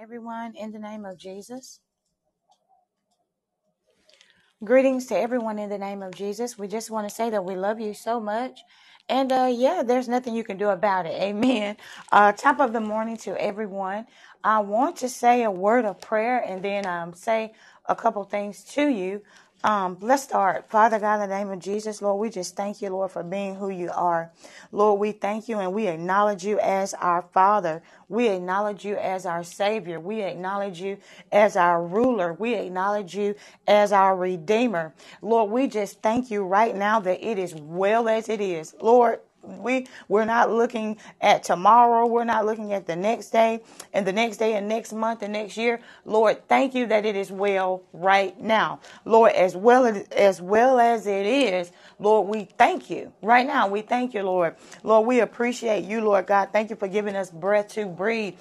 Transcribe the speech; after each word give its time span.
everyone 0.00 0.54
in 0.56 0.72
the 0.72 0.78
name 0.80 1.04
of 1.04 1.18
Jesus. 1.18 1.80
Greetings 4.64 5.06
to 5.06 5.18
everyone 5.18 5.58
in 5.58 5.70
the 5.70 5.78
name 5.78 6.02
of 6.02 6.14
Jesus. 6.14 6.58
We 6.58 6.68
just 6.68 6.90
want 6.90 7.08
to 7.08 7.14
say 7.14 7.30
that 7.30 7.44
we 7.44 7.56
love 7.56 7.80
you 7.80 7.94
so 7.94 8.20
much. 8.20 8.60
And 9.08 9.32
uh, 9.32 9.50
yeah, 9.52 9.82
there's 9.86 10.08
nothing 10.08 10.34
you 10.36 10.44
can 10.44 10.58
do 10.58 10.68
about 10.70 11.06
it. 11.06 11.14
Amen. 11.22 11.76
Uh, 12.12 12.32
top 12.32 12.60
of 12.60 12.72
the 12.74 12.80
morning 12.80 13.16
to 13.18 13.40
everyone. 13.42 14.06
I 14.44 14.60
want 14.60 14.96
to 14.98 15.08
say 15.08 15.44
a 15.44 15.50
word 15.50 15.86
of 15.86 16.00
prayer 16.00 16.40
and 16.46 16.62
then 16.64 16.86
um, 16.86 17.14
say 17.14 17.54
a 17.86 17.96
couple 17.96 18.24
things 18.24 18.64
to 18.74 18.88
you. 18.88 19.22
Um, 19.64 19.98
let's 20.00 20.22
start. 20.24 20.70
Father 20.70 20.98
God, 20.98 21.22
in 21.22 21.28
the 21.30 21.36
name 21.36 21.50
of 21.50 21.60
Jesus, 21.60 22.02
Lord, 22.02 22.20
we 22.20 22.30
just 22.30 22.56
thank 22.56 22.82
you, 22.82 22.90
Lord, 22.90 23.10
for 23.12 23.22
being 23.22 23.56
who 23.56 23.70
you 23.70 23.90
are. 23.94 24.32
Lord, 24.72 25.00
we 25.00 25.12
thank 25.12 25.48
you 25.48 25.58
and 25.60 25.74
we 25.74 25.86
acknowledge 25.88 26.44
you 26.44 26.58
as 26.60 26.94
our 26.94 27.22
Father. 27.22 27.82
We 28.08 28.28
acknowledge 28.28 28.84
you 28.84 28.96
as 28.96 29.26
our 29.26 29.44
Savior. 29.44 30.00
We 30.00 30.22
acknowledge 30.22 30.80
you 30.80 30.98
as 31.32 31.56
our 31.56 31.84
ruler. 31.86 32.32
We 32.34 32.54
acknowledge 32.54 33.14
you 33.16 33.34
as 33.68 33.92
our 33.92 34.16
Redeemer. 34.16 34.94
Lord, 35.22 35.50
we 35.50 35.68
just 35.68 36.02
thank 36.02 36.30
you 36.30 36.44
right 36.44 36.74
now 36.76 37.00
that 37.00 37.24
it 37.26 37.38
is 37.38 37.54
well 37.54 38.08
as 38.08 38.30
it 38.30 38.40
is. 38.40 38.74
Lord, 38.80 39.20
we 39.46 39.86
we're 40.08 40.24
not 40.24 40.50
looking 40.50 40.96
at 41.20 41.44
tomorrow 41.44 42.06
we're 42.06 42.24
not 42.24 42.44
looking 42.44 42.72
at 42.72 42.86
the 42.86 42.96
next 42.96 43.30
day 43.30 43.60
and 43.92 44.06
the 44.06 44.12
next 44.12 44.38
day 44.38 44.54
and 44.54 44.68
next 44.68 44.92
month 44.92 45.22
and 45.22 45.32
next 45.32 45.56
year. 45.56 45.80
Lord 46.04 46.48
thank 46.48 46.74
you 46.74 46.86
that 46.86 47.04
it 47.04 47.16
is 47.16 47.30
well 47.30 47.82
right 47.92 48.38
now. 48.40 48.80
Lord 49.04 49.32
as 49.32 49.56
well 49.56 49.86
as, 49.86 50.06
as 50.08 50.40
well 50.40 50.78
as 50.78 51.06
it 51.06 51.26
is 51.26 51.72
lord 51.98 52.28
we 52.28 52.44
thank 52.44 52.90
you 52.90 53.12
right 53.22 53.46
now. 53.46 53.68
We 53.68 53.82
thank 53.82 54.14
you 54.14 54.22
lord. 54.22 54.56
Lord 54.82 55.06
we 55.06 55.20
appreciate 55.20 55.84
you 55.84 56.00
lord 56.00 56.26
god. 56.26 56.50
Thank 56.52 56.70
you 56.70 56.76
for 56.76 56.88
giving 56.88 57.16
us 57.16 57.30
breath 57.30 57.68
to 57.74 57.86
breathe 57.86 58.34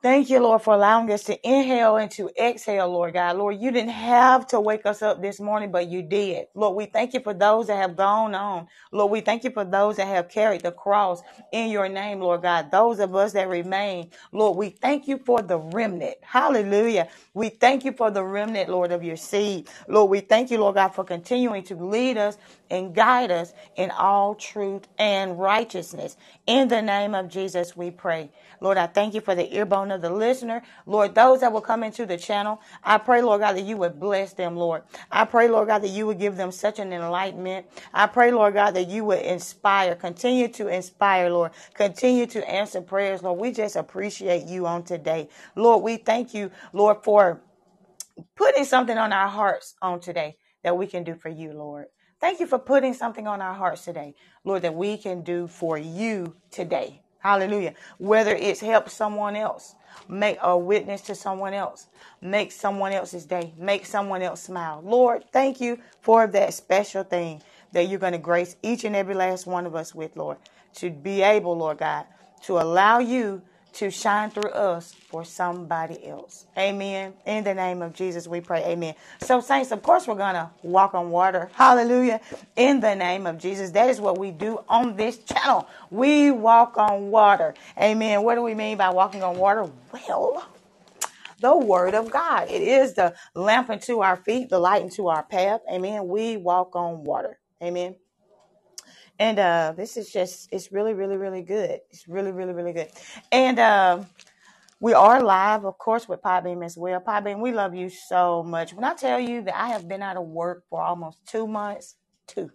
Thank 0.00 0.30
you, 0.30 0.38
Lord, 0.40 0.62
for 0.62 0.74
allowing 0.74 1.10
us 1.10 1.24
to 1.24 1.36
inhale 1.48 1.96
and 1.96 2.10
to 2.12 2.30
exhale, 2.40 2.88
Lord 2.88 3.14
God. 3.14 3.36
Lord, 3.36 3.60
you 3.60 3.72
didn't 3.72 3.90
have 3.90 4.46
to 4.48 4.60
wake 4.60 4.86
us 4.86 5.02
up 5.02 5.20
this 5.20 5.40
morning, 5.40 5.72
but 5.72 5.88
you 5.88 6.02
did. 6.02 6.46
Lord, 6.54 6.76
we 6.76 6.86
thank 6.86 7.14
you 7.14 7.20
for 7.20 7.34
those 7.34 7.66
that 7.66 7.76
have 7.78 7.96
gone 7.96 8.32
on. 8.34 8.68
Lord, 8.92 9.10
we 9.10 9.20
thank 9.20 9.42
you 9.42 9.50
for 9.50 9.64
those 9.64 9.96
that 9.96 10.06
have 10.06 10.28
carried 10.28 10.62
the 10.62 10.70
cross 10.70 11.20
in 11.52 11.70
your 11.70 11.88
name, 11.88 12.20
Lord 12.20 12.42
God. 12.42 12.70
Those 12.70 13.00
of 13.00 13.14
us 13.16 13.32
that 13.32 13.48
remain, 13.48 14.12
Lord, 14.30 14.56
we 14.56 14.70
thank 14.70 15.08
you 15.08 15.18
for 15.18 15.42
the 15.42 15.58
remnant. 15.58 16.16
Hallelujah. 16.22 17.08
We 17.34 17.48
thank 17.48 17.84
you 17.84 17.92
for 17.92 18.10
the 18.12 18.22
remnant, 18.24 18.70
Lord, 18.70 18.92
of 18.92 19.02
your 19.02 19.16
seed. 19.16 19.68
Lord, 19.88 20.10
we 20.10 20.20
thank 20.20 20.50
you, 20.52 20.58
Lord 20.60 20.76
God, 20.76 20.90
for 20.94 21.02
continuing 21.04 21.64
to 21.64 21.74
lead 21.74 22.18
us 22.18 22.38
and 22.70 22.94
guide 22.94 23.32
us 23.32 23.52
in 23.76 23.90
all 23.90 24.36
truth 24.36 24.86
and 24.98 25.38
righteousness. 25.40 26.16
In 26.46 26.68
the 26.68 26.82
name 26.82 27.16
of 27.16 27.28
Jesus, 27.28 27.76
we 27.76 27.90
pray. 27.90 28.30
Lord, 28.60 28.78
I 28.78 28.86
thank 28.86 29.14
you 29.14 29.20
for 29.20 29.34
the 29.34 29.44
earbone 29.44 29.94
of 29.94 30.02
the 30.02 30.10
listener. 30.10 30.62
Lord, 30.86 31.14
those 31.14 31.40
that 31.40 31.52
will 31.52 31.60
come 31.60 31.82
into 31.82 32.06
the 32.06 32.16
channel, 32.16 32.60
I 32.82 32.98
pray, 32.98 33.22
Lord 33.22 33.40
God, 33.40 33.54
that 33.56 33.62
you 33.64 33.76
would 33.78 34.00
bless 34.00 34.32
them, 34.32 34.56
Lord. 34.56 34.82
I 35.10 35.24
pray, 35.24 35.48
Lord 35.48 35.68
God, 35.68 35.82
that 35.82 35.90
you 35.90 36.06
would 36.06 36.18
give 36.18 36.36
them 36.36 36.52
such 36.52 36.78
an 36.78 36.92
enlightenment. 36.92 37.66
I 37.94 38.06
pray, 38.06 38.32
Lord 38.32 38.54
God, 38.54 38.72
that 38.72 38.88
you 38.88 39.04
would 39.04 39.20
inspire, 39.20 39.94
continue 39.94 40.48
to 40.48 40.68
inspire, 40.68 41.30
Lord. 41.30 41.52
Continue 41.74 42.26
to 42.26 42.48
answer 42.50 42.80
prayers, 42.80 43.22
Lord. 43.22 43.40
We 43.40 43.52
just 43.52 43.76
appreciate 43.76 44.46
you 44.46 44.66
on 44.66 44.84
today. 44.84 45.28
Lord, 45.56 45.82
we 45.82 45.96
thank 45.96 46.34
you, 46.34 46.50
Lord, 46.72 46.98
for 47.02 47.42
putting 48.36 48.64
something 48.64 48.98
on 48.98 49.12
our 49.12 49.28
hearts 49.28 49.74
on 49.82 50.00
today 50.00 50.36
that 50.62 50.76
we 50.76 50.86
can 50.86 51.04
do 51.04 51.14
for 51.14 51.28
you, 51.28 51.52
Lord. 51.52 51.86
Thank 52.20 52.40
you 52.40 52.46
for 52.46 52.58
putting 52.58 52.94
something 52.94 53.26
on 53.26 53.42
our 53.42 53.54
hearts 53.54 53.84
today, 53.84 54.14
Lord, 54.44 54.62
that 54.62 54.74
we 54.74 54.96
can 54.96 55.22
do 55.22 55.46
for 55.46 55.78
you 55.78 56.36
today. 56.50 57.02
Hallelujah. 57.26 57.74
Whether 57.98 58.36
it's 58.36 58.60
help 58.60 58.88
someone 58.88 59.34
else, 59.34 59.74
make 60.08 60.38
a 60.42 60.56
witness 60.56 61.00
to 61.02 61.16
someone 61.16 61.54
else, 61.54 61.88
make 62.20 62.52
someone 62.52 62.92
else's 62.92 63.26
day, 63.26 63.52
make 63.58 63.84
someone 63.84 64.22
else 64.22 64.42
smile. 64.44 64.80
Lord, 64.84 65.24
thank 65.32 65.60
you 65.60 65.80
for 66.02 66.28
that 66.28 66.54
special 66.54 67.02
thing 67.02 67.42
that 67.72 67.88
you're 67.88 67.98
going 67.98 68.12
to 68.12 68.18
grace 68.20 68.54
each 68.62 68.84
and 68.84 68.94
every 68.94 69.16
last 69.16 69.44
one 69.44 69.66
of 69.66 69.74
us 69.74 69.92
with, 69.92 70.16
Lord, 70.16 70.36
to 70.74 70.88
be 70.88 71.22
able, 71.22 71.58
Lord 71.58 71.78
God, 71.78 72.06
to 72.44 72.60
allow 72.60 73.00
you 73.00 73.42
to 73.76 73.90
shine 73.90 74.30
through 74.30 74.50
us 74.50 74.94
for 75.10 75.24
somebody 75.24 76.06
else. 76.06 76.46
Amen. 76.58 77.14
In 77.26 77.44
the 77.44 77.54
name 77.54 77.82
of 77.82 77.94
Jesus, 77.94 78.28
we 78.28 78.40
pray. 78.42 78.64
Amen. 78.64 78.94
So, 79.22 79.40
saints, 79.40 79.72
of 79.72 79.82
course, 79.82 80.08
we're 80.08 80.16
going 80.16 80.34
to 80.34 80.50
walk 80.62 80.94
on 80.94 81.10
water. 81.10 81.50
Hallelujah. 81.54 82.20
In 82.56 82.80
the 82.80 82.94
name 82.96 83.26
of 83.26 83.38
Jesus. 83.38 83.72
That 83.72 83.90
is 83.90 84.00
what 84.00 84.18
we 84.18 84.32
do 84.32 84.60
on 84.68 84.96
this 84.96 85.18
channel. 85.18 85.68
We 85.90 86.30
walk 86.32 86.78
on 86.78 87.10
water. 87.10 87.54
Amen. 87.80 88.22
What 88.24 88.36
do 88.36 88.42
we 88.42 88.54
mean 88.54 88.78
by 88.78 88.90
walking 88.90 89.22
on 89.24 89.38
water? 89.38 89.70
Well, 89.92 90.46
the 91.40 91.56
word 91.56 91.94
of 91.94 92.10
God. 92.10 92.50
It 92.50 92.62
is 92.62 92.94
the 92.94 93.14
lamp 93.34 93.70
unto 93.70 94.00
our 94.00 94.16
feet, 94.16 94.50
the 94.50 94.60
light 94.60 94.82
unto 94.82 95.08
our 95.08 95.24
path. 95.24 95.62
Amen. 95.72 96.08
We 96.08 96.36
walk 96.38 96.76
on 96.76 97.04
water. 97.04 97.38
Amen. 97.62 97.96
And 99.18 99.38
uh, 99.38 99.74
this 99.76 99.96
is 99.96 100.12
just, 100.12 100.48
it's 100.52 100.72
really, 100.72 100.94
really, 100.94 101.16
really 101.16 101.42
good. 101.42 101.80
It's 101.90 102.08
really, 102.08 102.32
really, 102.32 102.52
really 102.52 102.72
good. 102.72 102.88
And 103.32 103.58
uh, 103.58 104.04
we 104.80 104.94
are 104.94 105.22
live, 105.22 105.64
of 105.64 105.78
course, 105.78 106.08
with 106.08 106.22
Podbean 106.22 106.64
as 106.64 106.76
well. 106.76 107.00
Podbean, 107.00 107.40
we 107.40 107.52
love 107.52 107.74
you 107.74 107.88
so 107.90 108.42
much. 108.42 108.74
When 108.74 108.84
I 108.84 108.94
tell 108.94 109.18
you 109.20 109.42
that 109.42 109.56
I 109.58 109.68
have 109.68 109.88
been 109.88 110.02
out 110.02 110.16
of 110.16 110.26
work 110.26 110.64
for 110.68 110.82
almost 110.82 111.26
two 111.26 111.46
months, 111.46 111.96
two, 112.26 112.50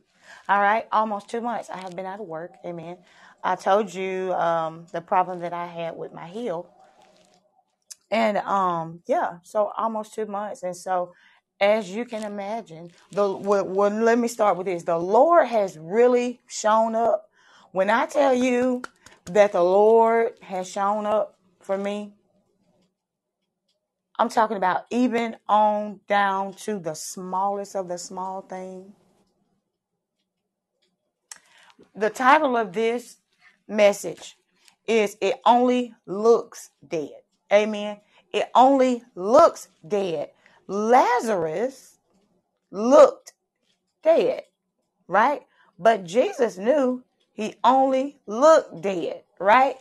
all 0.47 0.61
right, 0.61 0.87
almost 0.91 1.29
two 1.29 1.41
months, 1.41 1.69
I 1.69 1.77
have 1.79 1.95
been 1.95 2.05
out 2.05 2.19
of 2.19 2.27
work. 2.27 2.53
Amen. 2.65 2.97
I 3.43 3.55
told 3.55 3.93
you 3.93 4.33
um, 4.33 4.85
the 4.91 5.01
problem 5.01 5.39
that 5.39 5.53
I 5.53 5.65
had 5.65 5.97
with 5.97 6.13
my 6.13 6.27
heel 6.27 6.69
and 8.11 8.37
um, 8.39 9.01
yeah, 9.07 9.37
so 9.43 9.71
almost 9.77 10.13
two 10.13 10.25
months. 10.25 10.63
And 10.63 10.75
so, 10.75 11.13
as 11.61 11.89
you 11.91 12.05
can 12.05 12.23
imagine, 12.23 12.91
the 13.11 13.31
well, 13.31 13.63
well, 13.65 13.91
let 13.91 14.17
me 14.17 14.27
start 14.27 14.57
with 14.57 14.65
this: 14.65 14.83
the 14.83 14.97
Lord 14.97 15.47
has 15.47 15.77
really 15.77 16.41
shown 16.47 16.95
up. 16.95 17.29
When 17.71 17.89
I 17.89 18.07
tell 18.07 18.33
you 18.33 18.81
that 19.25 19.53
the 19.53 19.63
Lord 19.63 20.33
has 20.41 20.69
shown 20.69 21.05
up 21.05 21.37
for 21.61 21.77
me, 21.77 22.13
I'm 24.19 24.29
talking 24.29 24.57
about 24.57 24.85
even 24.89 25.37
on 25.47 26.01
down 26.09 26.53
to 26.65 26.79
the 26.79 26.95
smallest 26.95 27.75
of 27.75 27.87
the 27.87 27.97
small 27.99 28.41
thing. 28.41 28.93
The 31.95 32.09
title 32.09 32.57
of 32.57 32.73
this 32.73 33.17
message 33.67 34.35
is 34.87 35.15
"It 35.21 35.39
Only 35.45 35.93
Looks 36.07 36.71
Dead." 36.85 37.21
Amen. 37.53 37.99
It 38.33 38.49
only 38.55 39.03
looks 39.13 39.67
dead. 39.87 40.31
Lazarus 40.71 41.97
looked 42.71 43.33
dead, 44.03 44.43
right? 45.05 45.41
But 45.77 46.05
Jesus 46.05 46.57
knew 46.57 47.03
he 47.33 47.55
only 47.61 48.21
looked 48.25 48.81
dead, 48.81 49.23
right? 49.37 49.75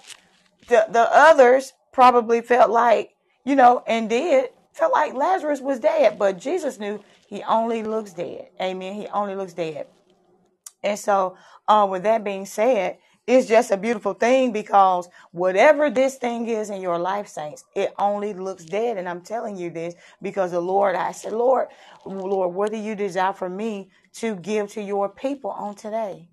The 0.66 0.86
the 0.90 1.08
others 1.12 1.74
probably 1.92 2.40
felt 2.40 2.72
like, 2.72 3.14
you 3.44 3.54
know, 3.54 3.84
and 3.86 4.10
did 4.10 4.50
felt 4.72 4.92
like 4.92 5.14
Lazarus 5.14 5.60
was 5.60 5.78
dead, 5.78 6.18
but 6.18 6.40
Jesus 6.40 6.80
knew 6.80 7.00
he 7.28 7.44
only 7.44 7.84
looks 7.84 8.12
dead. 8.12 8.48
Amen. 8.60 8.94
He 8.94 9.06
only 9.08 9.36
looks 9.36 9.52
dead. 9.52 9.86
And 10.82 10.98
so, 10.98 11.36
um, 11.68 11.90
with 11.90 12.02
that 12.02 12.24
being 12.24 12.46
said, 12.46 12.98
it's 13.30 13.48
just 13.48 13.72
a 13.72 13.78
beautiful 13.78 14.14
thing 14.14 14.52
because 14.52 15.08
whatever 15.32 15.90
this 15.90 16.16
thing 16.16 16.48
is 16.48 16.70
in 16.70 16.82
your 16.82 16.98
life, 16.98 17.28
saints, 17.28 17.64
it 17.76 17.94
only 17.98 18.34
looks 18.34 18.66
dead. 18.66 18.98
And 18.98 19.08
I'm 19.08 19.22
telling 19.22 19.56
you 19.58 19.70
this 19.70 19.94
because 20.22 20.52
the 20.52 20.60
Lord, 20.60 20.96
I 20.96 21.12
said, 21.12 21.34
Lord, 21.34 21.68
Lord, 22.06 22.54
what 22.54 22.72
do 22.72 22.78
you 22.78 22.96
desire 22.96 23.34
for 23.34 23.50
me 23.50 23.90
to 24.14 24.36
give 24.36 24.70
to 24.74 24.82
your 24.82 25.08
people 25.10 25.52
on 25.52 25.76
today? 25.76 26.28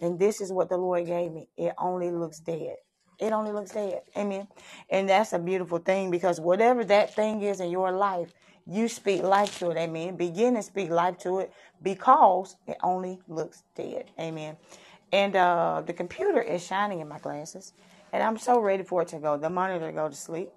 And 0.00 0.18
this 0.18 0.40
is 0.40 0.52
what 0.52 0.70
the 0.70 0.78
Lord 0.78 1.06
gave 1.06 1.32
me. 1.32 1.48
It 1.58 1.74
only 1.78 2.10
looks 2.12 2.40
dead. 2.40 2.76
It 3.18 3.32
only 3.32 3.52
looks 3.52 3.72
dead. 3.72 4.02
Amen. 4.16 4.48
And 4.90 5.08
that's 5.08 5.34
a 5.34 5.40
beautiful 5.40 5.78
thing 5.78 6.10
because 6.10 6.40
whatever 6.40 6.84
that 6.86 7.14
thing 7.16 7.42
is 7.42 7.60
in 7.60 7.70
your 7.70 7.92
life, 7.92 8.32
you 8.66 8.88
speak 8.88 9.22
life 9.24 9.58
to 9.60 9.70
it. 9.72 9.78
Amen. 9.78 10.16
Begin 10.16 10.54
to 10.54 10.62
speak 10.62 10.90
life 10.90 11.18
to 11.20 11.40
it 11.40 11.52
because 11.82 12.56
it 12.68 12.78
only 12.84 13.20
looks 13.28 13.64
dead. 13.76 14.10
Amen. 14.20 14.56
And 15.12 15.34
uh, 15.36 15.82
the 15.84 15.92
computer 15.92 16.40
is 16.40 16.64
shining 16.64 17.00
in 17.00 17.08
my 17.08 17.18
glasses. 17.18 17.72
And 18.12 18.22
I'm 18.22 18.38
so 18.38 18.60
ready 18.60 18.82
for 18.82 19.02
it 19.02 19.08
to 19.08 19.18
go, 19.18 19.36
the 19.36 19.50
monitor 19.50 19.86
to 19.86 19.92
go 19.92 20.08
to 20.08 20.14
sleep. 20.14 20.50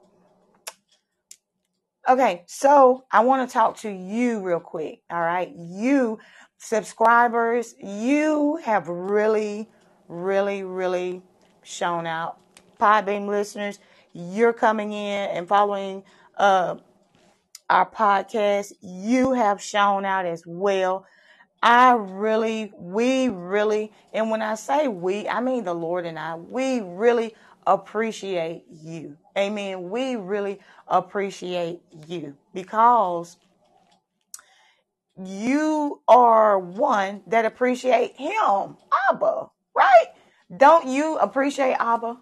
Okay, 2.08 2.44
so 2.48 3.06
I 3.12 3.22
want 3.22 3.48
to 3.48 3.54
talk 3.54 3.78
to 3.78 3.90
you 3.90 4.42
real 4.42 4.60
quick. 4.60 5.02
All 5.10 5.22
right. 5.22 5.50
You 5.56 6.20
subscribers, 6.58 7.76
you 7.82 8.60
have 8.64 8.90
really, 8.90 9.70
really, 10.10 10.64
really 10.64 11.22
shown 11.64 12.06
out. 12.06 12.40
Podbean 12.78 13.28
listeners, 13.28 13.80
you're 14.12 14.54
coming 14.54 14.92
in 14.92 15.30
and 15.30 15.48
following 15.48 16.04
uh, 16.38 16.76
our 17.70 17.90
podcast. 17.90 18.74
You 18.82 19.32
have 19.32 19.62
shown 19.62 20.04
out 20.04 20.26
as 20.26 20.44
well. 20.46 21.06
I 21.64 21.94
really, 21.94 22.74
we 22.78 23.30
really, 23.30 23.94
and 24.12 24.30
when 24.30 24.42
I 24.42 24.56
say 24.56 24.90
we, 24.90 25.30
I 25.30 25.40
mean 25.40 25.64
the 25.64 25.74
Lord 25.74 26.06
and 26.06 26.20
I, 26.20 26.36
we 26.36 26.82
really 26.82 27.34
appreciate 27.66 28.66
you. 28.70 29.16
Amen. 29.38 29.90
We 29.90 30.18
really 30.18 30.60
appreciate 30.90 31.80
you 32.06 32.36
because 32.54 33.38
you 35.24 36.02
are 36.06 36.60
one 36.60 37.22
that 37.28 37.46
appreciate 37.46 38.18
him, 38.18 38.76
Abba, 39.10 39.50
right? 39.74 40.08
Don't 40.58 40.88
you 40.88 41.18
appreciate 41.18 41.76
Abba? 41.80 42.18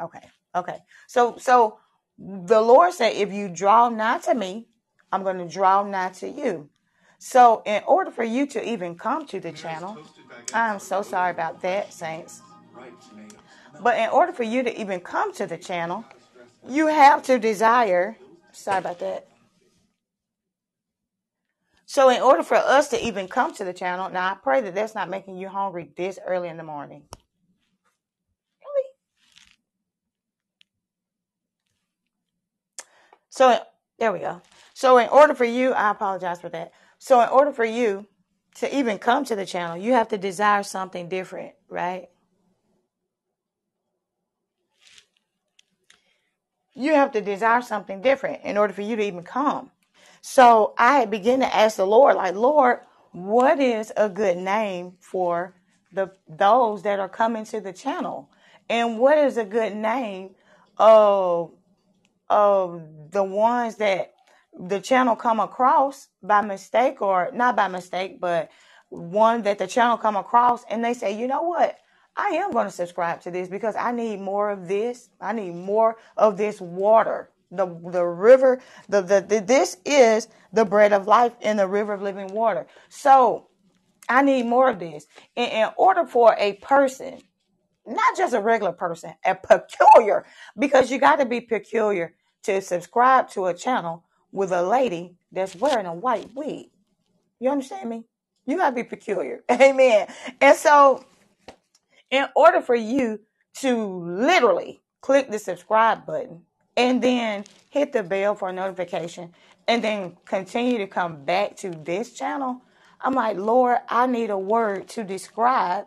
Okay. 0.00 0.28
Okay. 0.54 0.78
So 1.08 1.36
so 1.36 1.78
the 2.16 2.60
Lord 2.60 2.92
said, 2.92 3.14
if 3.14 3.32
you 3.32 3.48
draw 3.48 3.88
nigh 3.88 4.18
to 4.18 4.36
me, 4.36 4.68
I'm 5.10 5.24
going 5.24 5.38
to 5.38 5.48
draw 5.48 5.82
nigh 5.82 6.10
to 6.10 6.28
you. 6.28 6.70
So 7.22 7.62
in 7.66 7.82
order 7.86 8.10
for 8.10 8.24
you 8.24 8.46
to 8.46 8.66
even 8.66 8.94
come 8.94 9.26
to 9.26 9.38
the 9.40 9.52
channel, 9.52 9.98
I'm 10.54 10.78
so 10.78 11.02
sorry 11.02 11.30
about 11.30 11.60
that, 11.60 11.92
saints. 11.92 12.40
But 13.82 13.98
in 13.98 14.08
order 14.08 14.32
for 14.32 14.42
you 14.42 14.62
to 14.62 14.80
even 14.80 15.00
come 15.00 15.32
to 15.34 15.46
the 15.46 15.58
channel, 15.58 16.06
you 16.66 16.86
have 16.86 17.22
to 17.24 17.38
desire. 17.38 18.16
Sorry 18.52 18.78
about 18.78 19.00
that. 19.00 19.28
So, 21.84 22.08
in 22.08 22.22
order 22.22 22.42
for 22.42 22.56
us 22.56 22.88
to 22.88 23.06
even 23.06 23.28
come 23.28 23.52
to 23.54 23.64
the 23.64 23.74
channel, 23.74 24.08
now 24.08 24.30
I 24.30 24.34
pray 24.34 24.62
that 24.62 24.74
that's 24.74 24.94
not 24.94 25.10
making 25.10 25.36
you 25.36 25.48
hungry 25.48 25.90
this 25.96 26.18
early 26.26 26.48
in 26.48 26.56
the 26.56 26.62
morning. 26.62 27.02
Really? 28.64 28.88
So, 33.28 33.58
there 33.98 34.12
we 34.12 34.20
go. 34.20 34.40
So, 34.72 34.96
in 34.98 35.08
order 35.10 35.34
for 35.34 35.44
you, 35.44 35.72
I 35.72 35.90
apologize 35.90 36.40
for 36.40 36.48
that. 36.48 36.72
So, 37.00 37.20
in 37.22 37.30
order 37.30 37.50
for 37.50 37.64
you 37.64 38.06
to 38.56 38.76
even 38.76 38.98
come 38.98 39.24
to 39.24 39.34
the 39.34 39.46
channel, 39.46 39.78
you 39.78 39.94
have 39.94 40.08
to 40.08 40.18
desire 40.18 40.62
something 40.62 41.08
different, 41.08 41.54
right? 41.68 42.10
You 46.74 46.94
have 46.94 47.12
to 47.12 47.22
desire 47.22 47.62
something 47.62 48.02
different 48.02 48.44
in 48.44 48.58
order 48.58 48.74
for 48.74 48.82
you 48.82 48.96
to 48.96 49.02
even 49.02 49.22
come. 49.22 49.70
So 50.20 50.74
I 50.76 51.06
began 51.06 51.40
to 51.40 51.56
ask 51.56 51.78
the 51.78 51.86
Lord, 51.86 52.16
like, 52.16 52.34
Lord, 52.34 52.80
what 53.12 53.58
is 53.58 53.92
a 53.96 54.10
good 54.10 54.36
name 54.36 54.92
for 55.00 55.54
the 55.92 56.12
those 56.28 56.82
that 56.82 57.00
are 57.00 57.08
coming 57.08 57.46
to 57.46 57.62
the 57.62 57.72
channel? 57.72 58.30
And 58.68 58.98
what 58.98 59.16
is 59.16 59.38
a 59.38 59.44
good 59.44 59.74
name 59.74 60.34
of 60.76 61.52
of 62.28 62.82
the 63.10 63.24
ones 63.24 63.76
that 63.76 64.12
the 64.58 64.80
channel 64.80 65.16
come 65.16 65.40
across 65.40 66.08
by 66.22 66.40
mistake 66.42 67.00
or 67.00 67.30
not 67.32 67.56
by 67.56 67.68
mistake, 67.68 68.20
but 68.20 68.50
one 68.88 69.42
that 69.42 69.58
the 69.58 69.66
channel 69.66 69.96
come 69.96 70.16
across 70.16 70.64
and 70.68 70.84
they 70.84 70.94
say, 70.94 71.18
you 71.18 71.26
know 71.26 71.42
what? 71.42 71.78
I 72.16 72.30
am 72.30 72.50
going 72.50 72.66
to 72.66 72.72
subscribe 72.72 73.20
to 73.22 73.30
this 73.30 73.48
because 73.48 73.76
I 73.76 73.92
need 73.92 74.20
more 74.20 74.50
of 74.50 74.68
this. 74.68 75.10
I 75.20 75.32
need 75.32 75.54
more 75.54 75.96
of 76.16 76.36
this 76.36 76.60
water. 76.60 77.30
The, 77.52 77.66
the 77.66 78.04
river, 78.04 78.60
the, 78.88 79.00
the, 79.00 79.20
the 79.20 79.40
this 79.40 79.76
is 79.84 80.28
the 80.52 80.64
bread 80.64 80.92
of 80.92 81.06
life 81.06 81.32
in 81.40 81.56
the 81.56 81.66
river 81.66 81.92
of 81.92 82.02
living 82.02 82.28
water. 82.28 82.66
So 82.88 83.48
I 84.08 84.22
need 84.22 84.46
more 84.46 84.68
of 84.68 84.78
this. 84.78 85.06
In, 85.34 85.48
in 85.48 85.68
order 85.76 86.04
for 86.04 86.34
a 86.38 86.54
person, 86.54 87.20
not 87.86 88.16
just 88.16 88.34
a 88.34 88.40
regular 88.40 88.72
person, 88.72 89.14
a 89.24 89.34
peculiar, 89.34 90.26
because 90.58 90.90
you 90.90 90.98
got 90.98 91.16
to 91.16 91.26
be 91.26 91.40
peculiar 91.40 92.14
to 92.44 92.60
subscribe 92.60 93.30
to 93.30 93.46
a 93.46 93.54
channel 93.54 94.04
with 94.32 94.52
a 94.52 94.62
lady 94.62 95.16
that's 95.32 95.56
wearing 95.56 95.86
a 95.86 95.94
white 95.94 96.30
wig. 96.34 96.66
You 97.40 97.50
understand 97.50 97.90
me? 97.90 98.04
You 98.46 98.56
got 98.56 98.70
to 98.70 98.76
be 98.76 98.84
peculiar. 98.84 99.44
Amen. 99.50 100.08
And 100.40 100.56
so 100.56 101.04
in 102.10 102.26
order 102.36 102.60
for 102.60 102.74
you 102.74 103.20
to 103.56 103.86
literally 104.04 104.80
click 105.02 105.30
the 105.30 105.38
subscribe 105.38 106.06
button 106.06 106.42
and 106.76 107.02
then 107.02 107.44
hit 107.70 107.92
the 107.92 108.02
bell 108.02 108.34
for 108.34 108.48
a 108.48 108.52
notification 108.52 109.34
and 109.68 109.84
then 109.84 110.16
continue 110.24 110.78
to 110.78 110.86
come 110.86 111.24
back 111.24 111.56
to 111.56 111.70
this 111.70 112.12
channel, 112.12 112.62
I'm 113.00 113.14
like, 113.14 113.36
Lord, 113.38 113.78
I 113.88 114.06
need 114.06 114.30
a 114.30 114.38
word 114.38 114.88
to 114.90 115.04
describe 115.04 115.86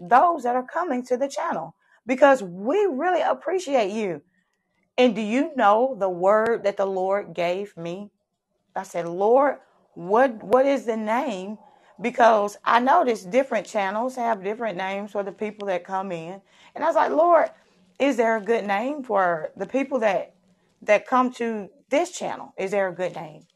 those 0.00 0.44
that 0.44 0.56
are 0.56 0.64
coming 0.66 1.04
to 1.06 1.16
the 1.16 1.28
channel 1.28 1.74
because 2.06 2.42
we 2.42 2.86
really 2.90 3.22
appreciate 3.22 3.92
you. 3.92 4.22
And 4.96 5.14
do 5.14 5.20
you 5.20 5.52
know 5.56 5.96
the 5.98 6.08
word 6.08 6.64
that 6.64 6.76
the 6.76 6.86
Lord 6.86 7.34
gave 7.34 7.76
me? 7.76 8.10
I 8.76 8.82
said, 8.84 9.06
Lord, 9.06 9.56
what 9.94 10.42
what 10.42 10.66
is 10.66 10.86
the 10.86 10.96
name 10.96 11.58
because 12.00 12.56
I 12.64 12.80
noticed 12.80 13.30
different 13.30 13.66
channels 13.66 14.16
have 14.16 14.42
different 14.42 14.76
names 14.76 15.12
for 15.12 15.22
the 15.22 15.32
people 15.32 15.68
that 15.68 15.84
come 15.84 16.10
in. 16.12 16.40
And 16.74 16.82
I 16.82 16.86
was 16.88 16.96
like, 16.96 17.10
Lord, 17.10 17.50
is 17.98 18.16
there 18.16 18.36
a 18.36 18.40
good 18.40 18.66
name 18.66 19.02
for 19.04 19.52
the 19.56 19.66
people 19.66 20.00
that 20.00 20.34
that 20.82 21.06
come 21.06 21.32
to 21.34 21.70
this 21.88 22.10
channel? 22.10 22.52
Is 22.58 22.72
there 22.72 22.88
a 22.88 22.94
good 22.94 23.14
name? 23.14 23.46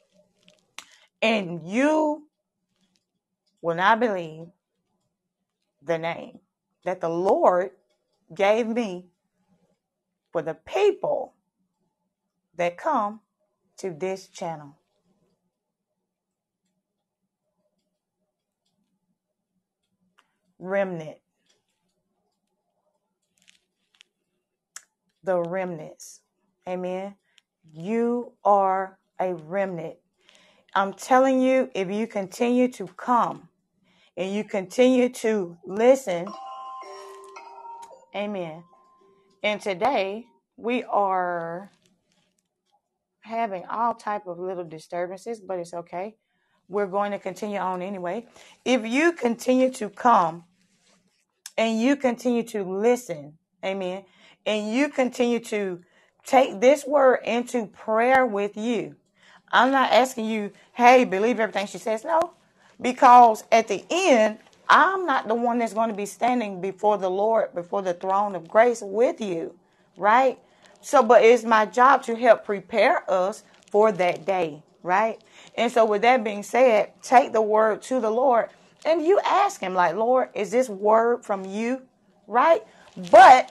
And 1.21 1.67
you 1.69 2.29
will 3.61 3.75
not 3.75 3.99
believe 4.01 4.47
the 5.83 5.99
name 5.99 6.39
that 6.85 7.01
the 7.01 7.09
Lord 7.09 7.71
gave 8.35 8.69
me 8.69 9.07
for 10.33 10.43
the 10.43 10.55
people 10.55 11.35
that 12.57 12.79
come 12.79 13.21
to 13.79 13.91
this 13.93 14.29
channel. 14.29 14.77
remnant. 20.59 21.19
The 25.25 25.41
remnants. 25.41 26.21
Amen. 26.69 27.17
You 27.73 28.33
are 28.45 28.99
a 29.21 29.35
remnant. 29.35 29.97
I'm 30.75 30.93
telling 30.95 31.41
you, 31.41 31.71
if 31.75 31.91
you 31.91 32.07
continue 32.07 32.69
to 32.73 32.87
come 32.89 33.49
and 34.17 34.33
you 34.33 34.45
continue 34.45 35.09
to 35.11 35.59
listen, 35.67 36.29
amen. 38.17 38.65
And 39.43 39.61
today 39.61 40.27
we 40.57 40.85
are 40.85 41.71
having 43.21 43.65
all 43.67 43.95
type 43.95 44.27
of 44.27 44.39
little 44.39 44.65
disturbances, 44.65 45.41
but 45.41 45.59
it's 45.59 45.75
okay. 45.75 46.17
We're 46.69 46.87
going 46.87 47.13
to 47.13 47.19
continue 47.19 47.59
on 47.59 47.83
anyway. 47.83 48.27
If 48.65 48.87
you 48.87 49.13
continue 49.13 49.71
to 49.73 49.89
come 49.91 50.45
and 51.57 51.81
you 51.81 51.97
continue 51.97 52.43
to 52.45 52.65
listen, 52.65 53.39
amen, 53.65 54.05
and 54.45 54.73
you 54.73 54.89
continue 54.89 55.41
to 55.41 55.81
take 56.27 56.61
this 56.61 56.87
word 56.87 57.21
into 57.25 57.67
prayer 57.67 58.27
with 58.27 58.57
you. 58.57 58.97
I'm 59.53 59.73
not 59.73 59.93
asking 59.93 60.27
you, 60.27 60.53
hey, 60.75 61.05
believe 61.05 61.41
everything 61.41 61.67
she 61.67 61.79
says. 61.79 62.05
No, 62.05 62.33
because 62.81 63.45
at 63.51 63.69
the 63.69 63.85
end, 63.91 64.39
I'm 64.69 65.07
not 65.07 65.29
the 65.29 65.35
one 65.35 65.59
that's 65.59 65.75
going 65.75 65.91
to 65.91 65.97
be 65.97 66.07
standing 66.07 66.61
before 66.61 66.99
the 66.99 67.11
Lord, 67.11 67.55
before 67.55 67.83
the 67.83 67.95
throne 67.95 68.35
of 68.35 68.49
grace 68.49 68.83
with 68.83 69.21
you, 69.21 69.59
right? 69.97 70.39
So, 70.81 71.03
but 71.03 71.23
it's 71.25 71.45
my 71.45 71.67
job 71.67 72.03
to 72.05 72.17
help 72.17 72.45
prepare 72.45 73.11
us 73.11 73.45
for 73.71 73.93
that 73.93 74.27
day, 74.27 74.63
right? 74.83 75.23
And 75.57 75.73
so, 75.73 75.85
with 75.85 76.03
that 76.03 76.23
being 76.23 76.43
said, 76.43 76.93
take 77.03 77.33
the 77.33 77.43
word 77.43 77.83
to 77.83 78.01
the 78.01 78.11
Lord 78.11 78.51
and 78.85 79.05
you 79.05 79.21
ask 79.25 79.61
him, 79.61 79.75
like, 79.75 79.97
Lord, 79.97 80.31
is 80.35 80.51
this 80.51 80.69
word 80.69 81.25
from 81.25 81.45
you? 81.45 81.83
Right? 82.27 82.63
But 83.11 83.51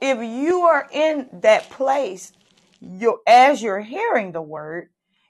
if 0.00 0.18
you 0.18 0.62
are 0.62 0.88
in 0.92 1.28
that 1.40 1.70
place, 1.70 2.32
you 2.80 3.20
as 3.26 3.62
you're 3.62 3.80
hearing 3.80 4.32
the 4.32 4.42
word, 4.42 4.88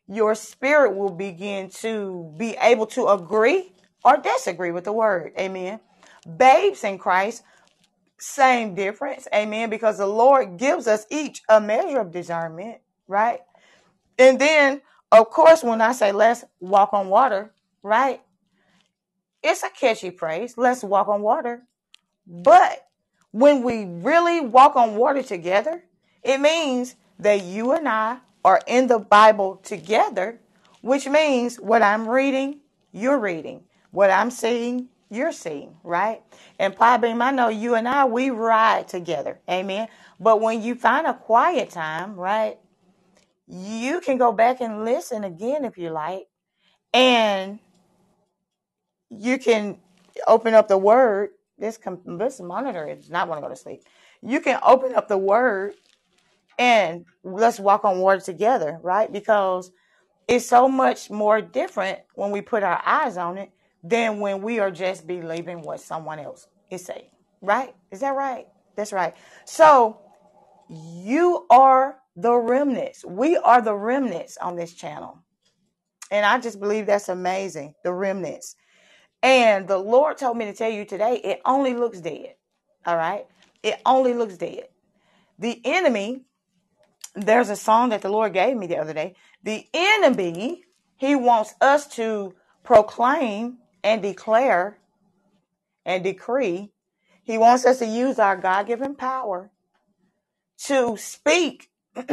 your 0.09 0.35
spirit 0.35 0.97
will 0.97 1.11
begin 1.11 1.71
to 1.71 2.35
be 2.37 2.57
able 2.61 2.87
to 2.87 3.09
agree 3.09 3.73
or 4.05 4.17
disagree 4.17 4.71
with 4.71 4.85
the 4.85 4.93
word. 4.93 5.33
Amen. 5.39 5.81
Babes 6.37 6.85
in 6.85 6.99
Christ, 6.99 7.43
same 8.19 8.75
difference. 8.75 9.27
Amen. 9.35 9.71
Because 9.71 9.99
the 9.99 10.07
Lord 10.07 10.57
gives 10.57 10.87
us 10.87 11.07
each 11.11 11.43
a 11.49 11.61
measure 11.61 12.01
of 12.01 12.11
discernment, 12.11 12.79
right? 13.09 13.41
And 14.19 14.39
then, 14.39 14.83
of 15.11 15.31
course, 15.31 15.63
when 15.63 15.81
I 15.81 15.93
say 15.93 16.13
let's 16.13 16.45
walk 16.61 16.93
on 16.93 17.09
water, 17.09 17.53
right? 17.83 18.21
It's 19.43 19.63
a 19.63 19.71
catchy 19.71 20.11
phrase. 20.11 20.59
Let's 20.59 20.85
walk 20.85 21.09
on 21.09 21.23
water. 21.23 21.63
But 22.27 22.87
when 23.33 23.63
we 23.63 23.87
really 23.87 24.41
walk 24.41 24.77
on 24.77 24.97
water 24.97 25.23
together, 25.23 25.83
it 26.23 26.41
means 26.41 26.97
that 27.19 27.43
you 27.43 27.73
and 27.73 27.89
I 27.89 28.19
are 28.45 28.61
in 28.67 28.87
the 28.87 28.99
Bible 28.99 29.57
together, 29.57 30.41
which 30.83 31.09
means 31.09 31.57
what 31.57 31.83
I'm 31.83 32.09
reading, 32.09 32.61
you're 32.93 33.19
reading. 33.19 33.65
What 33.91 34.11
I'm 34.11 34.31
seeing, 34.31 34.89
you're 35.11 35.33
seeing, 35.33 35.77
right? 35.85 36.23
And 36.59 36.77
Beam, 37.01 37.23
I 37.23 37.31
know 37.33 37.49
you 37.49 37.75
and 37.75 37.89
I, 37.89 38.05
we 38.05 38.31
ride 38.31 38.89
together. 38.89 39.41
Amen. 39.51 39.89
But 40.21 40.41
when 40.41 40.63
you 40.63 40.75
find 40.75 41.07
a 41.07 41.15
quiet 41.15 41.71
time, 41.71 42.15
right, 42.15 42.59
you 43.47 44.01
can 44.01 44.19
go 44.19 44.33
back 44.33 44.61
and 44.61 44.85
listen 44.85 45.25
again 45.25 45.65
if 45.65 45.79
you 45.79 45.91
like. 45.91 46.27
And 46.95 47.59
you 49.11 49.39
can 49.39 49.79
open 50.27 50.55
up 50.55 50.69
the 50.69 50.79
word 50.79 51.31
this 51.59 51.77
com- 51.77 52.19
this 52.19 52.41
monitor 52.41 52.89
is 52.89 53.11
not 53.11 53.29
want 53.29 53.39
to 53.39 53.43
go 53.43 53.49
to 53.53 53.57
sleep. 53.57 53.83
You 54.23 54.41
can 54.41 54.59
open 54.65 54.95
up 54.95 55.09
the 55.09 55.19
word 55.19 55.75
and 56.59 57.05
let's 57.25 57.61
walk 57.61 57.85
on 57.85 57.99
water 58.01 58.21
together, 58.21 58.79
right? 58.83 59.13
Because 59.13 59.71
it's 60.29 60.47
so 60.47 60.69
much 60.69 61.11
more 61.11 61.41
different 61.41 62.01
when 62.15 62.31
we 62.31 62.41
put 62.41 62.63
our 62.63 62.83
eyes 62.85 63.17
on 63.17 63.39
it 63.39 63.51
than 63.83 64.21
when 64.21 64.43
we 64.43 64.61
are 64.61 64.71
just 64.71 65.07
believing 65.07 65.63
what 65.63 65.81
someone 65.81 66.19
else 66.19 66.47
is 66.71 66.85
saying, 66.85 67.11
right? 67.41 67.75
Is 67.91 68.01
that 68.01 68.15
right? 68.17 68.47
That's 68.77 68.93
right. 68.93 69.15
So 69.47 70.01
you 70.69 71.47
are 71.51 71.99
the 72.17 72.35
remnants. 72.35 73.05
We 73.05 73.37
are 73.37 73.63
the 73.63 73.75
remnants 73.75 74.37
on 74.39 74.57
this 74.57 74.75
channel. 74.75 75.25
And 76.11 76.27
I 76.27 76.41
just 76.41 76.61
believe 76.61 76.87
that's 76.87 77.09
amazing. 77.09 77.75
The 77.85 77.93
remnants. 77.93 78.57
And 79.23 79.69
the 79.69 79.79
Lord 79.79 80.19
told 80.19 80.37
me 80.39 80.47
to 80.47 80.55
tell 80.55 80.71
you 80.71 80.85
today, 80.85 81.21
it 81.25 81.41
only 81.45 81.75
looks 81.75 82.01
dead. 82.01 82.35
All 82.87 82.97
right. 82.97 83.27
It 83.63 83.81
only 83.87 84.15
looks 84.15 84.39
dead. 84.39 84.69
The 85.39 85.61
enemy, 85.65 86.25
there's 87.15 87.51
a 87.51 87.57
song 87.57 87.91
that 87.91 88.03
the 88.03 88.11
Lord 88.11 88.35
gave 88.35 88.57
me 88.57 88.67
the 88.69 88.79
other 88.79 88.95
day. 88.95 89.17
The 89.45 89.67
enemy, 89.75 90.65
he 90.97 91.17
wants 91.17 91.55
us 91.61 91.89
to 91.97 92.35
proclaim 92.65 93.60
and 93.85 94.03
declare 94.03 94.79
and 95.87 96.05
decree. 96.05 96.73
He 97.25 97.39
wants 97.39 97.67
us 97.67 97.81
to 97.81 97.87
use 97.87 98.19
our 98.19 98.37
God 98.37 98.67
given 98.67 98.95
power 98.97 99.51
to 100.67 100.97
speak 100.97 101.71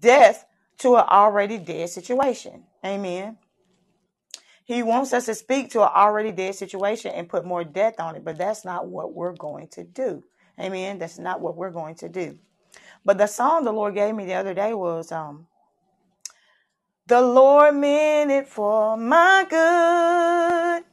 death 0.00 0.46
to 0.78 0.96
an 0.96 1.04
already 1.08 1.58
dead 1.58 1.90
situation. 1.90 2.64
Amen. 2.84 3.38
He 4.64 4.82
wants 4.82 5.12
us 5.12 5.26
to 5.26 5.34
speak 5.34 5.70
to 5.72 5.82
an 5.82 5.90
already 5.94 6.32
dead 6.32 6.54
situation 6.56 7.12
and 7.12 7.28
put 7.28 7.44
more 7.46 7.64
death 7.64 8.00
on 8.00 8.16
it, 8.16 8.24
but 8.24 8.38
that's 8.38 8.64
not 8.64 8.88
what 8.88 9.14
we're 9.14 9.34
going 9.34 9.68
to 9.70 9.84
do. 9.84 10.24
Amen. 10.60 10.98
That's 10.98 11.18
not 11.18 11.40
what 11.40 11.56
we're 11.56 11.70
going 11.70 11.96
to 11.96 12.08
do. 12.08 12.38
But 13.04 13.18
the 13.18 13.26
song 13.28 13.64
the 13.64 13.72
Lord 13.72 13.94
gave 13.94 14.14
me 14.14 14.26
the 14.26 14.34
other 14.34 14.54
day 14.54 14.74
was 14.74 15.12
um 15.12 15.46
The 17.06 17.20
Lord 17.20 17.76
meant 17.76 18.32
it 18.32 18.48
for 18.48 18.96
my 18.96 19.46
good. 19.50 20.84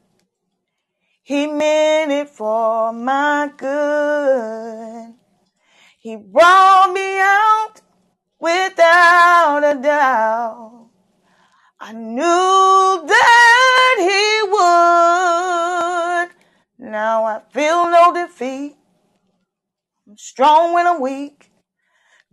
He 1.26 1.48
meant 1.48 2.12
it 2.12 2.30
for 2.30 2.94
my 2.94 3.52
good. 3.58 5.16
He 5.98 6.18
brought 6.18 6.94
me 6.94 7.20
out 7.20 7.82
without 8.40 9.64
a 9.64 9.74
doubt. 9.82 10.92
I 11.80 11.94
knew 11.94 13.08
that 13.08 13.96
he 13.98 14.42
would. 16.78 16.92
Now 16.92 17.26
I 17.26 17.42
feel 17.52 17.90
no 17.90 18.14
defeat. 18.14 18.76
I'm 20.08 20.18
strong 20.18 20.76
when 20.76 20.86
I'm 20.86 21.02
weak. 21.02 21.52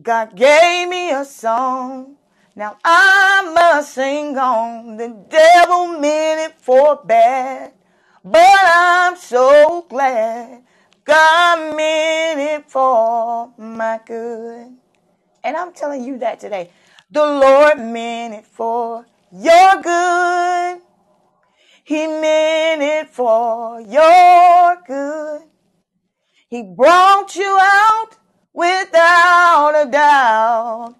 God 0.03 0.37
gave 0.37 0.91
me 0.91 1.13
a 1.13 1.25
song. 1.25 2.19
Now 2.55 2.77
I 2.85 3.51
must 3.55 3.95
sing 3.95 4.37
on. 4.37 4.99
The 4.99 5.09
devil 5.31 5.99
meant 5.99 6.53
it 6.53 6.61
for 6.61 7.01
bad, 7.07 7.73
but 8.25 8.41
I'm 8.41 9.17
so 9.17 9.87
glad 9.89 10.63
God 11.05 11.77
meant 11.77 12.41
it 12.41 12.71
for 12.71 13.53
my 13.59 14.01
good. 14.07 14.77
And 15.45 15.57
I'm 15.57 15.73
telling 15.73 16.05
you 16.05 16.19
that 16.19 16.39
today. 16.39 16.71
The 17.11 17.25
Lord 17.25 17.79
meant 17.79 18.35
it 18.35 18.47
for 18.47 19.05
your 19.33 19.83
good. 19.83 20.81
He 21.85 22.07
meant 22.07 22.83
it 22.83 23.11
for 23.11 23.81
your 23.81 24.77
good. 24.87 25.43
He 26.49 26.63
brought 26.63 27.35
you 27.35 27.59
out 27.61 28.11
without 28.53 29.73
a 29.75 29.91
doubt. 29.91 30.95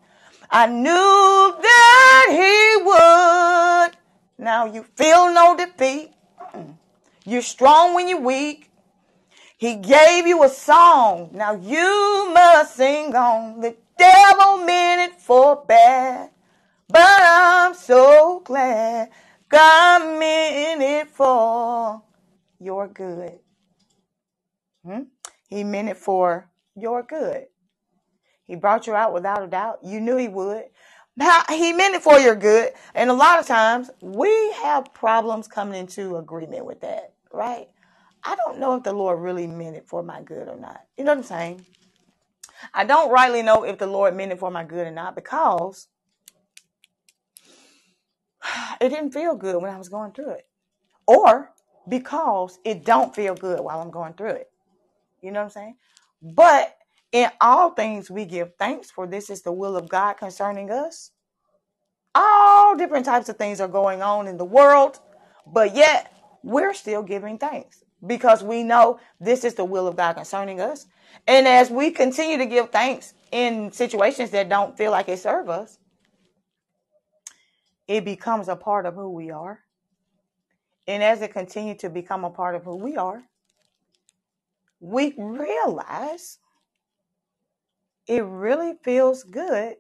I 0.51 0.67
knew 0.67 1.55
that 1.63 2.27
he 2.31 2.83
would. 2.85 3.97
Now 4.45 4.67
you 4.67 4.83
feel 4.97 5.33
no 5.33 5.57
defeat. 5.57 6.11
You're 7.25 7.43
strong 7.43 7.95
when 7.95 8.09
you're 8.09 8.21
weak. 8.21 8.71
He 9.57 9.77
gave 9.77 10.27
you 10.27 10.43
a 10.43 10.49
song. 10.49 11.31
Now 11.33 11.55
you 11.55 12.31
must 12.35 12.77
sing 12.77 13.15
on. 13.15 13.61
The 13.61 13.77
devil 13.97 14.65
meant 14.65 15.13
it 15.13 15.21
for 15.21 15.65
bad. 15.65 16.31
But 16.89 17.01
I'm 17.23 17.75
so 17.75 18.43
glad 18.45 19.11
God 19.49 20.19
meant 20.19 20.83
it 20.83 21.09
for 21.09 22.03
your 22.59 22.89
good. 22.89 23.39
Hmm? 24.85 25.03
He 25.49 25.63
meant 25.65 25.91
it 25.91 25.97
for 25.97 26.51
your 26.75 27.03
good. 27.03 27.47
He 28.45 28.57
brought 28.57 28.87
you 28.87 28.95
out 28.95 29.13
without 29.15 29.43
a 29.43 29.47
doubt. 29.47 29.79
You 29.85 30.01
knew 30.01 30.17
he 30.17 30.29
would. 30.29 30.65
He 31.49 31.73
meant 31.73 31.95
it 31.95 32.03
for 32.03 32.19
your 32.19 32.35
good. 32.35 32.73
And 32.95 33.11
a 33.11 33.15
lot 33.15 33.39
of 33.39 33.47
times 33.47 33.91
we 34.01 34.53
have 34.63 34.93
problems 34.93 35.47
coming 35.47 35.79
into 35.79 36.17
agreement 36.17 36.65
with 36.67 36.81
that, 36.81 37.12
right? 37.35 37.69
I 38.25 38.37
don't 38.37 38.59
know 38.61 38.77
if 38.77 38.85
the 38.85 38.93
Lord 38.93 39.21
really 39.21 39.47
meant 39.47 39.77
it 39.77 39.89
for 39.89 40.03
my 40.03 40.23
good 40.23 40.49
or 40.49 40.57
not. 40.57 40.83
You 40.97 41.05
know 41.05 41.13
what 41.13 41.19
I'm 41.19 41.25
saying? 41.25 41.67
I 42.75 42.85
don't 42.85 43.11
rightly 43.11 43.43
know 43.43 43.65
if 43.65 43.79
the 43.79 43.87
Lord 43.87 44.17
meant 44.17 44.33
it 44.33 44.39
for 44.41 44.51
my 44.51 44.65
good 44.65 44.87
or 44.87 44.91
not 44.93 45.17
because 45.17 45.89
it 48.81 48.89
didn't 48.91 49.13
feel 49.13 49.37
good 49.37 49.61
when 49.63 49.73
I 49.73 49.79
was 49.79 49.89
going 49.89 50.13
through 50.13 50.31
it. 50.33 50.47
Or 51.07 51.51
because 51.89 52.59
it 52.65 52.85
don't 52.85 53.15
feel 53.15 53.35
good 53.35 53.61
while 53.61 53.81
I'm 53.81 53.91
going 53.91 54.15
through 54.15 54.31
it. 54.31 54.51
You 55.23 55.33
know 55.33 55.41
what 55.41 55.47
I'm 55.47 55.51
saying? 55.51 55.77
But 56.23 56.77
in 57.13 57.31
all 57.41 57.71
things 57.71 58.11
we 58.11 58.25
give 58.25 58.53
thanks 58.59 58.91
for 58.91 59.07
this 59.07 59.31
is 59.31 59.43
the 59.43 59.53
will 59.53 59.77
of 59.77 59.89
God 59.89 60.15
concerning 60.15 60.71
us. 60.71 61.11
All 62.15 62.77
different 62.77 63.07
types 63.07 63.29
of 63.29 63.39
things 63.39 63.61
are 63.61 63.69
going 63.69 64.03
on 64.03 64.29
in 64.29 64.37
the 64.39 64.45
world, 64.45 65.01
but 65.47 65.75
yet 65.75 66.12
we're 66.43 66.75
still 66.75 67.03
giving 67.03 67.39
thanks 67.39 67.85
because 68.07 68.43
we 68.43 68.63
know 68.63 68.99
this 69.21 69.45
is 69.45 69.55
the 69.55 69.65
will 69.65 69.87
of 69.87 69.97
God 69.97 70.15
concerning 70.15 70.61
us. 70.61 70.87
And 71.27 71.47
as 71.47 71.71
we 71.71 71.91
continue 71.91 72.39
to 72.39 72.47
give 72.47 72.71
thanks 72.71 73.15
in 73.31 73.71
situations 73.73 74.31
that 74.31 74.49
don't 74.49 74.77
feel 74.77 74.91
like 74.91 75.09
it 75.09 75.19
serve 75.19 75.49
us, 75.49 75.79
it 77.87 78.05
becomes 78.05 78.49
a 78.49 78.57
part 78.57 78.87
of 78.87 78.95
who 78.95 79.11
we 79.11 79.31
are. 79.31 79.61
And 80.89 81.03
as 81.03 81.23
it 81.23 81.33
continues 81.33 81.79
to 81.79 81.91
become 81.91 82.25
a 82.25 82.31
part 82.31 82.55
of 82.55 82.65
who 82.65 82.77
we 82.77 82.97
are, 82.97 83.23
we 84.81 85.15
realize 85.17 86.39
it 88.09 88.25
really 88.25 88.75
feels 88.83 89.23
good 89.23 89.77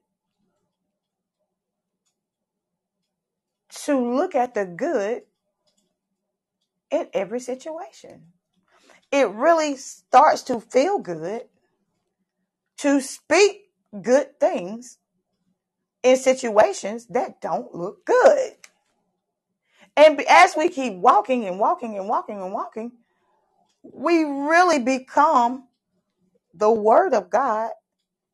to 3.84 4.14
look 4.14 4.34
at 4.34 4.54
the 4.54 4.64
good 4.64 5.22
in 6.92 7.08
every 7.14 7.40
situation. 7.40 8.22
It 9.10 9.28
really 9.30 9.76
starts 9.76 10.42
to 10.44 10.60
feel 10.60 11.00
good 11.00 11.42
to 12.78 13.00
speak 13.00 13.70
good 14.02 14.38
things 14.40 14.98
in 16.02 16.16
situations 16.16 17.06
that 17.08 17.40
don't 17.40 17.74
look 17.74 18.04
good. 18.04 18.52
And 19.96 20.20
as 20.28 20.54
we 20.56 20.68
keep 20.68 20.94
walking 20.94 21.44
and 21.46 21.58
walking 21.58 21.96
and 21.98 22.08
walking 22.08 22.42
and 22.42 22.52
walking, 22.52 22.92
we 23.82 24.24
really 24.24 24.80
become 24.80 25.68
the 26.54 26.70
word 26.70 27.14
of 27.14 27.30
God 27.30 27.70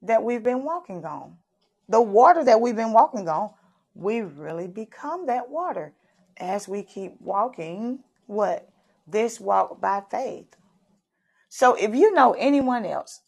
that 0.02 0.22
we've 0.22 0.42
been 0.42 0.64
walking 0.64 1.04
on. 1.04 1.36
The 1.88 2.02
water 2.02 2.44
that 2.44 2.60
we've 2.60 2.76
been 2.76 2.92
walking 2.92 3.28
on, 3.28 3.50
we 3.94 4.20
really 4.20 4.68
become 4.68 5.26
that 5.26 5.50
water 5.50 5.94
as 6.38 6.68
we 6.68 6.82
keep 6.82 7.20
walking 7.20 8.00
what? 8.28 8.68
This 9.06 9.40
walk 9.40 9.80
by 9.80 10.02
faith. 10.10 10.54
So 11.48 11.74
if 11.74 11.94
you 11.94 12.12
know 12.12 12.36
anyone 12.38 12.84
else 12.84 13.22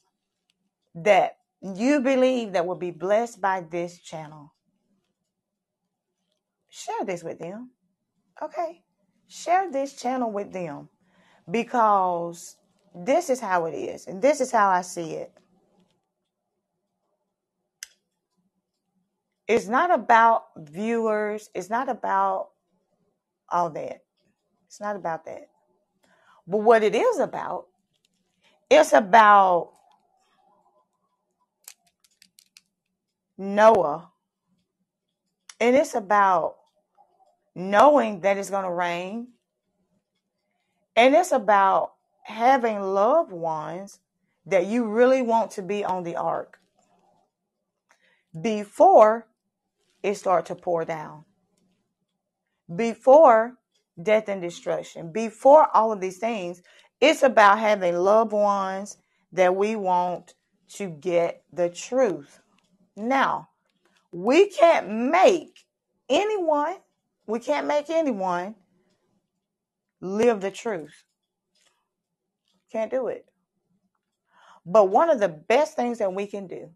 that 0.95 1.39
you 1.63 2.01
believe 2.01 2.53
that 2.53 2.67
will 2.67 2.77
be 2.77 2.91
blessed 2.91 3.41
by 3.41 3.63
this 3.63 3.99
channel, 3.99 4.53
share 6.69 7.05
this 7.05 7.25
with 7.25 7.39
them. 7.39 7.71
Okay? 8.43 8.83
Share 9.27 9.71
this 9.73 9.95
channel 9.95 10.31
with 10.31 10.53
them 10.53 10.91
because 11.51 12.57
this 12.95 13.31
is 13.31 13.41
how 13.41 13.65
it 13.65 13.73
is 13.75 14.07
and 14.07 14.21
this 14.21 14.41
is 14.43 14.53
how 14.53 14.69
I 14.69 14.83
see 14.83 15.13
it. 15.13 15.33
It's 19.49 19.67
not 19.67 19.93
about 19.93 20.45
viewers, 20.59 21.49
it's 21.55 21.71
not 21.71 21.89
about 21.89 22.51
all 23.49 23.71
that. 23.71 24.03
It's 24.71 24.81
not 24.81 24.95
about 24.95 25.25
that. 25.25 25.49
But 26.47 26.59
what 26.59 26.85
it 26.85 26.95
is 26.95 27.19
about, 27.19 27.67
it's 28.71 28.93
about 28.93 29.73
Noah 33.37 34.13
and 35.59 35.75
it's 35.75 35.97
about 35.97 36.55
knowing 37.53 38.21
that 38.21 38.37
it's 38.39 38.49
going 38.49 38.63
to 38.63 38.71
rain 38.71 39.33
and 40.95 41.17
it's 41.17 41.33
about 41.33 41.95
having 42.23 42.81
loved 42.81 43.33
ones 43.33 43.99
that 44.47 44.67
you 44.67 44.87
really 44.87 45.21
want 45.21 45.51
to 45.53 45.63
be 45.63 45.85
on 45.85 46.05
the 46.05 46.15
ark 46.15 46.61
before 48.41 49.27
it 50.05 50.15
start 50.15 50.47
to 50.47 50.55
pour 50.55 50.85
down 50.85 51.25
before 52.77 53.57
death 54.01 54.29
and 54.29 54.41
destruction. 54.41 55.13
Before 55.13 55.69
all 55.75 55.93
of 55.93 56.01
these 56.01 56.19
things 56.19 56.63
it's 57.01 57.23
about 57.23 57.59
having 57.59 57.97
loved 57.97 58.33
ones 58.33 58.99
that 59.33 59.57
we 59.57 59.75
want 59.75 60.35
to 60.75 60.89
get 60.89 61.43
the 61.53 61.71
truth. 61.71 62.41
Now 62.97 63.49
we 64.13 64.49
can't 64.49 64.89
make 64.89 65.65
anyone 66.09 66.77
we 67.27 67.39
can't 67.39 67.67
make 67.69 67.89
anyone 67.91 68.57
live 70.01 70.41
the 70.41 70.51
truth. 70.51 71.05
Can't 72.73 72.91
do 72.91 73.07
it. 73.07 73.25
But 74.67 74.89
one 74.89 75.11
of 75.11 75.21
the 75.21 75.29
best 75.29 75.77
things 75.77 75.99
that 75.99 76.13
we 76.13 76.27
can 76.27 76.47
do 76.47 76.71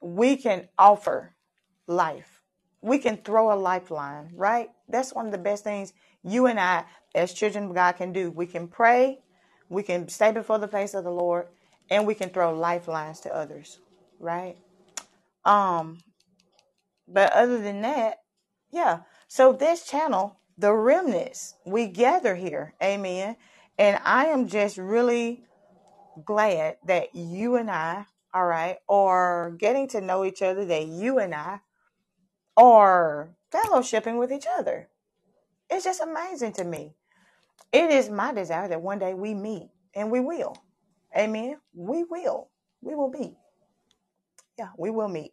we 0.00 0.36
can 0.36 0.68
offer 0.78 1.34
life. 1.86 2.37
We 2.80 2.98
can 2.98 3.18
throw 3.18 3.52
a 3.52 3.56
lifeline, 3.56 4.30
right? 4.34 4.70
That's 4.88 5.14
one 5.14 5.26
of 5.26 5.32
the 5.32 5.38
best 5.38 5.64
things 5.64 5.92
you 6.22 6.46
and 6.46 6.60
I, 6.60 6.84
as 7.14 7.32
children 7.32 7.64
of 7.64 7.74
God, 7.74 7.92
can 7.92 8.12
do. 8.12 8.30
We 8.30 8.46
can 8.46 8.68
pray, 8.68 9.20
we 9.68 9.82
can 9.82 10.08
stay 10.08 10.32
before 10.32 10.58
the 10.58 10.68
face 10.68 10.94
of 10.94 11.04
the 11.04 11.10
Lord, 11.10 11.48
and 11.90 12.06
we 12.06 12.14
can 12.14 12.30
throw 12.30 12.54
lifelines 12.54 13.20
to 13.20 13.34
others, 13.34 13.78
right? 14.20 14.56
Um, 15.44 15.98
but 17.06 17.32
other 17.32 17.60
than 17.60 17.82
that, 17.82 18.20
yeah. 18.70 19.00
So 19.26 19.52
this 19.52 19.84
channel, 19.84 20.38
the 20.56 20.72
remnants, 20.72 21.54
we 21.66 21.86
gather 21.86 22.34
here, 22.34 22.74
amen. 22.82 23.36
And 23.78 24.00
I 24.04 24.26
am 24.26 24.48
just 24.48 24.76
really 24.76 25.44
glad 26.24 26.76
that 26.84 27.14
you 27.14 27.56
and 27.56 27.70
I 27.70 28.06
all 28.34 28.46
right, 28.46 28.76
are 28.88 29.52
getting 29.52 29.88
to 29.88 30.00
know 30.00 30.24
each 30.24 30.42
other 30.42 30.64
that 30.66 30.86
you 30.86 31.18
and 31.18 31.34
I 31.34 31.60
are 32.58 33.30
fellowshipping 33.52 34.18
with 34.18 34.32
each 34.32 34.46
other. 34.58 34.88
It's 35.70 35.84
just 35.84 36.02
amazing 36.02 36.52
to 36.54 36.64
me. 36.64 36.94
It 37.72 37.90
is 37.90 38.10
my 38.10 38.32
desire 38.32 38.68
that 38.68 38.82
one 38.82 38.98
day 38.98 39.14
we 39.14 39.32
meet, 39.32 39.70
and 39.94 40.10
we 40.10 40.20
will. 40.20 40.56
Amen. 41.16 41.58
We 41.74 42.04
will. 42.04 42.50
We 42.82 42.94
will 42.94 43.10
meet. 43.10 43.36
Yeah, 44.58 44.70
we 44.76 44.90
will 44.90 45.08
meet. 45.08 45.32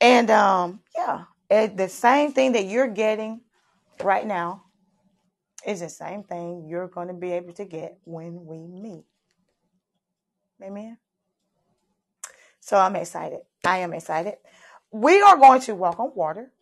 And 0.00 0.30
um, 0.30 0.80
yeah, 0.96 1.24
the 1.50 1.88
same 1.88 2.32
thing 2.32 2.52
that 2.52 2.64
you're 2.64 2.88
getting 2.88 3.42
right 4.02 4.26
now 4.26 4.64
is 5.66 5.80
the 5.80 5.90
same 5.90 6.22
thing 6.22 6.66
you're 6.68 6.88
going 6.88 7.08
to 7.08 7.14
be 7.14 7.32
able 7.32 7.52
to 7.54 7.64
get 7.66 7.98
when 8.04 8.46
we 8.46 8.66
meet. 8.66 9.04
Amen. 10.62 10.96
So 12.60 12.78
I'm 12.78 12.96
excited. 12.96 13.40
I 13.64 13.78
am 13.78 13.92
excited. 13.92 14.34
We 14.92 15.22
are 15.22 15.36
going 15.36 15.60
to 15.62 15.74
walk 15.74 16.00
on 16.00 16.12
water 16.14 16.52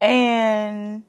and 0.00 1.04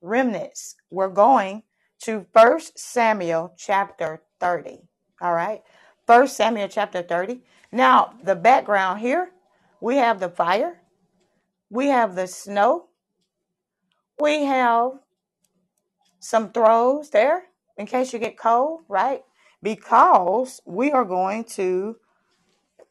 remnants. 0.00 0.76
We're 0.90 1.08
going 1.08 1.62
to 2.04 2.26
First 2.32 2.78
Samuel 2.78 3.52
chapter 3.56 4.22
30. 4.40 4.80
All 5.20 5.34
right. 5.34 5.62
First 6.06 6.36
Samuel 6.36 6.68
chapter 6.68 7.02
30. 7.02 7.42
Now, 7.70 8.14
the 8.22 8.34
background 8.34 9.00
here, 9.00 9.30
we 9.80 9.96
have 9.96 10.20
the 10.20 10.28
fire, 10.28 10.80
we 11.70 11.86
have 11.88 12.14
the 12.14 12.26
snow, 12.26 12.86
we 14.18 14.44
have 14.44 14.92
some 16.18 16.50
throws 16.50 17.10
there 17.10 17.44
in 17.76 17.86
case 17.86 18.12
you 18.12 18.18
get 18.18 18.38
cold, 18.38 18.80
right? 18.88 19.22
Because 19.62 20.60
we 20.66 20.90
are 20.90 21.04
going 21.04 21.44
to 21.44 21.96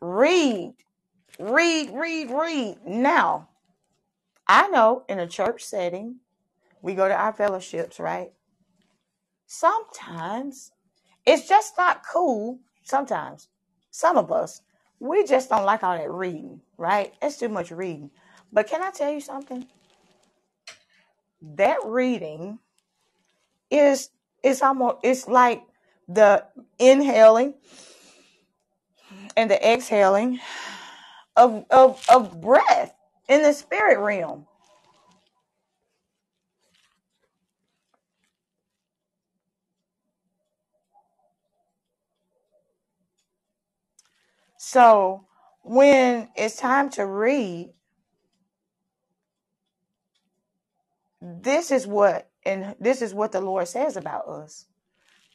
Read, 0.02 0.76
read, 1.40 1.92
read, 1.94 2.30
read. 2.32 2.78
Now, 2.86 3.50
I 4.48 4.68
know 4.70 5.04
in 5.08 5.20
a 5.20 5.28
church 5.28 5.64
setting, 5.64 6.18
we 6.82 6.96
go 6.96 7.08
to 7.08 7.16
our 7.16 7.34
fellowships, 7.34 8.00
right? 8.00 8.32
Sometimes 9.48 10.72
it's 11.26 11.48
just 11.48 11.74
not 11.78 12.04
cool. 12.12 12.60
Sometimes, 12.84 13.50
some 13.92 14.18
of 14.18 14.32
us, 14.32 14.62
we 15.00 15.26
just 15.26 15.50
don't 15.50 15.66
like 15.66 15.84
all 15.84 15.98
that 15.98 16.12
reading, 16.12 16.62
right? 16.78 17.14
It's 17.22 17.38
too 17.38 17.50
much 17.50 17.72
reading. 17.72 18.12
But 18.52 18.68
can 18.68 18.82
I 18.82 18.92
tell 18.92 19.12
you 19.12 19.22
something? 19.22 19.68
That 21.42 21.78
reading 21.86 22.60
is 23.70 24.10
it's 24.44 24.62
almost 24.62 24.98
it's 25.04 25.28
like 25.28 25.64
the 26.08 26.46
inhaling 26.80 27.54
and 29.38 29.50
the 29.50 29.74
exhaling 29.74 30.40
of, 31.40 31.66
of, 31.72 32.04
of 32.10 32.42
breath 32.42 32.96
in 33.30 33.44
the 33.44 33.54
spirit 33.54 34.00
realm. 34.00 34.48
So 44.58 45.26
when 45.64 46.30
it's 46.36 46.58
time 46.58 46.90
to 46.92 47.06
read, 47.06 47.72
this 51.22 51.72
is 51.72 51.88
what 51.88 52.30
and 52.46 52.76
this 52.80 53.02
is 53.02 53.14
what 53.14 53.34
the 53.34 53.42
Lord 53.42 53.68
says 53.68 53.98
about 53.98 54.28
us. 54.28 54.66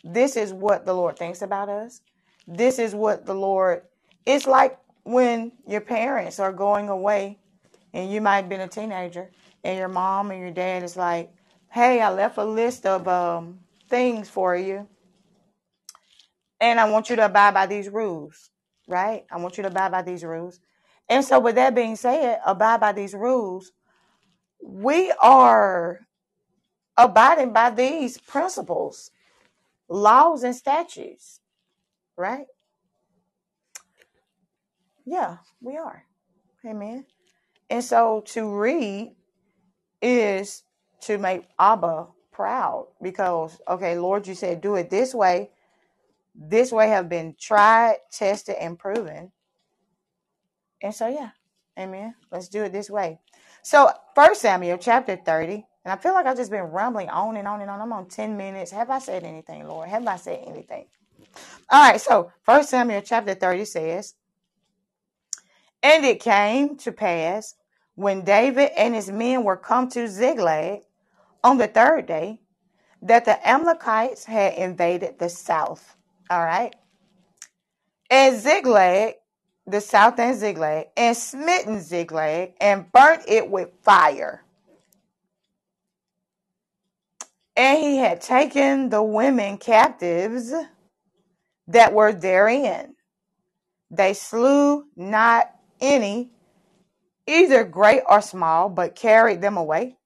This 0.05 0.37
is 0.37 0.53
what 0.53 0.87
the 0.87 0.95
Lord 0.95 1.19
thinks 1.19 1.43
about 1.43 1.71
us 1.71 2.03
this 2.49 2.79
is 2.79 2.95
what 2.95 3.27
the 3.27 3.35
Lord, 3.35 3.83
it's 4.27 4.47
like 4.47 4.79
when 5.05 5.53
your 5.69 5.83
parents 5.83 6.41
are 6.41 6.53
going 6.53 6.91
away 6.91 7.39
and 7.95 8.13
you 8.13 8.21
might 8.23 8.39
have 8.39 8.51
been 8.51 8.63
a 8.63 8.69
teenager 8.69 9.31
and 9.65 9.79
your 9.79 9.89
mom 9.89 10.33
and 10.33 10.41
your 10.41 10.53
dad 10.53 10.85
is 10.85 10.97
like, 10.97 11.33
hey, 11.71 12.01
I 12.03 12.11
left 12.13 12.39
a 12.39 12.45
list 12.45 12.87
of 12.87 13.09
um, 13.09 13.61
things 13.91 14.31
for 14.31 14.57
you 14.57 14.89
and 16.61 16.81
I 16.81 16.91
want 16.91 17.11
you 17.11 17.17
to 17.17 17.27
abide 17.27 17.55
by 17.55 17.67
these 17.67 17.89
rules, 17.91 18.51
right? 18.89 19.25
I 19.31 19.39
want 19.39 19.59
you 19.59 19.63
to 19.65 19.71
abide 19.71 19.93
by 19.93 20.03
these 20.03 20.25
rules. 20.25 20.61
And 21.11 21.25
so, 21.25 21.41
with 21.41 21.57
that 21.57 21.75
being 21.75 21.97
said, 21.97 22.41
abide 22.47 22.81
by 22.81 22.93
these 22.93 23.15
rules, 23.15 23.73
we 24.63 25.13
are 25.23 26.01
abiding 26.97 27.53
by 27.53 27.71
these 27.71 28.19
principles, 28.19 29.11
laws, 29.89 30.45
and 30.45 30.57
statutes 30.57 31.41
right? 32.19 32.47
Yeah, 35.05 35.39
we 35.61 35.77
are. 35.77 36.05
Amen. 36.67 37.05
And 37.71 37.85
so 37.85 38.23
to 38.29 38.55
read 38.57 39.15
is 40.01 40.63
to 41.03 41.19
make 41.19 41.47
Abba 41.59 42.09
proud 42.33 42.89
because, 43.03 43.61
okay, 43.69 43.99
Lord, 43.99 44.27
you 44.27 44.35
said 44.35 44.61
do 44.61 44.77
it 44.77 44.91
this 44.91 45.15
way. 45.15 45.51
This 46.35 46.73
way 46.73 46.89
have 46.89 47.09
been 47.09 47.37
tried, 47.39 47.97
tested, 48.11 48.57
and 48.61 48.79
proven. 48.79 49.33
And 50.83 50.95
so, 50.95 51.07
yeah, 51.07 51.31
amen. 51.79 52.15
Let's 52.33 52.49
do 52.49 52.65
it 52.65 52.73
this 52.73 52.91
way. 52.91 53.19
So, 53.63 53.91
First 54.15 54.43
Samuel 54.43 54.79
chapter 54.79 55.17
30, 55.17 55.65
and 55.85 55.93
I 55.93 55.97
feel 55.97 56.13
like 56.13 56.27
I've 56.27 56.37
just 56.37 56.51
been 56.51 56.65
rambling 56.65 57.09
on 57.09 57.37
and 57.37 57.47
on 57.47 57.61
and 57.61 57.71
on. 57.71 57.81
I'm 57.81 57.93
on 57.93 58.09
10 58.09 58.37
minutes. 58.37 58.73
Have 58.73 58.91
I 58.91 58.99
said 58.99 59.23
anything, 59.23 59.67
Lord? 59.69 59.89
Have 59.89 60.07
I 60.07 60.17
said 60.17 60.43
anything? 60.47 60.87
All 61.71 61.91
right, 61.91 62.01
so 62.01 62.33
First 62.43 62.71
Samuel 62.71 63.03
chapter 63.03 63.35
30 63.35 63.65
says, 63.65 64.15
And 65.85 66.07
it 66.07 66.21
came 66.21 66.79
to 66.79 66.93
pass 66.93 67.57
when 67.95 68.25
David 68.25 68.71
and 68.77 68.95
his 68.95 69.11
men 69.11 69.45
were 69.45 69.59
come 69.59 69.91
to 69.91 70.09
Ziklag 70.09 70.81
on 71.45 71.59
the 71.59 71.69
third 71.69 72.07
day 72.07 72.41
that 73.03 73.27
the 73.27 73.47
Amalekites 73.47 74.25
had 74.25 74.55
invaded 74.55 75.19
the 75.19 75.29
south. 75.29 75.95
All 76.31 76.43
right. 76.43 76.75
And 78.11 78.41
Ziklag, 78.41 79.17
the 79.67 79.83
south 79.83 80.19
and 80.19 80.39
Ziklag, 80.39 80.87
and 80.97 81.15
smitten 81.15 81.81
Ziklag 81.83 82.55
and 82.63 82.91
burnt 82.91 83.25
it 83.29 83.51
with 83.51 83.69
fire. 83.83 84.43
And 87.57 87.79
he 87.79 87.99
had 87.99 88.23
taken 88.23 88.89
the 88.89 89.03
women 89.03 89.59
captives 89.59 90.53
that 91.69 91.93
were 91.93 92.13
therein. 92.13 92.95
They 93.91 94.15
slew 94.15 94.87
not 94.97 95.54
any, 95.85 96.31
either 97.27 97.65
great 97.65 98.03
or 98.09 98.21
small, 98.21 98.69
but 98.69 98.97
carried 98.97 99.41
them 99.41 99.57
away 99.57 99.97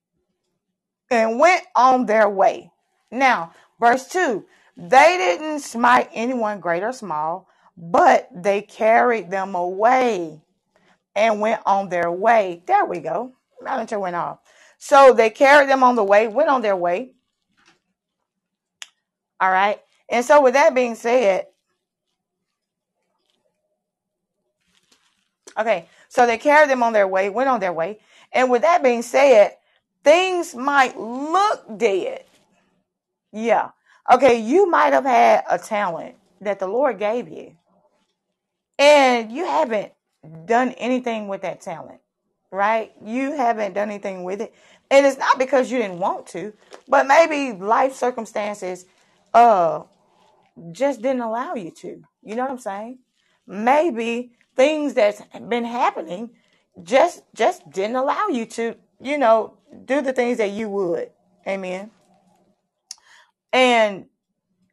and 1.09 1.39
went 1.39 1.63
on 1.75 2.05
their 2.05 2.29
way. 2.29 2.71
Now, 3.11 3.53
verse 3.79 4.07
2 4.09 4.45
they 4.77 5.17
didn't 5.17 5.59
smite 5.59 6.09
anyone 6.13 6.61
great 6.61 6.83
or 6.83 6.93
small, 6.93 7.49
but 7.75 8.29
they 8.33 8.61
carried 8.61 9.29
them 9.29 9.53
away 9.53 10.41
and 11.15 11.41
went 11.41 11.61
on 11.65 11.89
their 11.89 12.09
way. 12.09 12.63
There 12.65 12.85
we 12.85 12.99
go. 12.99 13.33
Manager 13.61 13.99
went 13.99 14.15
off. 14.15 14.39
So 14.77 15.13
they 15.13 15.31
carried 15.31 15.69
them 15.69 15.83
on 15.83 15.95
the 15.95 16.03
way, 16.03 16.29
went 16.29 16.49
on 16.49 16.61
their 16.61 16.77
way, 16.77 17.11
All 19.39 19.51
right. 19.51 19.79
And 20.09 20.25
so, 20.25 20.41
with 20.41 20.53
that 20.53 20.75
being 20.75 20.95
said, 20.95 21.45
okay, 25.59 25.87
so 26.09 26.25
they 26.27 26.37
carried 26.37 26.69
them 26.69 26.83
on 26.83 26.93
their 26.93 27.07
way, 27.07 27.29
went 27.29 27.49
on 27.49 27.59
their 27.59 27.73
way. 27.73 27.99
And 28.33 28.51
with 28.51 28.63
that 28.63 28.83
being 28.83 29.03
said, 29.03 29.57
things 30.03 30.55
might 30.55 30.97
look 30.99 31.77
dead. 31.77 32.25
Yeah. 33.33 33.71
Okay, 34.11 34.39
you 34.41 34.69
might 34.69 34.93
have 34.93 35.05
had 35.05 35.43
a 35.49 35.59
talent 35.59 36.15
that 36.41 36.59
the 36.59 36.67
Lord 36.67 36.99
gave 36.99 37.29
you, 37.29 37.55
and 38.79 39.31
you 39.31 39.45
haven't 39.45 39.93
done 40.45 40.71
anything 40.73 41.27
with 41.27 41.41
that 41.43 41.61
talent, 41.61 42.01
right? 42.51 42.91
You 43.03 43.33
haven't 43.33 43.73
done 43.73 43.89
anything 43.89 44.23
with 44.23 44.41
it. 44.41 44.53
And 44.91 45.05
it's 45.05 45.17
not 45.19 45.39
because 45.39 45.71
you 45.71 45.79
didn't 45.79 45.99
want 45.99 46.27
to, 46.27 46.53
but 46.87 47.07
maybe 47.07 47.57
life 47.59 47.95
circumstances 47.95 48.85
uh 49.33 49.83
just 50.71 51.01
didn't 51.01 51.21
allow 51.21 51.55
you 51.55 51.71
to. 51.71 52.03
You 52.23 52.35
know 52.35 52.43
what 52.43 52.51
I'm 52.51 52.59
saying? 52.59 52.99
Maybe 53.47 54.33
things 54.59 54.93
that's 54.93 55.21
been 55.47 55.63
happening 55.63 56.31
just 56.83 57.23
just 57.33 57.69
didn't 57.71 57.95
allow 57.95 58.27
you 58.27 58.45
to, 58.45 58.75
you 58.99 59.17
know, 59.17 59.53
do 59.85 60.01
the 60.01 60.11
things 60.11 60.37
that 60.37 60.51
you 60.51 60.67
would. 60.67 61.11
Amen. 61.47 61.91
And 63.53 64.07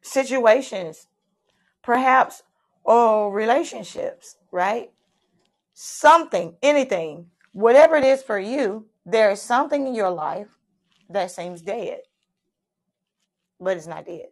situations, 0.01 1.07
perhaps, 1.81 2.43
or 2.83 3.33
relationships, 3.33 4.35
right? 4.51 4.91
Something, 5.73 6.55
anything, 6.61 7.27
whatever 7.53 7.95
it 7.95 8.03
is 8.03 8.21
for 8.21 8.37
you, 8.37 8.87
there 9.05 9.31
is 9.31 9.41
something 9.41 9.87
in 9.87 9.95
your 9.95 10.09
life 10.09 10.49
that 11.09 11.31
seems 11.31 11.61
dead, 11.61 12.01
but 13.57 13.77
it's 13.77 13.87
not 13.87 14.05
dead. 14.05 14.27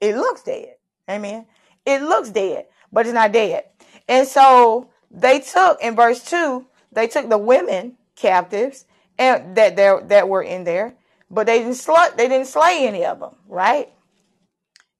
It 0.00 0.14
looks 0.14 0.44
dead. 0.44 0.76
Amen. 1.10 1.46
It 1.84 2.02
looks 2.02 2.30
dead, 2.30 2.66
but 2.92 3.04
it's 3.04 3.14
not 3.14 3.32
dead. 3.32 3.64
And 4.08 4.26
so 4.28 4.90
they 5.10 5.40
took 5.40 5.80
in 5.80 5.96
verse 5.96 6.22
two, 6.22 6.66
they 6.92 7.06
took 7.06 7.28
the 7.28 7.38
women 7.38 7.96
captives 8.16 8.84
and 9.18 9.56
that 9.56 9.76
there 9.76 10.00
that 10.02 10.28
were 10.28 10.42
in 10.42 10.64
there, 10.64 10.94
but 11.30 11.46
they 11.46 11.58
didn't 11.58 11.74
slay 11.74 12.08
they 12.16 12.28
didn't 12.28 12.48
slay 12.48 12.86
any 12.86 13.04
of 13.04 13.20
them, 13.20 13.34
right? 13.48 13.92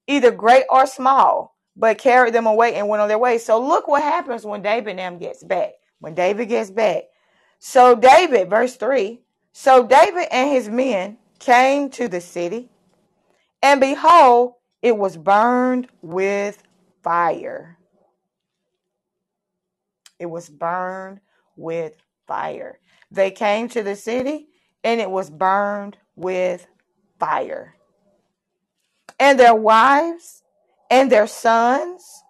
Either 0.06 0.30
great 0.30 0.64
or 0.70 0.86
small, 0.86 1.56
but 1.76 1.98
carried 1.98 2.34
them 2.34 2.46
away 2.46 2.74
and 2.74 2.88
went 2.88 3.02
on 3.02 3.08
their 3.08 3.18
way. 3.18 3.38
So 3.38 3.60
look 3.60 3.88
what 3.88 4.02
happens 4.02 4.44
when 4.44 4.62
David 4.62 4.90
and 4.90 4.98
them 4.98 5.18
gets 5.18 5.42
back. 5.42 5.72
When 5.98 6.14
David 6.14 6.48
gets 6.48 6.70
back. 6.70 7.04
So 7.58 7.94
David, 7.94 8.50
verse 8.50 8.76
three. 8.76 9.20
So 9.52 9.86
David 9.86 10.26
and 10.30 10.50
his 10.50 10.68
men 10.68 11.18
came 11.38 11.90
to 11.90 12.08
the 12.08 12.20
city, 12.20 12.70
and 13.62 13.80
behold, 13.80 14.54
it 14.82 14.96
was 14.96 15.16
burned 15.16 15.88
with 16.02 16.62
fire. 17.02 17.78
It 20.18 20.26
was 20.26 20.48
burned 20.48 21.20
with 21.56 21.94
fire. 22.26 22.78
They 23.10 23.30
came 23.30 23.68
to 23.70 23.82
the 23.82 23.96
city 23.96 24.48
and 24.82 25.00
it 25.00 25.10
was 25.10 25.30
burned 25.30 25.96
with 26.16 26.66
fire. 27.18 27.76
And 29.18 29.38
their 29.38 29.54
wives 29.54 30.42
and 30.90 31.10
their 31.10 31.26
sons 31.26 32.22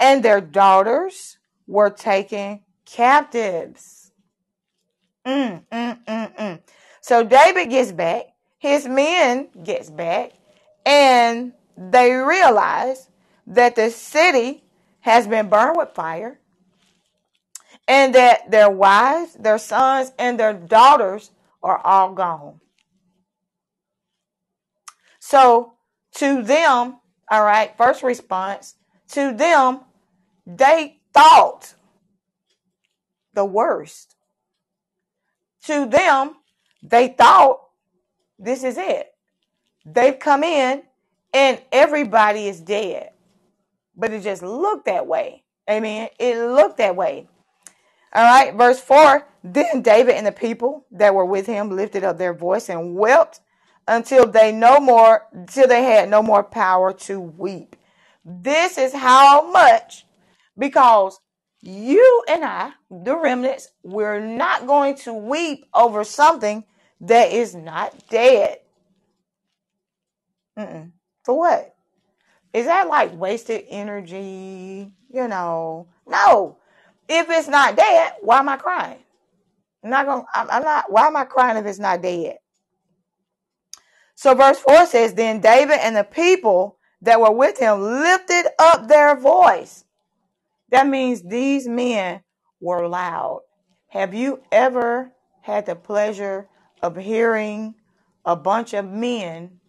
and 0.00 0.22
their 0.22 0.40
daughters 0.40 1.38
were 1.66 1.90
taken 1.90 2.60
captives. 2.84 4.12
Mm, 5.24 5.64
mm, 5.70 6.04
mm, 6.04 6.36
mm. 6.36 6.60
So 7.00 7.24
David 7.24 7.70
gets 7.70 7.92
back, 7.92 8.26
his 8.58 8.86
men 8.86 9.48
gets 9.62 9.88
back, 9.88 10.32
and 10.84 11.52
they 11.76 12.12
realize 12.12 13.08
that 13.46 13.76
the 13.76 13.90
city 13.90 14.64
has 15.00 15.26
been 15.26 15.48
burned 15.48 15.76
with 15.76 15.94
fire 15.94 16.38
and 17.88 18.14
that 18.14 18.50
their 18.50 18.70
wives, 18.70 19.34
their 19.34 19.58
sons, 19.58 20.12
and 20.18 20.38
their 20.38 20.52
daughters 20.52 21.30
are 21.62 21.78
all 21.84 22.12
gone. 22.12 22.60
So 25.18 25.74
to 26.16 26.42
them, 26.42 26.98
all 27.30 27.44
right, 27.44 27.76
first 27.76 28.02
response, 28.02 28.74
to 29.08 29.32
them, 29.32 29.80
they 30.46 31.00
thought 31.12 31.74
the 33.34 33.44
worst. 33.44 34.16
To 35.64 35.86
them, 35.86 36.36
they 36.82 37.08
thought 37.08 37.60
this 38.38 38.64
is 38.64 38.76
it. 38.76 39.08
They've 39.84 40.18
come 40.18 40.42
in 40.42 40.82
and 41.32 41.60
everybody 41.70 42.48
is 42.48 42.60
dead. 42.60 43.10
But 43.96 44.12
it 44.12 44.22
just 44.22 44.42
looked 44.42 44.86
that 44.86 45.06
way. 45.06 45.44
Amen. 45.70 46.08
It 46.18 46.36
looked 46.36 46.78
that 46.78 46.96
way. 46.96 47.28
All 48.14 48.24
right, 48.24 48.54
verse 48.54 48.80
4 48.80 49.26
Then 49.42 49.82
David 49.82 50.16
and 50.16 50.26
the 50.26 50.32
people 50.32 50.86
that 50.90 51.14
were 51.14 51.24
with 51.24 51.46
him 51.46 51.70
lifted 51.70 52.04
up 52.04 52.18
their 52.18 52.34
voice 52.34 52.68
and 52.68 52.94
wept 52.94 53.40
until 53.88 54.26
they 54.26 54.52
no 54.52 54.78
more 54.78 55.26
till 55.48 55.66
they 55.66 55.82
had 55.82 56.08
no 56.08 56.22
more 56.22 56.42
power 56.42 56.92
to 56.92 57.20
weep. 57.20 57.76
This 58.24 58.78
is 58.78 58.92
how 58.92 59.50
much 59.50 60.06
because 60.56 61.18
you 61.60 62.24
and 62.28 62.44
I, 62.44 62.72
the 62.90 63.16
remnants, 63.16 63.68
we're 63.82 64.20
not 64.20 64.66
going 64.66 64.96
to 64.98 65.12
weep 65.12 65.64
over 65.72 66.04
something 66.04 66.64
that 67.00 67.32
is 67.32 67.54
not 67.54 68.08
dead. 68.08 68.58
Mm-mm. 70.58 70.92
For 71.24 71.38
what? 71.38 71.74
Is 72.52 72.66
that 72.66 72.88
like 72.88 73.14
wasted 73.14 73.64
energy? 73.68 74.92
You 75.08 75.28
know, 75.28 75.88
no. 76.06 76.58
If 77.14 77.28
it's 77.28 77.48
not 77.48 77.76
dead, 77.76 78.14
why 78.22 78.38
am 78.38 78.48
I 78.48 78.56
crying? 78.56 79.00
I'm 79.84 79.90
not 79.90 80.06
gonna. 80.06 80.24
I'm, 80.34 80.50
I'm 80.50 80.62
not. 80.62 80.90
Why 80.90 81.06
am 81.06 81.16
I 81.16 81.24
crying 81.24 81.58
if 81.58 81.66
it's 81.66 81.78
not 81.78 82.00
dead? 82.00 82.38
So 84.14 84.34
verse 84.34 84.58
four 84.58 84.86
says, 84.86 85.12
then 85.14 85.40
David 85.40 85.78
and 85.80 85.94
the 85.94 86.04
people 86.04 86.78
that 87.02 87.20
were 87.20 87.32
with 87.32 87.58
him 87.58 87.80
lifted 87.82 88.46
up 88.58 88.88
their 88.88 89.14
voice. 89.16 89.84
That 90.70 90.86
means 90.86 91.22
these 91.22 91.68
men 91.68 92.22
were 92.60 92.88
loud. 92.88 93.40
Have 93.88 94.14
you 94.14 94.40
ever 94.50 95.12
had 95.42 95.66
the 95.66 95.74
pleasure 95.74 96.48
of 96.82 96.96
hearing 96.96 97.74
a 98.24 98.36
bunch 98.36 98.72
of 98.72 98.86
men 98.86 99.60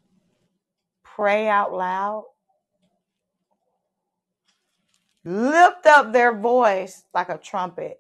pray 1.03 1.49
out 1.49 1.73
loud, 1.73 2.23
lift 5.25 5.85
up 5.85 6.13
their 6.13 6.35
voice 6.35 7.03
like 7.13 7.29
a 7.29 7.37
trumpet. 7.37 7.99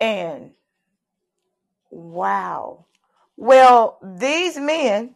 And 0.00 0.52
wow. 1.90 2.86
Well, 3.36 3.98
these 4.02 4.56
men, 4.58 5.14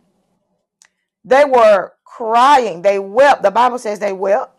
they 1.24 1.44
were 1.44 1.92
crying. 2.04 2.82
They 2.82 2.98
wept. 2.98 3.42
The 3.42 3.50
Bible 3.50 3.78
says 3.78 3.98
they 3.98 4.12
wept. 4.12 4.52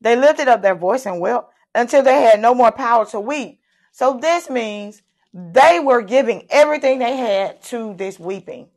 They 0.00 0.16
lifted 0.16 0.48
up 0.48 0.62
their 0.62 0.74
voice 0.74 1.06
and 1.06 1.20
wept 1.20 1.52
until 1.74 2.02
they 2.02 2.22
had 2.22 2.40
no 2.40 2.54
more 2.54 2.72
power 2.72 3.04
to 3.06 3.20
weep. 3.20 3.60
So 3.92 4.18
this 4.20 4.48
means 4.48 5.02
they 5.32 5.80
were 5.80 6.02
giving 6.02 6.46
everything 6.50 6.98
they 6.98 7.16
had 7.16 7.62
to 7.64 7.94
this 7.94 8.18
weeping. 8.18 8.68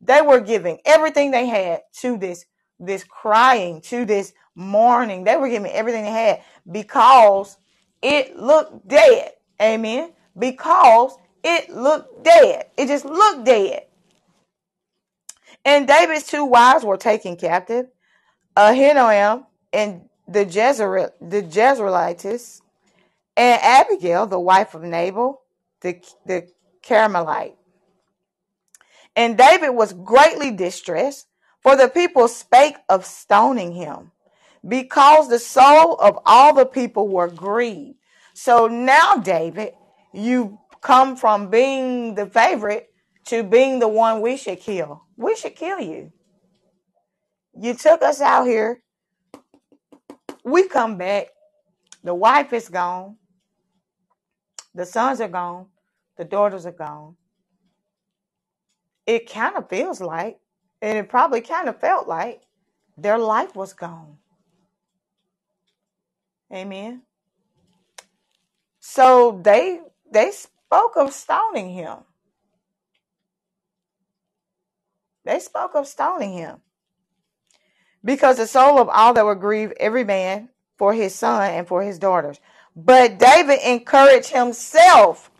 They 0.00 0.20
were 0.20 0.40
giving 0.40 0.78
everything 0.84 1.30
they 1.30 1.46
had 1.46 1.82
to 2.00 2.16
this 2.16 2.44
this 2.78 3.04
crying, 3.04 3.80
to 3.82 4.04
this 4.04 4.32
mourning. 4.54 5.24
They 5.24 5.36
were 5.36 5.48
giving 5.48 5.70
everything 5.70 6.04
they 6.04 6.10
had 6.10 6.42
because 6.70 7.56
it 8.02 8.36
looked 8.36 8.86
dead. 8.88 9.32
Amen. 9.60 10.12
Because 10.38 11.16
it 11.42 11.70
looked 11.70 12.24
dead. 12.24 12.66
It 12.76 12.86
just 12.86 13.04
looked 13.04 13.44
dead. 13.44 13.82
And 15.64 15.86
David's 15.86 16.26
two 16.26 16.44
wives 16.44 16.84
were 16.84 16.96
taken 16.96 17.36
captive. 17.36 17.86
Ahinoam 18.56 19.46
and 19.72 20.08
the 20.26 20.44
Jezreel, 20.44 21.10
the 21.20 21.42
Jezreelites, 21.42 22.60
and 23.36 23.60
Abigail, 23.62 24.26
the 24.26 24.40
wife 24.40 24.74
of 24.74 24.82
Nabal, 24.82 25.40
the 25.80 26.02
the 26.26 26.48
Carmelite. 26.82 27.54
And 29.14 29.38
David 29.38 29.70
was 29.70 29.92
greatly 29.92 30.50
distressed, 30.50 31.27
for 31.62 31.76
the 31.76 31.88
people 31.88 32.28
spake 32.28 32.76
of 32.88 33.04
stoning 33.04 33.72
him, 33.72 34.12
because 34.66 35.28
the 35.28 35.38
soul 35.38 35.94
of 35.94 36.18
all 36.24 36.54
the 36.54 36.66
people 36.66 37.08
were 37.08 37.28
grieved. 37.28 37.98
So 38.34 38.68
now, 38.68 39.16
David, 39.16 39.72
you 40.12 40.58
come 40.80 41.16
from 41.16 41.50
being 41.50 42.14
the 42.14 42.26
favorite 42.26 42.88
to 43.26 43.42
being 43.42 43.78
the 43.78 43.88
one 43.88 44.20
we 44.20 44.36
should 44.36 44.60
kill. 44.60 45.04
We 45.16 45.36
should 45.36 45.56
kill 45.56 45.80
you. 45.80 46.12
You 47.60 47.74
took 47.74 48.02
us 48.02 48.20
out 48.20 48.46
here. 48.46 48.82
We 50.44 50.68
come 50.68 50.96
back. 50.96 51.28
The 52.04 52.14
wife 52.14 52.52
is 52.52 52.68
gone. 52.68 53.16
The 54.74 54.86
sons 54.86 55.20
are 55.20 55.28
gone. 55.28 55.66
The 56.16 56.24
daughters 56.24 56.66
are 56.66 56.72
gone 56.72 57.16
it 59.08 59.30
kind 59.32 59.56
of 59.56 59.70
feels 59.70 60.02
like, 60.02 60.38
and 60.80 60.98
it 60.98 61.08
probably 61.08 61.40
kind 61.40 61.68
of 61.68 61.80
felt 61.80 62.08
like 62.08 62.42
their 62.96 63.18
life 63.18 63.54
was 63.54 63.72
gone. 63.72 64.18
Amen. 66.52 67.02
So 68.80 69.40
they 69.42 69.80
they 70.10 70.30
spoke 70.30 70.96
of 70.96 71.12
stoning 71.12 71.70
him. 71.70 71.98
They 75.24 75.40
spoke 75.40 75.74
of 75.74 75.86
stoning 75.86 76.32
him. 76.32 76.58
Because 78.04 78.38
the 78.38 78.46
soul 78.46 78.78
of 78.78 78.88
all 78.88 79.12
that 79.14 79.24
were 79.24 79.34
grieved 79.34 79.74
every 79.78 80.04
man 80.04 80.48
for 80.78 80.94
his 80.94 81.14
son 81.14 81.50
and 81.50 81.66
for 81.66 81.82
his 81.82 81.98
daughters. 81.98 82.40
But 82.74 83.18
David 83.18 83.58
encouraged 83.64 84.30
himself 84.30 85.30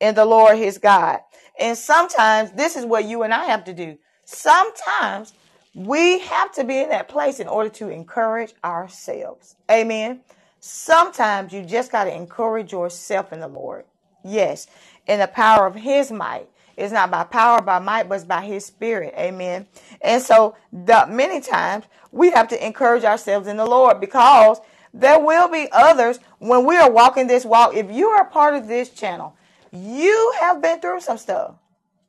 in 0.00 0.14
the 0.14 0.24
Lord 0.24 0.58
his 0.58 0.78
God. 0.78 1.20
And 1.58 1.78
sometimes 1.78 2.52
this 2.52 2.76
is 2.76 2.84
what 2.84 3.04
you 3.04 3.22
and 3.22 3.32
I 3.32 3.44
have 3.46 3.64
to 3.64 3.72
do. 3.72 3.96
Sometimes 4.32 5.32
we 5.74 6.20
have 6.20 6.52
to 6.52 6.62
be 6.62 6.78
in 6.78 6.88
that 6.90 7.08
place 7.08 7.40
in 7.40 7.48
order 7.48 7.68
to 7.68 7.88
encourage 7.88 8.54
ourselves. 8.62 9.56
Amen. 9.68 10.20
Sometimes 10.60 11.52
you 11.52 11.64
just 11.64 11.90
got 11.90 12.04
to 12.04 12.14
encourage 12.14 12.70
yourself 12.70 13.32
in 13.32 13.40
the 13.40 13.48
Lord. 13.48 13.84
Yes, 14.24 14.68
in 15.08 15.18
the 15.18 15.26
power 15.26 15.66
of 15.66 15.74
his 15.74 16.12
might. 16.12 16.48
It's 16.76 16.92
not 16.92 17.10
by 17.10 17.24
power, 17.24 17.60
by 17.60 17.80
might, 17.80 18.08
but 18.08 18.16
it's 18.16 18.24
by 18.24 18.44
his 18.44 18.64
spirit. 18.64 19.14
Amen. 19.18 19.66
And 20.00 20.22
so 20.22 20.56
the 20.72 21.06
many 21.08 21.40
times 21.40 21.86
we 22.12 22.30
have 22.30 22.46
to 22.48 22.66
encourage 22.66 23.02
ourselves 23.02 23.48
in 23.48 23.56
the 23.56 23.66
Lord 23.66 24.00
because 24.00 24.60
there 24.94 25.18
will 25.18 25.48
be 25.48 25.68
others 25.72 26.20
when 26.38 26.64
we 26.64 26.76
are 26.76 26.90
walking 26.90 27.26
this 27.26 27.44
walk. 27.44 27.74
If 27.74 27.90
you 27.90 28.08
are 28.08 28.24
part 28.26 28.54
of 28.54 28.68
this 28.68 28.90
channel, 28.90 29.34
you 29.72 30.34
have 30.38 30.62
been 30.62 30.80
through 30.80 31.00
some 31.00 31.18
stuff. 31.18 31.56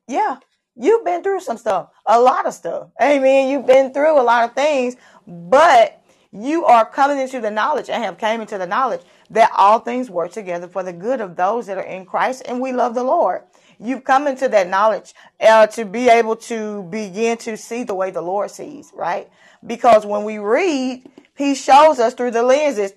Yeah, 0.08 0.38
you've 0.76 1.06
been 1.06 1.24
through 1.24 1.42
some 1.42 1.58
stuff, 1.58 1.90
a 2.06 2.20
lot 2.20 2.46
of 2.46 2.54
stuff. 2.54 2.90
Amen. 3.02 3.50
You've 3.50 3.68
been 3.68 3.94
through 3.94 4.20
a 4.20 4.24
lot 4.24 4.50
of 4.50 4.56
things, 4.56 4.96
but 5.28 6.02
you 6.32 6.66
are 6.66 6.86
coming 6.86 7.20
into 7.20 7.42
the 7.42 7.52
knowledge 7.52 7.90
and 7.90 8.04
have 8.04 8.18
came 8.18 8.42
into 8.42 8.58
the 8.58 8.66
knowledge 8.66 9.02
that 9.30 9.52
all 9.58 9.80
things 9.80 10.10
work 10.10 10.32
together 10.32 10.68
for 10.68 10.82
the 10.82 10.94
good 10.94 11.20
of 11.20 11.36
those 11.36 11.68
that 11.68 11.78
are 11.78 11.84
in 11.84 12.06
Christ 12.06 12.44
and 12.48 12.62
we 12.62 12.72
love 12.72 12.96
the 12.96 13.04
Lord. 13.04 13.44
You've 13.80 14.04
come 14.04 14.28
into 14.28 14.48
that 14.48 14.70
knowledge 14.70 15.14
uh, 15.40 15.68
to 15.68 15.86
be 15.86 16.08
able 16.08 16.36
to 16.36 16.84
begin 16.84 17.38
to 17.40 17.58
see 17.58 17.84
the 17.84 17.96
way 17.96 18.12
the 18.12 18.22
Lord 18.22 18.52
sees, 18.52 18.92
right? 18.94 19.28
Because 19.66 20.06
when 20.06 20.24
we 20.24 20.38
read, 20.38 21.10
He 21.36 21.56
shows 21.56 22.00
us 22.00 22.14
through 22.14 22.32
the 22.32 22.44
lenses. 22.44 22.94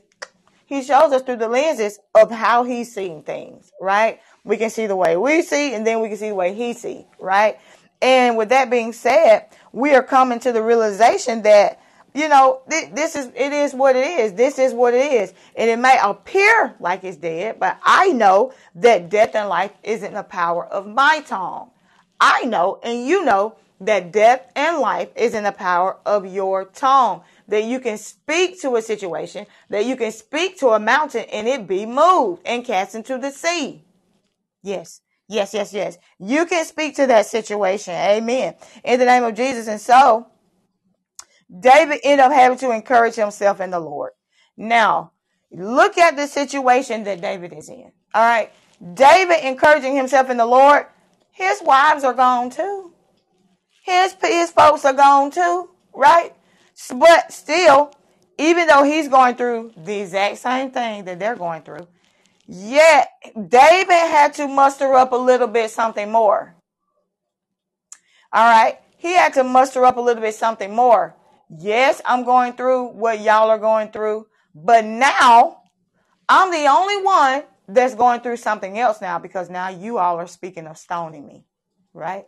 He 0.67 0.83
shows 0.83 1.13
us 1.13 1.23
through 1.23 1.37
the 1.37 1.49
lenses 1.49 1.99
of 2.15 2.31
how 2.31 2.65
He's 2.65 2.95
seeing 2.95 3.23
things, 3.23 3.73
right? 3.81 4.21
We 4.45 4.57
can 4.57 4.71
see 4.71 4.87
the 4.87 4.97
way 4.97 5.17
we 5.17 5.43
see, 5.43 5.75
and 5.75 5.87
then 5.87 6.01
we 6.01 6.09
can 6.09 6.19
see 6.19 6.29
the 6.29 6.35
way 6.35 6.55
He 6.55 6.75
sees, 6.75 7.05
right? 7.19 7.59
And 8.03 8.37
with 8.37 8.51
that 8.51 8.71
being 8.71 8.93
said, 8.93 9.47
we 9.73 9.95
are 9.95 10.03
coming 10.03 10.39
to 10.41 10.53
the 10.53 10.63
realization 10.63 11.43
that 11.43 11.81
you 12.15 12.29
know, 12.29 12.61
th- 12.71 12.93
this 12.93 13.17
is 13.17 13.27
it 13.35 13.53
is 13.53 13.75
what 13.75 13.97
it 13.97 14.07
is. 14.07 14.35
This 14.35 14.59
is 14.61 14.73
what 14.73 14.95
it 14.95 15.13
is, 15.13 15.35
and 15.57 15.69
it 15.69 15.79
may 15.79 15.99
appear 16.01 16.77
like 16.79 17.03
it's 17.03 17.17
dead, 17.17 17.59
but 17.59 17.79
I 17.83 18.13
know 18.13 18.53
that 18.77 19.09
death 19.11 19.35
and 19.35 19.49
life 19.49 19.73
isn't 19.83 20.15
the 20.15 20.23
power 20.23 20.65
of 20.65 20.87
my 20.87 21.25
tongue. 21.27 21.71
I 22.21 22.45
know, 22.45 22.79
and 22.85 23.05
you 23.05 23.25
know 23.25 23.57
that 23.81 24.13
death 24.13 24.51
and 24.55 24.79
life 24.79 25.09
is 25.17 25.35
in 25.35 25.43
the 25.43 25.53
power 25.53 25.97
of 26.07 26.25
your 26.25 26.67
tongue. 26.67 27.23
That 27.49 27.65
you 27.65 27.81
can 27.81 27.99
speak 27.99 28.61
to 28.63 28.77
a 28.77 28.83
situation, 28.83 29.47
that 29.69 29.85
you 29.85 29.97
can 29.97 30.13
speak 30.13 30.59
to 30.61 30.69
a 30.69 30.79
mountain, 30.79 31.25
and 31.33 31.49
it 31.49 31.67
be 31.67 31.85
moved 31.85 32.43
and 32.47 32.65
cast 32.65 32.95
into 32.95 33.19
the 33.19 33.33
sea. 33.33 33.83
Yes. 34.65 35.03
Yes, 35.29 35.55
yes, 35.55 35.73
yes. 35.73 35.99
You 36.19 36.47
can 36.47 36.65
speak 36.65 36.97
to 36.97 37.07
that 37.07 37.27
situation. 37.27 37.95
Amen. 37.95 38.55
In 38.83 38.99
the 38.99 39.07
name 39.07 39.23
of 39.23 39.35
Jesus. 39.35 39.69
And 39.69 39.81
so, 39.81 40.27
David 41.61 42.01
ended 42.03 42.25
up 42.25 42.33
having 42.33 42.59
to 42.59 42.73
encourage 42.73 43.15
himself 43.15 43.61
in 43.61 43.71
the 43.71 43.79
Lord. 43.79 44.13
Now, 44.57 45.13
look 45.53 45.99
at 45.99 46.17
the 46.17 46.27
situation 46.27 47.05
that 47.05 47.21
David 47.21 47.53
is 47.53 47.69
in. 47.69 47.93
All 48.15 48.27
right. 48.27 48.51
David 48.95 49.45
encouraging 49.45 49.97
himself 49.97 50.31
in 50.31 50.37
the 50.39 50.47
Lord. 50.47 50.87
His 51.31 51.61
wives 51.63 52.05
are 52.05 52.15
gone 52.15 52.51
too. 52.51 52.93
His, 53.83 54.17
his 54.23 54.51
folks 54.51 54.85
are 54.85 54.95
gone 54.95 55.31
too, 55.31 55.69
right? 55.93 56.33
But 56.95 57.33
still, 57.33 57.93
even 58.39 58.67
though 58.67 58.83
he's 58.83 59.09
going 59.09 59.37
through 59.37 59.73
the 59.77 60.01
exact 60.01 60.39
same 60.39 60.71
thing 60.71 61.05
that 61.05 61.19
they're 61.19 61.37
going 61.37 61.63
through, 61.63 61.87
yet 62.47 63.11
David 63.35 63.91
had 63.91 64.35
to 64.35 64.49
muster 64.49 64.95
up 64.95 65.13
a 65.13 65.17
little 65.17 65.49
bit 65.49 65.71
something 65.71 66.11
more. 66.11 66.55
All 68.33 68.45
right. 68.45 68.79
He 68.97 69.13
had 69.15 69.35
to 69.35 69.45
muster 69.45 69.85
up 69.85 69.97
a 69.97 70.01
little 70.01 70.23
bit 70.23 70.35
something 70.35 70.75
more. 70.75 71.15
Yes, 71.49 72.01
I'm 72.05 72.25
going 72.25 72.55
through 72.55 72.89
what 72.89 73.21
y'all 73.21 73.51
are 73.51 73.59
going 73.59 73.91
through, 73.91 74.27
but 74.55 74.85
now 74.85 75.63
I'm 76.29 76.51
the 76.51 76.67
only 76.67 77.03
one 77.03 77.45
that's 77.69 77.95
going 77.95 78.21
through 78.21 78.39
something 78.39 78.79
else 78.79 79.01
now 79.01 79.19
because 79.19 79.51
now 79.51 79.69
you 79.69 79.99
all 79.99 80.17
are 80.17 80.27
speaking 80.27 80.67
of 80.67 80.79
stoning 80.79 81.27
me, 81.27 81.45
right? 81.93 82.27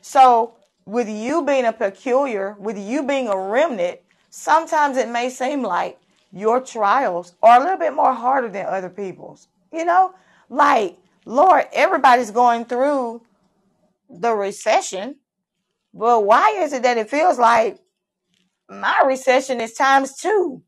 So, 0.00 0.56
with 0.86 1.08
you 1.08 1.44
being 1.44 1.64
a 1.64 1.72
peculiar, 1.72 2.56
with 2.58 2.78
you 2.78 3.06
being 3.06 3.28
a 3.28 3.38
remnant, 3.38 4.00
sometimes 4.30 4.96
it 4.96 5.08
may 5.08 5.30
seem 5.30 5.62
like 5.62 5.98
your 6.32 6.60
trials 6.60 7.34
are 7.42 7.58
a 7.58 7.62
little 7.62 7.78
bit 7.78 7.94
more 7.94 8.12
harder 8.12 8.48
than 8.48 8.66
other 8.66 8.90
people's. 8.90 9.48
You 9.74 9.84
know, 9.84 10.14
like, 10.48 10.96
Lord, 11.26 11.66
everybody's 11.72 12.30
going 12.30 12.64
through 12.66 13.22
the 14.08 14.32
recession, 14.32 15.16
but 15.92 16.24
why 16.24 16.54
is 16.58 16.72
it 16.72 16.82
that 16.84 16.96
it 16.96 17.10
feels 17.10 17.38
like 17.38 17.78
my 18.68 19.02
recession 19.06 19.60
is 19.60 19.74
times 19.74 20.16
two. 20.16 20.62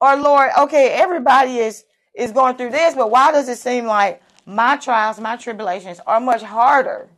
Or 0.00 0.16
Lord, 0.16 0.50
okay, 0.58 0.90
everybody 0.90 1.58
is 1.58 1.84
is 2.14 2.30
going 2.30 2.56
through 2.56 2.70
this, 2.70 2.94
but 2.94 3.10
why 3.10 3.32
does 3.32 3.48
it 3.48 3.58
seem 3.58 3.86
like 3.86 4.22
my 4.46 4.76
trials, 4.76 5.18
my 5.18 5.36
tribulations 5.36 6.00
are 6.06 6.20
much 6.20 6.42
harder? 6.42 7.08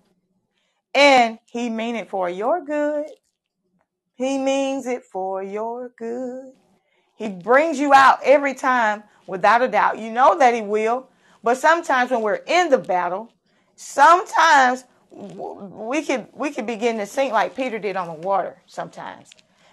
And 0.94 1.38
he 1.44 1.68
mean 1.68 1.96
it 1.96 2.08
for 2.08 2.30
your 2.30 2.64
good. 2.64 3.06
He 4.14 4.38
means 4.38 4.86
it 4.86 5.04
for 5.04 5.42
your 5.42 5.90
good. 5.98 6.52
He 7.16 7.28
brings 7.28 7.78
you 7.78 7.94
out 7.94 8.20
every 8.22 8.54
time 8.54 9.02
without 9.26 9.62
a 9.62 9.68
doubt. 9.68 9.98
You 9.98 10.10
know 10.12 10.38
that 10.38 10.54
he 10.54 10.62
will. 10.62 11.08
But 11.42 11.58
sometimes 11.58 12.10
when 12.10 12.22
we're 12.22 12.42
in 12.46 12.70
the 12.70 12.78
battle, 12.78 13.32
sometimes 13.76 14.84
we 15.10 16.02
could 16.02 16.28
we 16.32 16.50
could 16.50 16.66
begin 16.66 16.98
to 16.98 17.06
sink 17.06 17.32
like 17.32 17.56
Peter 17.56 17.78
did 17.78 17.96
on 17.96 18.08
the 18.08 18.14
water 18.26 18.62
sometimes 18.66 19.30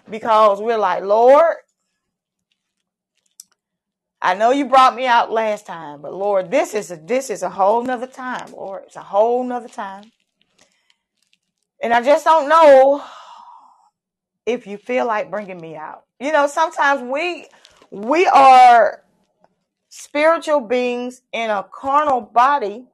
because 0.08 0.60
we're 0.60 0.78
like, 0.78 1.02
Lord, 1.02 1.56
I 4.22 4.34
know 4.34 4.52
you 4.52 4.66
brought 4.66 4.96
me 4.96 5.06
out 5.06 5.30
last 5.30 5.66
time, 5.66 6.00
but 6.00 6.14
Lord, 6.14 6.50
this 6.50 6.74
is 6.74 6.90
a 6.90 6.96
this 6.96 7.28
is 7.28 7.42
a 7.42 7.50
whole 7.50 7.82
nother 7.82 8.06
time, 8.06 8.52
Lord. 8.52 8.84
It's 8.86 8.96
a 8.96 9.02
whole 9.02 9.44
nother 9.44 9.68
time. 9.68 10.12
And 11.82 11.92
I 11.92 12.02
just 12.02 12.24
don't 12.24 12.48
know 12.48 13.04
if 14.46 14.66
you 14.66 14.78
feel 14.78 15.06
like 15.06 15.30
bringing 15.30 15.60
me 15.60 15.76
out. 15.76 16.03
You 16.20 16.32
know, 16.32 16.46
sometimes 16.46 17.02
we 17.02 17.46
we 17.90 18.26
are 18.26 19.02
spiritual 19.88 20.60
beings 20.60 21.22
in 21.32 21.50
a 21.50 21.64
carnal 21.72 22.20
body, 22.20 22.86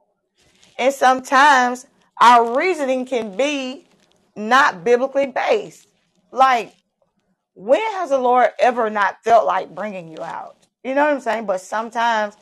and 0.78 0.92
sometimes 0.92 1.86
our 2.20 2.56
reasoning 2.56 3.06
can 3.06 3.36
be 3.36 3.86
not 4.36 4.84
biblically 4.84 5.26
based. 5.26 5.88
Like 6.32 6.74
when 7.54 7.80
has 7.92 8.10
the 8.10 8.18
Lord 8.18 8.48
ever 8.58 8.88
not 8.88 9.22
felt 9.22 9.46
like 9.46 9.74
bringing 9.74 10.08
you 10.08 10.22
out? 10.22 10.56
You 10.82 10.94
know 10.94 11.04
what 11.04 11.12
I'm 11.12 11.20
saying? 11.20 11.46
But 11.46 11.60
sometimes 11.60 12.36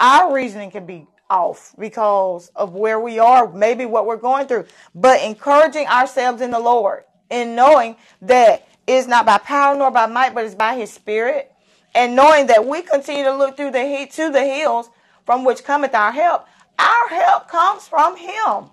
our 0.00 0.32
reasoning 0.34 0.72
can 0.72 0.86
be 0.86 1.06
off 1.30 1.74
because 1.78 2.50
of 2.56 2.74
where 2.74 2.98
we 2.98 3.18
are, 3.18 3.52
maybe 3.52 3.86
what 3.86 4.06
we're 4.06 4.16
going 4.16 4.46
through. 4.48 4.66
But 4.94 5.22
encouraging 5.22 5.86
ourselves 5.86 6.42
in 6.42 6.50
the 6.50 6.58
Lord 6.58 7.04
and 7.30 7.54
knowing 7.54 7.96
that 8.22 8.66
it's 8.86 9.06
not 9.06 9.26
by 9.26 9.38
power 9.38 9.76
nor 9.76 9.90
by 9.90 10.06
might, 10.06 10.34
but 10.34 10.44
it's 10.44 10.54
by 10.54 10.76
His 10.76 10.92
Spirit, 10.92 11.52
and 11.94 12.16
knowing 12.16 12.46
that 12.46 12.66
we 12.66 12.82
continue 12.82 13.24
to 13.24 13.36
look 13.36 13.56
through 13.56 13.72
the 13.72 13.84
heat 13.84 14.12
to 14.12 14.30
the 14.30 14.44
hills 14.44 14.90
from 15.24 15.44
which 15.44 15.64
cometh 15.64 15.94
our 15.94 16.12
help. 16.12 16.46
Our 16.78 17.08
help 17.08 17.48
comes 17.48 17.88
from 17.88 18.16
Him. 18.16 18.70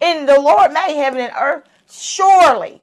And 0.00 0.28
the 0.28 0.40
Lord 0.40 0.72
made 0.72 0.96
heaven 0.96 1.20
and 1.20 1.32
earth. 1.38 1.64
Surely 1.90 2.82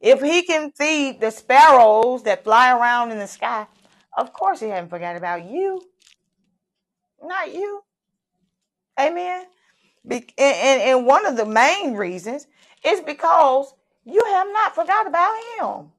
if 0.00 0.20
he 0.20 0.42
can 0.42 0.70
feed 0.72 1.20
the 1.20 1.30
sparrows 1.30 2.22
that 2.22 2.44
fly 2.44 2.72
around 2.72 3.10
in 3.10 3.18
the 3.18 3.26
sky, 3.26 3.66
of 4.16 4.32
course 4.32 4.60
he 4.60 4.68
hasn't 4.68 4.90
forgot 4.90 5.16
about 5.16 5.44
you. 5.44 5.80
Not 7.22 7.52
you. 7.52 7.82
Amen. 8.98 9.46
Be- 10.06 10.28
and, 10.38 10.82
and 10.82 11.06
one 11.06 11.26
of 11.26 11.36
the 11.36 11.46
main 11.46 11.94
reasons 11.94 12.46
is 12.84 13.00
because 13.00 13.74
you 14.04 14.22
have 14.28 14.46
not 14.52 14.74
forgot 14.74 15.06
about 15.06 15.36
him. 15.58 15.90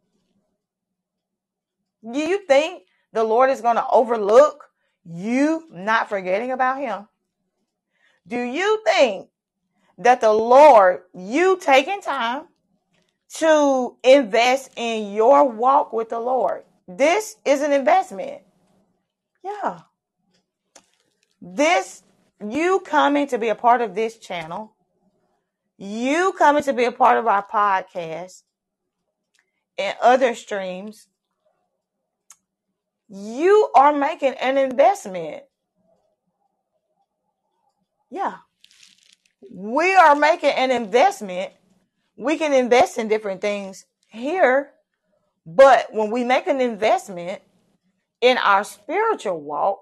Do 2.04 2.20
you 2.20 2.46
think 2.46 2.84
the 3.14 3.24
Lord 3.24 3.50
is 3.50 3.62
going 3.62 3.76
to 3.76 3.88
overlook 3.90 4.66
you 5.06 5.68
not 5.72 6.10
forgetting 6.10 6.52
about 6.52 6.80
him? 6.80 7.08
Do 8.28 8.40
you 8.40 8.82
think 8.86 9.30
that 9.98 10.22
the 10.22 10.32
Lord, 10.32 11.02
you 11.14 11.58
taking 11.58 12.02
time 12.02 12.48
to 13.36 13.98
invest 14.04 14.72
in 14.76 15.14
your 15.14 15.48
walk 15.48 15.94
with 15.94 16.10
the 16.10 16.20
Lord. 16.20 16.64
This 16.88 17.36
is 17.46 17.62
an 17.62 17.72
investment. 17.74 18.42
Yeah. 19.44 19.82
This, 21.42 22.04
you 22.46 22.80
coming 22.80 23.28
to 23.28 23.38
be 23.38 23.50
a 23.50 23.56
part 23.56 23.82
of 23.82 23.94
this 23.94 24.18
channel, 24.18 24.74
you 25.78 26.34
coming 26.38 26.64
to 26.64 26.74
be 26.74 26.86
a 26.86 26.92
part 26.92 27.18
of 27.18 27.28
our 27.28 27.46
podcast 27.46 28.44
and 29.78 29.96
other 30.02 30.34
streams, 30.34 31.08
you 33.10 33.69
are 33.76 33.91
making 33.91 34.34
an 34.36 34.58
investment. 34.58 35.43
Yeah. 38.10 38.38
We 39.52 39.95
are 39.95 40.15
making 40.15 40.52
an 40.52 40.72
investment. 40.72 41.52
We 42.17 42.38
can 42.38 42.54
invest 42.54 42.98
in 42.98 43.08
different 43.08 43.41
things 43.41 43.86
here, 44.08 44.72
but 45.45 45.88
when 45.91 46.12
we 46.12 46.24
make 46.24 46.48
an 46.48 46.62
investment 46.62 47.41
in 48.22 48.38
our 48.38 48.63
spiritual 48.63 49.41
walk, 49.41 49.80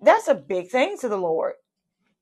that's 0.00 0.28
a 0.28 0.34
big 0.34 0.68
thing 0.68 0.96
to 1.00 1.08
the 1.08 1.16
Lord. 1.16 1.54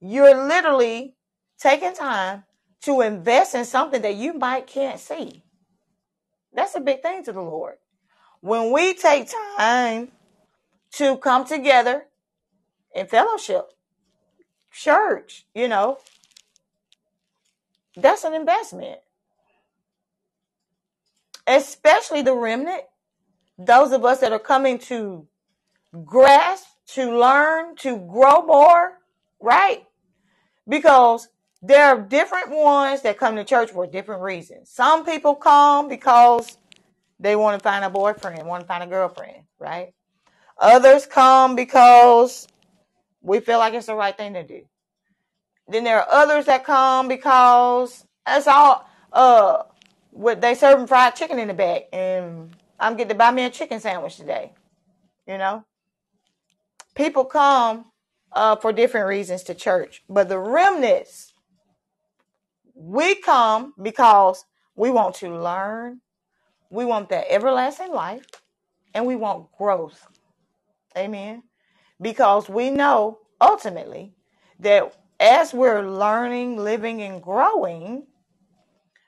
You're 0.00 0.46
literally 0.46 1.16
taking 1.58 1.94
time 1.94 2.44
to 2.82 3.00
invest 3.00 3.54
in 3.54 3.64
something 3.64 4.00
that 4.02 4.14
you 4.14 4.34
might 4.34 4.66
can't 4.66 5.00
see. 5.00 5.42
That's 6.52 6.76
a 6.76 6.80
big 6.80 7.02
thing 7.02 7.24
to 7.24 7.32
the 7.32 7.42
Lord. 7.42 7.74
When 8.46 8.70
we 8.70 8.94
take 8.94 9.28
time 9.58 10.12
to 10.92 11.16
come 11.16 11.44
together 11.44 12.04
in 12.94 13.08
fellowship, 13.08 13.72
church, 14.70 15.46
you 15.52 15.66
know, 15.66 15.98
that's 17.96 18.22
an 18.22 18.34
investment. 18.34 19.00
Especially 21.44 22.22
the 22.22 22.36
remnant, 22.36 22.82
those 23.58 23.90
of 23.90 24.04
us 24.04 24.20
that 24.20 24.30
are 24.30 24.38
coming 24.38 24.78
to 24.78 25.26
grasp, 26.04 26.68
to 26.94 27.18
learn, 27.18 27.74
to 27.78 27.96
grow 27.96 28.42
more, 28.42 29.00
right? 29.40 29.88
Because 30.68 31.30
there 31.60 31.84
are 31.86 32.00
different 32.00 32.50
ones 32.50 33.02
that 33.02 33.18
come 33.18 33.34
to 33.34 33.42
church 33.42 33.72
for 33.72 33.88
different 33.88 34.22
reasons. 34.22 34.70
Some 34.70 35.04
people 35.04 35.34
come 35.34 35.88
because 35.88 36.58
they 37.18 37.36
want 37.36 37.58
to 37.58 37.62
find 37.62 37.84
a 37.84 37.90
boyfriend, 37.90 38.46
want 38.46 38.62
to 38.62 38.66
find 38.66 38.82
a 38.82 38.86
girlfriend, 38.86 39.44
right? 39.58 39.92
Others 40.58 41.06
come 41.06 41.56
because 41.56 42.46
we 43.20 43.40
feel 43.40 43.58
like 43.58 43.74
it's 43.74 43.86
the 43.86 43.94
right 43.94 44.16
thing 44.16 44.34
to 44.34 44.42
do. 44.42 44.62
Then 45.68 45.84
there 45.84 46.00
are 46.00 46.08
others 46.10 46.46
that 46.46 46.64
come 46.64 47.08
because 47.08 48.04
that's 48.24 48.46
all. 48.46 48.88
Uh, 49.12 49.62
what 50.10 50.40
they 50.40 50.54
serving 50.54 50.86
fried 50.86 51.14
chicken 51.14 51.38
in 51.38 51.48
the 51.48 51.54
back, 51.54 51.84
and 51.92 52.56
I'm 52.80 52.96
getting 52.96 53.10
to 53.10 53.14
buy 53.14 53.30
me 53.30 53.44
a 53.44 53.50
chicken 53.50 53.80
sandwich 53.80 54.16
today. 54.16 54.52
You 55.26 55.38
know, 55.38 55.64
people 56.94 57.24
come 57.24 57.86
uh, 58.32 58.56
for 58.56 58.72
different 58.72 59.08
reasons 59.08 59.42
to 59.44 59.54
church, 59.54 60.02
but 60.08 60.28
the 60.28 60.38
remnants 60.38 61.34
we 62.74 63.14
come 63.16 63.74
because 63.80 64.44
we 64.74 64.90
want 64.90 65.16
to 65.16 65.30
learn, 65.30 66.00
we 66.70 66.84
want 66.84 67.08
that 67.10 67.30
everlasting 67.30 67.92
life, 67.92 68.26
and 68.94 69.06
we 69.06 69.16
want 69.16 69.52
growth. 69.56 70.06
Amen. 70.96 71.42
Because 72.00 72.48
we 72.48 72.70
know 72.70 73.18
ultimately 73.40 74.14
that 74.60 74.94
as 75.20 75.54
we're 75.54 75.82
learning, 75.88 76.56
living, 76.56 77.02
and 77.02 77.22
growing, 77.22 78.06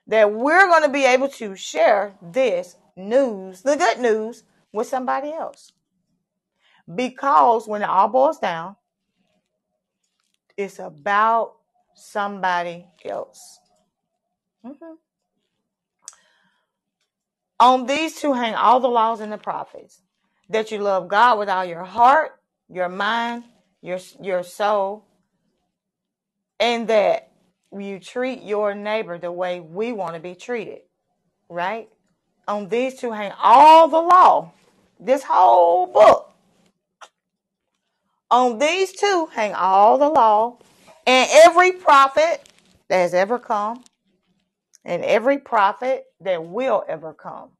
that 0.06 0.32
we're 0.32 0.66
going 0.68 0.82
to 0.82 0.88
be 0.88 1.04
able 1.04 1.28
to 1.28 1.54
share 1.54 2.14
this 2.22 2.76
news, 2.96 3.62
the 3.62 3.76
good 3.76 3.98
news, 4.00 4.44
with 4.72 4.86
somebody 4.86 5.32
else. 5.32 5.72
Because 6.94 7.66
when 7.68 7.82
it 7.82 7.88
all 7.88 8.08
boils 8.08 8.38
down, 8.38 8.76
it's 10.56 10.78
about 10.78 11.54
somebody 11.94 12.86
else. 13.04 13.60
Mhm. 14.64 14.98
On 17.60 17.86
these 17.86 18.20
two 18.20 18.32
hang 18.32 18.54
all 18.54 18.80
the 18.80 18.88
laws 18.88 19.20
and 19.20 19.32
the 19.32 19.38
prophets 19.38 20.00
that 20.48 20.70
you 20.70 20.78
love 20.78 21.08
God 21.08 21.38
with 21.38 21.48
all 21.48 21.64
your 21.64 21.84
heart, 21.84 22.38
your 22.68 22.88
mind, 22.88 23.44
your, 23.82 23.98
your 24.22 24.42
soul, 24.42 25.04
and 26.60 26.88
that 26.88 27.32
you 27.76 27.98
treat 27.98 28.42
your 28.42 28.74
neighbor 28.74 29.18
the 29.18 29.32
way 29.32 29.60
we 29.60 29.92
want 29.92 30.14
to 30.14 30.20
be 30.20 30.34
treated, 30.34 30.80
right? 31.48 31.88
On 32.46 32.68
these 32.68 32.94
two 32.94 33.12
hang 33.12 33.32
all 33.42 33.88
the 33.88 34.00
law, 34.00 34.52
this 34.98 35.22
whole 35.24 35.86
book. 35.86 36.32
On 38.30 38.58
these 38.58 38.92
two 38.92 39.28
hang 39.32 39.54
all 39.54 39.98
the 39.98 40.08
law 40.08 40.58
and 41.06 41.28
every 41.32 41.72
prophet 41.72 42.46
that 42.88 42.98
has 42.98 43.14
ever 43.14 43.38
come 43.38 43.82
and 44.84 45.02
every 45.04 45.38
prophet 45.38 46.07
that 46.20 46.44
will 46.44 46.84
ever 46.88 47.14
come. 47.14 47.50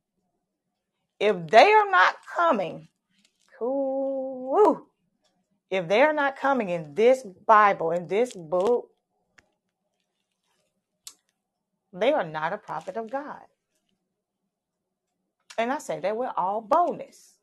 If 1.21 1.49
they 1.49 1.73
are 1.73 1.91
not 1.91 2.17
coming, 2.37 2.89
if 5.71 5.89
they 5.89 6.03
are 6.03 6.13
not 6.13 6.37
coming 6.37 6.69
in 6.71 6.95
this 6.95 7.25
Bible, 7.47 7.91
in 7.93 8.07
this 8.07 8.33
book, 8.33 8.91
they 11.93 12.13
are 12.13 12.25
not 12.25 12.53
a 12.53 12.59
prophet 12.59 12.97
of 12.97 13.11
God. 13.11 13.43
And 15.59 15.73
I 15.73 15.79
say 15.79 16.01
that 16.01 16.17
with 16.17 16.31
all 16.37 16.61
boldness. 16.61 17.35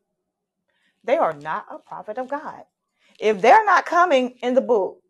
They 1.03 1.17
are 1.17 1.33
not 1.33 1.67
a 1.69 1.79
prophet 1.79 2.17
of 2.17 2.29
God. 2.29 2.63
If 3.19 3.41
they're 3.41 3.65
not 3.65 3.85
coming 3.85 4.37
in 4.41 4.53
the 4.53 4.61
book, 4.61 5.01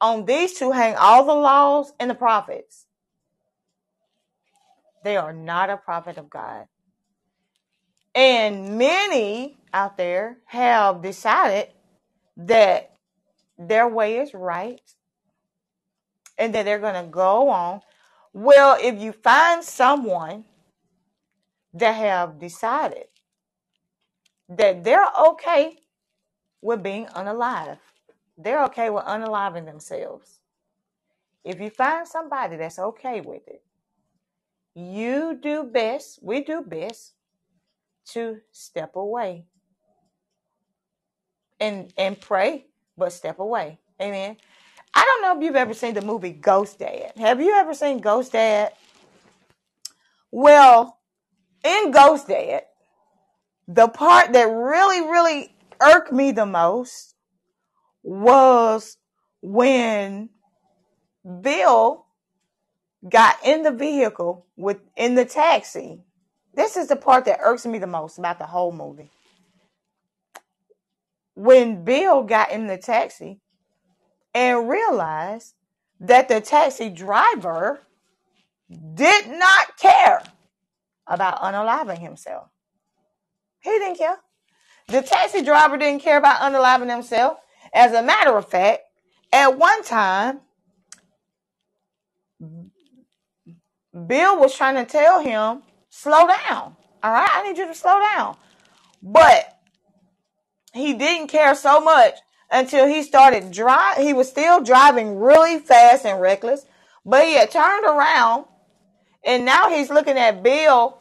on 0.00 0.24
these 0.26 0.54
two 0.54 0.70
hang 0.72 0.94
all 0.96 1.24
the 1.24 1.34
laws 1.34 1.92
and 1.98 2.10
the 2.10 2.14
prophets. 2.14 2.86
They 5.04 5.18
are 5.18 5.34
not 5.34 5.68
a 5.68 5.76
prophet 5.76 6.16
of 6.16 6.30
God. 6.30 6.66
And 8.14 8.78
many 8.78 9.58
out 9.72 9.98
there 9.98 10.38
have 10.46 11.02
decided 11.02 11.68
that 12.38 12.92
their 13.58 13.86
way 13.86 14.18
is 14.18 14.32
right 14.32 14.80
and 16.38 16.54
that 16.54 16.64
they're 16.64 16.78
going 16.78 17.04
to 17.04 17.10
go 17.10 17.50
on. 17.50 17.82
Well, 18.32 18.78
if 18.80 18.98
you 19.00 19.12
find 19.12 19.62
someone 19.62 20.46
that 21.74 21.92
have 21.92 22.38
decided 22.38 23.06
that 24.48 24.84
they're 24.84 25.06
okay 25.28 25.76
with 26.62 26.82
being 26.82 27.06
unalive, 27.06 27.78
they're 28.38 28.64
okay 28.64 28.88
with 28.88 29.04
unaliving 29.04 29.66
themselves. 29.66 30.40
If 31.44 31.60
you 31.60 31.68
find 31.68 32.08
somebody 32.08 32.56
that's 32.56 32.78
okay 32.78 33.20
with 33.20 33.46
it, 33.46 33.62
you 34.74 35.38
do 35.40 35.64
best, 35.64 36.18
we 36.22 36.42
do 36.42 36.62
best 36.62 37.14
to 38.06 38.40
step 38.52 38.96
away 38.96 39.46
and 41.60 41.92
and 41.96 42.20
pray, 42.20 42.66
but 42.96 43.12
step 43.12 43.38
away. 43.38 43.78
Amen. 44.00 44.36
I 44.94 45.04
don't 45.04 45.22
know 45.22 45.36
if 45.36 45.44
you've 45.44 45.56
ever 45.56 45.74
seen 45.74 45.94
the 45.94 46.02
movie 46.02 46.32
Ghost 46.32 46.78
Dad. 46.78 47.12
Have 47.16 47.40
you 47.40 47.54
ever 47.54 47.74
seen 47.74 47.98
Ghost 47.98 48.32
Dad? 48.32 48.72
Well, 50.30 50.98
in 51.64 51.90
Ghost 51.90 52.28
Dad, 52.28 52.62
the 53.66 53.88
part 53.88 54.32
that 54.32 54.44
really, 54.44 55.00
really 55.00 55.54
irked 55.80 56.12
me 56.12 56.32
the 56.32 56.46
most 56.46 57.14
was 58.02 58.98
when 59.40 60.28
Bill 61.40 62.06
got 63.08 63.36
in 63.44 63.62
the 63.62 63.70
vehicle 63.70 64.46
with 64.56 64.78
in 64.96 65.14
the 65.14 65.24
taxi. 65.24 66.00
This 66.54 66.76
is 66.76 66.88
the 66.88 66.96
part 66.96 67.24
that 67.24 67.40
irks 67.42 67.66
me 67.66 67.78
the 67.78 67.86
most 67.86 68.18
about 68.18 68.38
the 68.38 68.46
whole 68.46 68.72
movie. 68.72 69.10
When 71.34 71.84
Bill 71.84 72.22
got 72.22 72.52
in 72.52 72.66
the 72.66 72.78
taxi 72.78 73.40
and 74.32 74.68
realized 74.68 75.54
that 76.00 76.28
the 76.28 76.40
taxi 76.40 76.90
driver 76.90 77.80
did 78.94 79.28
not 79.28 79.76
care 79.78 80.22
about 81.06 81.40
unaliving 81.40 81.98
himself. 81.98 82.48
He 83.60 83.70
didn't 83.70 83.98
care. 83.98 84.18
The 84.88 85.02
taxi 85.02 85.42
driver 85.42 85.76
didn't 85.76 86.02
care 86.02 86.18
about 86.18 86.40
unaliving 86.40 86.90
himself. 86.90 87.38
As 87.72 87.92
a 87.92 88.02
matter 88.02 88.36
of 88.36 88.48
fact, 88.48 88.82
at 89.32 89.58
one 89.58 89.82
time, 89.82 90.40
Bill 94.06 94.38
was 94.38 94.56
trying 94.56 94.74
to 94.74 94.90
tell 94.90 95.20
him, 95.20 95.62
slow 95.88 96.26
down. 96.26 96.76
All 97.02 97.12
right, 97.12 97.30
I 97.32 97.42
need 97.46 97.58
you 97.58 97.66
to 97.66 97.74
slow 97.74 98.00
down. 98.00 98.36
But 99.02 99.58
he 100.72 100.94
didn't 100.94 101.28
care 101.28 101.54
so 101.54 101.80
much 101.80 102.14
until 102.50 102.86
he 102.86 103.02
started 103.02 103.50
drive. 103.50 103.98
He 103.98 104.12
was 104.12 104.28
still 104.28 104.62
driving 104.62 105.18
really 105.18 105.58
fast 105.58 106.04
and 106.04 106.20
reckless, 106.20 106.66
but 107.04 107.24
he 107.24 107.34
had 107.34 107.50
turned 107.50 107.84
around 107.84 108.46
and 109.24 109.44
now 109.44 109.70
he's 109.70 109.90
looking 109.90 110.18
at 110.18 110.42
Bill 110.42 110.98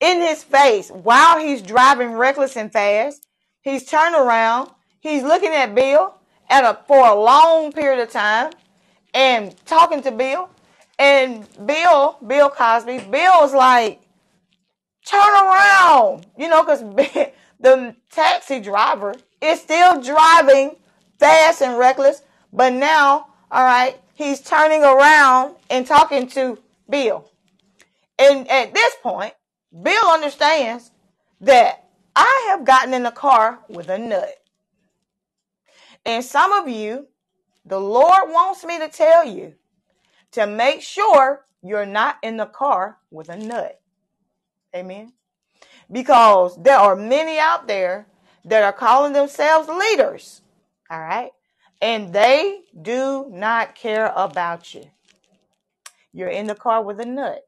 in 0.00 0.20
his 0.20 0.44
face 0.44 0.90
while 0.90 1.38
he's 1.38 1.60
driving 1.60 2.12
reckless 2.12 2.56
and 2.56 2.72
fast. 2.72 3.26
He's 3.62 3.84
turned 3.84 4.14
around. 4.14 4.70
He's 5.00 5.22
looking 5.22 5.52
at 5.52 5.74
Bill 5.74 6.14
at 6.48 6.64
a 6.64 6.78
for 6.86 7.06
a 7.06 7.14
long 7.14 7.72
period 7.72 8.00
of 8.00 8.10
time 8.10 8.52
and 9.12 9.54
talking 9.66 10.02
to 10.02 10.12
Bill. 10.12 10.48
And 10.98 11.46
Bill, 11.64 12.18
Bill 12.26 12.50
Cosby, 12.50 12.98
Bill's 13.10 13.54
like, 13.54 14.00
turn 15.06 15.20
around, 15.20 16.26
you 16.36 16.48
know, 16.48 16.62
because 16.62 16.80
the 17.60 17.94
taxi 18.10 18.60
driver 18.60 19.14
is 19.40 19.60
still 19.60 20.02
driving 20.02 20.76
fast 21.18 21.62
and 21.62 21.78
reckless, 21.78 22.22
but 22.52 22.72
now, 22.72 23.28
all 23.50 23.64
right, 23.64 23.98
he's 24.14 24.40
turning 24.40 24.82
around 24.82 25.56
and 25.70 25.86
talking 25.86 26.28
to 26.28 26.58
Bill. 26.88 27.30
And 28.18 28.48
at 28.50 28.74
this 28.74 28.94
point, 29.02 29.34
Bill 29.82 30.10
understands 30.10 30.90
that 31.40 31.88
I 32.16 32.48
have 32.50 32.64
gotten 32.64 32.94
in 32.94 33.04
the 33.04 33.10
car 33.12 33.60
with 33.68 33.88
a 33.88 33.98
nut. 33.98 34.34
And 36.04 36.24
some 36.24 36.52
of 36.52 36.68
you, 36.68 37.06
the 37.64 37.78
Lord 37.78 38.30
wants 38.30 38.64
me 38.64 38.78
to 38.78 38.88
tell 38.88 39.24
you 39.24 39.54
to 40.32 40.46
make 40.46 40.82
sure 40.82 41.44
you're 41.62 41.86
not 41.86 42.16
in 42.22 42.36
the 42.36 42.46
car 42.46 42.98
with 43.10 43.28
a 43.28 43.36
nut. 43.36 43.80
Amen. 44.74 45.12
Because 45.90 46.60
there 46.62 46.76
are 46.76 46.94
many 46.94 47.38
out 47.38 47.66
there 47.66 48.06
that 48.44 48.62
are 48.62 48.72
calling 48.72 49.12
themselves 49.12 49.68
leaders. 49.68 50.42
All 50.90 51.00
right. 51.00 51.30
And 51.80 52.12
they 52.12 52.60
do 52.80 53.26
not 53.30 53.74
care 53.74 54.12
about 54.14 54.74
you. 54.74 54.84
You're 56.12 56.28
in 56.28 56.46
the 56.46 56.54
car 56.54 56.82
with 56.82 57.00
a 57.00 57.06
nut. 57.06 57.46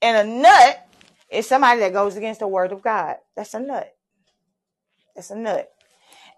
And 0.00 0.28
a 0.28 0.40
nut 0.40 0.88
is 1.30 1.46
somebody 1.46 1.80
that 1.80 1.92
goes 1.92 2.16
against 2.16 2.40
the 2.40 2.48
word 2.48 2.72
of 2.72 2.82
God. 2.82 3.16
That's 3.36 3.54
a 3.54 3.60
nut. 3.60 3.94
That's 5.14 5.30
a 5.30 5.36
nut. 5.36 5.70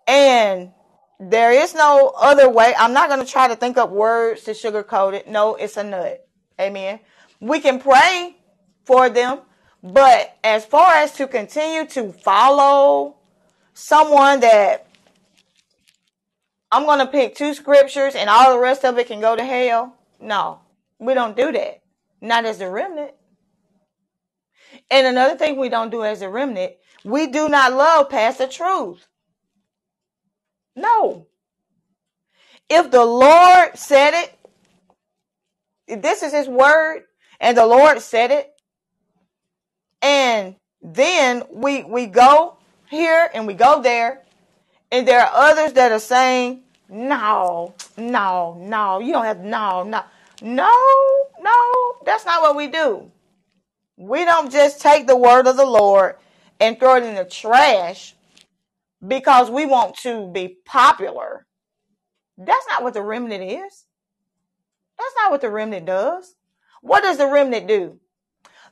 And 0.06 0.72
there 1.20 1.52
is 1.52 1.74
no 1.74 2.12
other 2.16 2.48
way. 2.48 2.74
I'm 2.78 2.92
not 2.92 3.08
going 3.08 3.24
to 3.24 3.30
try 3.30 3.48
to 3.48 3.56
think 3.56 3.76
up 3.76 3.90
words 3.90 4.44
to 4.44 4.52
sugarcoat 4.52 5.14
it. 5.14 5.28
No, 5.28 5.56
it's 5.56 5.76
a 5.76 5.84
nut. 5.84 6.26
Amen. 6.60 7.00
We 7.40 7.60
can 7.60 7.80
pray 7.80 8.36
for 8.84 9.08
them, 9.08 9.40
but 9.82 10.36
as 10.42 10.64
far 10.64 10.94
as 10.94 11.12
to 11.14 11.26
continue 11.26 11.86
to 11.86 12.12
follow 12.12 13.16
someone 13.74 14.40
that 14.40 14.86
I'm 16.70 16.84
going 16.84 16.98
to 16.98 17.06
pick 17.06 17.34
two 17.34 17.54
scriptures 17.54 18.14
and 18.14 18.28
all 18.28 18.52
the 18.52 18.60
rest 18.60 18.84
of 18.84 18.98
it 18.98 19.06
can 19.06 19.20
go 19.20 19.36
to 19.36 19.44
hell, 19.44 19.96
no, 20.20 20.60
we 20.98 21.14
don't 21.14 21.36
do 21.36 21.52
that. 21.52 21.80
Not 22.20 22.44
as 22.44 22.60
a 22.60 22.68
remnant. 22.68 23.12
And 24.90 25.06
another 25.06 25.36
thing 25.36 25.56
we 25.56 25.68
don't 25.68 25.90
do 25.90 26.04
as 26.04 26.22
a 26.22 26.28
remnant, 26.28 26.74
we 27.04 27.28
do 27.28 27.48
not 27.48 27.72
love 27.72 28.10
past 28.10 28.38
the 28.38 28.48
truth. 28.48 29.06
No. 30.78 31.26
If 32.68 32.90
the 32.90 33.04
Lord 33.04 33.76
said 33.76 34.14
it, 34.14 36.02
this 36.02 36.22
is 36.22 36.32
his 36.32 36.48
word, 36.48 37.02
and 37.40 37.56
the 37.56 37.66
Lord 37.66 38.00
said 38.00 38.30
it, 38.30 38.52
and 40.02 40.54
then 40.80 41.42
we 41.50 41.82
we 41.82 42.06
go 42.06 42.58
here 42.88 43.28
and 43.34 43.46
we 43.46 43.54
go 43.54 43.82
there, 43.82 44.22
and 44.92 45.08
there 45.08 45.20
are 45.20 45.30
others 45.32 45.72
that 45.72 45.90
are 45.90 45.98
saying, 45.98 46.62
No, 46.88 47.74
no, 47.96 48.56
no, 48.60 49.00
you 49.00 49.12
don't 49.12 49.24
have 49.24 49.40
no, 49.40 49.82
no, 49.82 50.04
no, 50.42 51.26
no, 51.40 51.94
that's 52.04 52.24
not 52.24 52.42
what 52.42 52.54
we 52.54 52.68
do. 52.68 53.10
We 53.96 54.24
don't 54.24 54.52
just 54.52 54.80
take 54.80 55.06
the 55.08 55.16
word 55.16 55.48
of 55.48 55.56
the 55.56 55.66
Lord 55.66 56.16
and 56.60 56.78
throw 56.78 56.96
it 56.96 57.02
in 57.02 57.16
the 57.16 57.24
trash 57.24 58.14
because 59.06 59.50
we 59.50 59.66
want 59.66 59.96
to 59.98 60.30
be 60.32 60.56
popular. 60.64 61.46
That's 62.36 62.66
not 62.68 62.82
what 62.82 62.94
the 62.94 63.02
remnant 63.02 63.42
is. 63.42 63.84
That's 64.98 65.14
not 65.16 65.30
what 65.30 65.40
the 65.40 65.50
remnant 65.50 65.86
does. 65.86 66.34
What 66.82 67.02
does 67.02 67.18
the 67.18 67.26
remnant 67.26 67.68
do? 67.68 68.00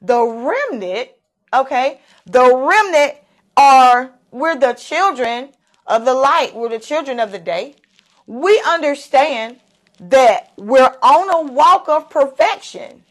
The 0.03 0.23
remnant, 0.23 1.11
okay, 1.55 2.01
the 2.27 2.55
remnant 2.55 3.15
are, 3.57 4.13
we're 4.31 4.59
the 4.59 4.75
children 4.75 5.51
of 5.87 6.05
the 6.05 6.15
light. 6.15 6.55
We're 6.55 6.69
the 6.69 6.79
children 6.79 7.21
of 7.21 7.33
the 7.33 7.39
day. 7.39 7.77
We 8.27 8.61
understand 8.67 9.61
that 10.01 10.53
we're 10.57 10.95
on 11.03 11.31
a 11.31 11.53
walk 11.53 11.89
of 11.89 12.11
perfection. 12.11 13.05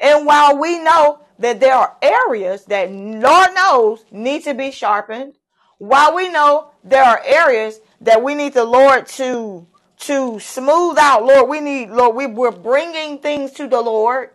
And 0.00 0.26
while 0.26 0.58
we 0.58 0.78
know 0.78 1.20
that 1.38 1.60
there 1.60 1.74
are 1.74 1.96
areas 2.02 2.64
that 2.66 2.90
Lord 2.90 3.54
knows 3.54 4.04
need 4.10 4.44
to 4.44 4.54
be 4.54 4.70
sharpened, 4.70 5.34
while 5.78 6.14
we 6.14 6.30
know 6.30 6.70
there 6.84 7.04
are 7.04 7.22
areas 7.24 7.80
that 8.02 8.22
we 8.22 8.34
need 8.34 8.54
the 8.54 8.64
Lord 8.64 9.06
to 9.08 9.66
to 9.98 10.40
smooth 10.40 10.98
out, 10.98 11.24
Lord, 11.24 11.48
we 11.48 11.60
need 11.60 11.90
Lord, 11.90 12.16
we, 12.16 12.26
we're 12.26 12.52
bringing 12.52 13.18
things 13.20 13.52
to 13.52 13.68
the 13.68 13.80
Lord. 13.80 14.30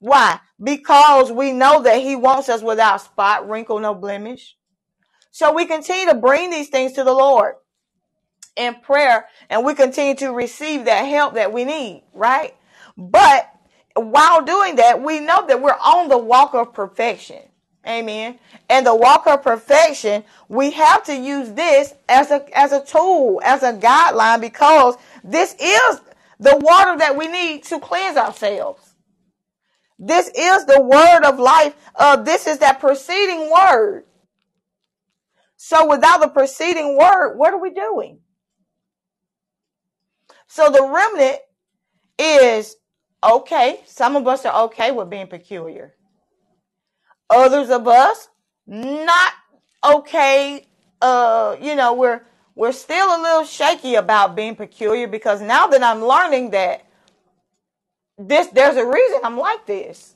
Why? 0.00 0.40
Because 0.62 1.32
we 1.32 1.52
know 1.52 1.82
that 1.82 2.00
He 2.02 2.16
wants 2.16 2.48
us 2.48 2.62
without 2.62 3.02
spot, 3.02 3.48
wrinkle, 3.48 3.80
no 3.80 3.94
blemish. 3.94 4.56
So 5.32 5.52
we 5.54 5.66
continue 5.66 6.06
to 6.08 6.14
bring 6.14 6.50
these 6.50 6.68
things 6.68 6.94
to 6.94 7.04
the 7.04 7.12
Lord 7.14 7.54
in 8.56 8.76
prayer 8.76 9.26
and 9.50 9.64
we 9.64 9.74
continue 9.74 10.14
to 10.16 10.32
receive 10.32 10.86
that 10.86 11.02
help 11.02 11.34
that 11.34 11.52
we 11.52 11.64
need, 11.64 12.04
right? 12.14 12.54
But 12.96 13.50
while 13.96 14.44
doing 14.44 14.76
that, 14.76 15.02
we 15.02 15.20
know 15.20 15.46
that 15.46 15.62
we're 15.62 15.72
on 15.72 16.08
the 16.08 16.18
walk 16.18 16.54
of 16.54 16.74
perfection. 16.74 17.42
Amen. 17.88 18.38
And 18.68 18.86
the 18.86 18.94
walk 18.94 19.26
of 19.26 19.42
perfection, 19.42 20.24
we 20.48 20.72
have 20.72 21.04
to 21.04 21.16
use 21.16 21.52
this 21.52 21.94
as 22.08 22.30
a 22.30 22.44
as 22.56 22.72
a 22.72 22.84
tool, 22.84 23.40
as 23.42 23.62
a 23.62 23.72
guideline, 23.72 24.42
because 24.42 24.96
this 25.24 25.54
is 25.58 26.00
the 26.38 26.56
water 26.58 26.98
that 26.98 27.16
we 27.16 27.28
need 27.28 27.64
to 27.64 27.80
cleanse 27.80 28.18
ourselves. 28.18 28.94
This 29.98 30.28
is 30.28 30.66
the 30.66 30.80
word 30.80 31.24
of 31.24 31.40
life. 31.40 31.74
Uh, 31.94 32.16
this 32.16 32.46
is 32.46 32.58
that 32.58 32.78
preceding 32.78 33.50
word. 33.50 34.04
So 35.56 35.88
without 35.88 36.20
the 36.20 36.28
preceding 36.28 36.96
word, 36.96 37.36
what 37.36 37.52
are 37.52 37.60
we 37.60 37.70
doing? 37.70 38.20
So 40.46 40.70
the 40.70 40.86
remnant 40.86 41.38
is 42.18 42.76
okay. 43.24 43.80
Some 43.86 44.14
of 44.14 44.28
us 44.28 44.44
are 44.46 44.64
okay 44.66 44.92
with 44.92 45.10
being 45.10 45.26
peculiar. 45.26 45.94
Others 47.30 47.70
of 47.70 47.86
us 47.86 48.28
not 48.66 49.32
okay. 49.84 50.66
Uh, 51.00 51.56
you 51.60 51.74
know, 51.74 51.94
we're 51.94 52.22
we're 52.54 52.72
still 52.72 53.06
a 53.16 53.20
little 53.20 53.44
shaky 53.44 53.94
about 53.94 54.34
being 54.34 54.56
peculiar 54.56 55.06
because 55.06 55.40
now 55.40 55.66
that 55.68 55.82
I'm 55.82 56.04
learning 56.04 56.50
that 56.50 56.84
this 58.18 58.48
there's 58.48 58.76
a 58.76 58.86
reason 58.86 59.20
I'm 59.24 59.38
like 59.38 59.66
this. 59.66 60.14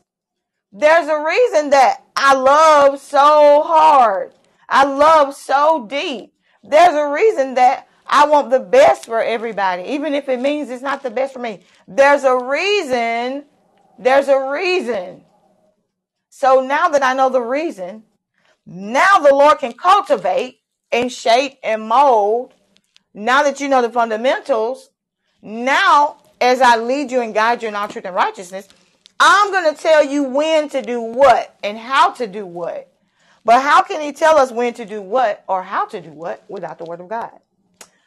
There's 0.73 1.07
a 1.07 1.23
reason 1.23 1.71
that 1.71 2.03
I 2.17 2.35
love 2.35 2.99
so 2.99 3.63
hard. 3.63 4.33
I 4.69 4.85
love 4.85 5.35
so 5.35 5.87
deep. 5.87 6.33
There's 6.65 6.95
a 6.95 7.13
reason 7.13 7.55
that 7.55 7.89
I 8.07 8.27
want 8.27 8.51
the 8.51 8.61
best 8.61 9.07
for 9.07 9.23
everybody, 9.23 9.83
even 9.85 10.15
if 10.15 10.29
it 10.29 10.41
means 10.41 10.71
it's 10.71 10.83
not 10.83 11.03
the 11.03 11.11
best 11.11 11.35
for 11.35 11.41
me. 11.41 11.61
There's 11.87 12.25
a 12.25 12.37
reason. 12.37 13.45
There's 13.99 14.29
a 14.29 14.51
reason. 14.51 15.25
So 16.35 16.63
now 16.63 16.89
that 16.89 17.05
I 17.05 17.13
know 17.13 17.29
the 17.29 17.43
reason, 17.43 18.05
now 18.65 19.19
the 19.19 19.35
Lord 19.35 19.59
can 19.59 19.75
cultivate 19.75 20.61
and 20.91 21.13
shape 21.13 21.59
and 21.63 21.83
mold. 21.83 22.55
Now 23.13 23.43
that 23.43 23.61
you 23.61 23.69
know 23.69 23.83
the 23.83 23.91
fundamentals, 23.91 24.89
now 25.43 26.17
as 26.41 26.63
I 26.63 26.79
lead 26.79 27.13
you 27.13 27.21
and 27.21 27.35
guide 27.35 27.61
you 27.61 27.69
in 27.69 27.75
all 27.75 27.87
truth 27.87 28.07
and 28.07 28.15
righteousness, 28.15 28.67
I'm 29.21 29.53
going 29.53 29.75
to 29.75 29.81
tell 29.81 30.03
you 30.03 30.25
when 30.25 30.71
to 30.71 30.81
do 30.81 31.03
what 31.03 31.55
and 31.63 31.77
how 31.77 32.13
to 32.13 32.27
do 32.27 32.47
what. 32.47 32.91
But 33.45 33.61
how 33.61 33.83
can 33.83 34.01
he 34.01 34.13
tell 34.13 34.39
us 34.39 34.51
when 34.51 34.73
to 34.75 34.87
do 34.87 35.03
what 35.03 35.45
or 35.47 35.63
how 35.63 35.85
to 35.85 36.01
do 36.01 36.13
what 36.13 36.43
without 36.49 36.79
the 36.79 36.87
word 36.87 37.01
of 37.01 37.11
God? 37.11 37.39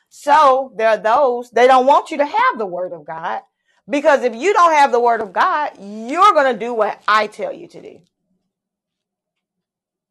So 0.10 0.74
there 0.76 0.90
are 0.90 0.98
those, 0.98 1.52
they 1.52 1.68
don't 1.68 1.86
want 1.86 2.10
you 2.10 2.18
to 2.18 2.26
have 2.26 2.58
the 2.58 2.66
word 2.66 2.92
of 2.92 3.06
God 3.06 3.44
because 3.88 4.24
if 4.24 4.36
you 4.36 4.52
don't 4.52 4.74
have 4.74 4.92
the 4.92 5.00
word 5.00 5.22
of 5.22 5.32
God, 5.32 5.74
you're 5.80 6.34
going 6.34 6.52
to 6.52 6.60
do 6.60 6.74
what 6.74 7.04
I 7.08 7.28
tell 7.28 7.54
you 7.54 7.68
to 7.68 7.82
do. 7.82 8.02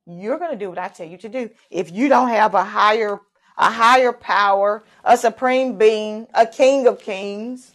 You're 0.06 0.38
going 0.38 0.50
to 0.50 0.58
do 0.58 0.68
what 0.68 0.78
I 0.78 0.88
tell 0.88 1.06
you 1.06 1.16
to 1.18 1.28
do. 1.28 1.50
If 1.70 1.90
you 1.90 2.08
don't 2.08 2.28
have 2.28 2.54
a 2.54 2.64
higher, 2.64 3.20
a 3.56 3.70
higher 3.70 4.12
power, 4.12 4.84
a 5.02 5.16
supreme 5.16 5.78
being, 5.78 6.26
a 6.34 6.46
king 6.46 6.86
of 6.86 7.00
kings. 7.00 7.72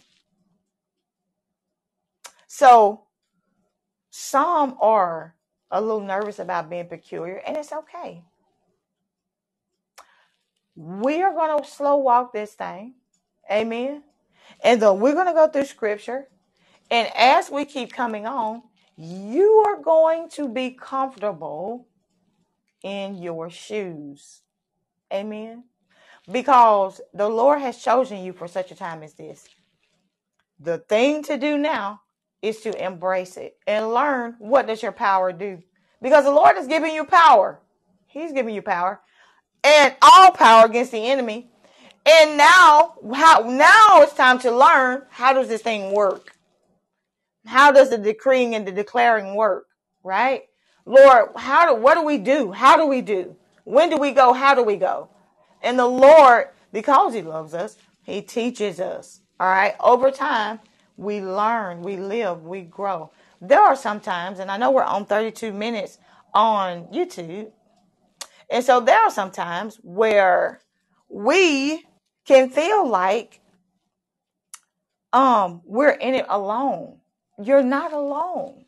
So 2.46 3.04
some 4.10 4.76
are 4.80 5.34
a 5.70 5.80
little 5.80 6.00
nervous 6.00 6.38
about 6.38 6.70
being 6.70 6.86
peculiar 6.86 7.42
and 7.46 7.56
it's 7.56 7.72
okay. 7.72 8.22
We 10.76 11.22
are 11.22 11.32
going 11.32 11.62
to 11.62 11.68
slow 11.68 11.96
walk 11.96 12.32
this 12.32 12.52
thing. 12.54 12.94
Amen. 13.50 14.04
And 14.62 14.80
then 14.80 15.00
we're 15.00 15.14
going 15.14 15.26
to 15.26 15.32
go 15.32 15.48
through 15.48 15.64
scripture. 15.64 16.28
And 16.90 17.08
as 17.16 17.50
we 17.50 17.64
keep 17.64 17.92
coming 17.92 18.26
on, 18.26 18.62
you 18.96 19.64
are 19.66 19.80
going 19.80 20.28
to 20.30 20.48
be 20.48 20.70
comfortable 20.70 21.86
in 22.82 23.22
your 23.22 23.50
shoes. 23.50 24.42
Amen. 25.12 25.64
Because 26.30 27.00
the 27.14 27.28
Lord 27.28 27.60
has 27.60 27.78
chosen 27.78 28.18
you 28.18 28.32
for 28.32 28.48
such 28.48 28.70
a 28.70 28.76
time 28.76 29.02
as 29.02 29.14
this. 29.14 29.48
The 30.58 30.78
thing 30.78 31.22
to 31.24 31.36
do 31.36 31.58
now 31.58 32.02
is 32.42 32.60
to 32.60 32.84
embrace 32.84 33.36
it 33.36 33.56
and 33.66 33.92
learn 33.92 34.36
what 34.38 34.66
does 34.66 34.82
your 34.82 34.92
power 34.92 35.32
do. 35.32 35.62
Because 36.02 36.24
the 36.24 36.30
Lord 36.30 36.56
is 36.56 36.66
giving 36.66 36.94
you 36.94 37.04
power. 37.04 37.60
He's 38.06 38.32
giving 38.32 38.54
you 38.54 38.62
power 38.62 39.00
and 39.62 39.94
all 40.02 40.30
power 40.32 40.66
against 40.66 40.92
the 40.92 41.10
enemy. 41.10 41.50
And 42.06 42.38
now, 42.38 42.94
how 43.14 43.40
now 43.40 44.02
it's 44.02 44.14
time 44.14 44.38
to 44.40 44.50
learn 44.50 45.02
how 45.10 45.32
does 45.32 45.48
this 45.48 45.62
thing 45.62 45.92
work? 45.92 46.34
How 47.46 47.72
does 47.72 47.90
the 47.90 47.98
decreeing 47.98 48.54
and 48.54 48.66
the 48.66 48.72
declaring 48.72 49.34
work? 49.34 49.66
Right? 50.02 50.44
Lord, 50.86 51.30
how 51.36 51.66
do 51.74 51.80
what 51.80 51.94
do 51.94 52.04
we 52.04 52.18
do? 52.18 52.52
How 52.52 52.76
do 52.76 52.86
we 52.86 53.00
do? 53.00 53.36
When 53.64 53.90
do 53.90 53.96
we 53.96 54.12
go? 54.12 54.32
How 54.32 54.54
do 54.54 54.62
we 54.62 54.76
go? 54.76 55.08
And 55.62 55.78
the 55.78 55.86
Lord, 55.86 56.48
because 56.72 57.14
He 57.14 57.22
loves 57.22 57.54
us, 57.54 57.76
He 58.02 58.22
teaches 58.22 58.80
us. 58.80 59.20
All 59.38 59.48
right. 59.48 59.74
Over 59.80 60.10
time, 60.10 60.60
we 60.96 61.20
learn, 61.20 61.82
we 61.82 61.96
live, 61.96 62.44
we 62.44 62.62
grow. 62.62 63.10
There 63.40 63.60
are 63.60 63.76
some 63.76 64.00
times, 64.00 64.38
and 64.38 64.50
I 64.50 64.58
know 64.58 64.70
we're 64.70 64.84
on 64.84 65.06
32 65.06 65.52
minutes 65.52 65.98
on 66.34 66.86
YouTube, 66.86 67.50
and 68.50 68.64
so 68.64 68.80
there 68.80 68.98
are 68.98 69.10
some 69.10 69.30
times 69.30 69.78
where 69.82 70.60
we 71.08 71.84
can 72.26 72.50
feel 72.50 72.88
like 72.88 73.40
um 75.12 75.62
we're 75.64 75.90
in 75.90 76.14
it 76.14 76.26
alone. 76.28 76.98
You're 77.42 77.62
not 77.62 77.92
alone. 77.92 78.59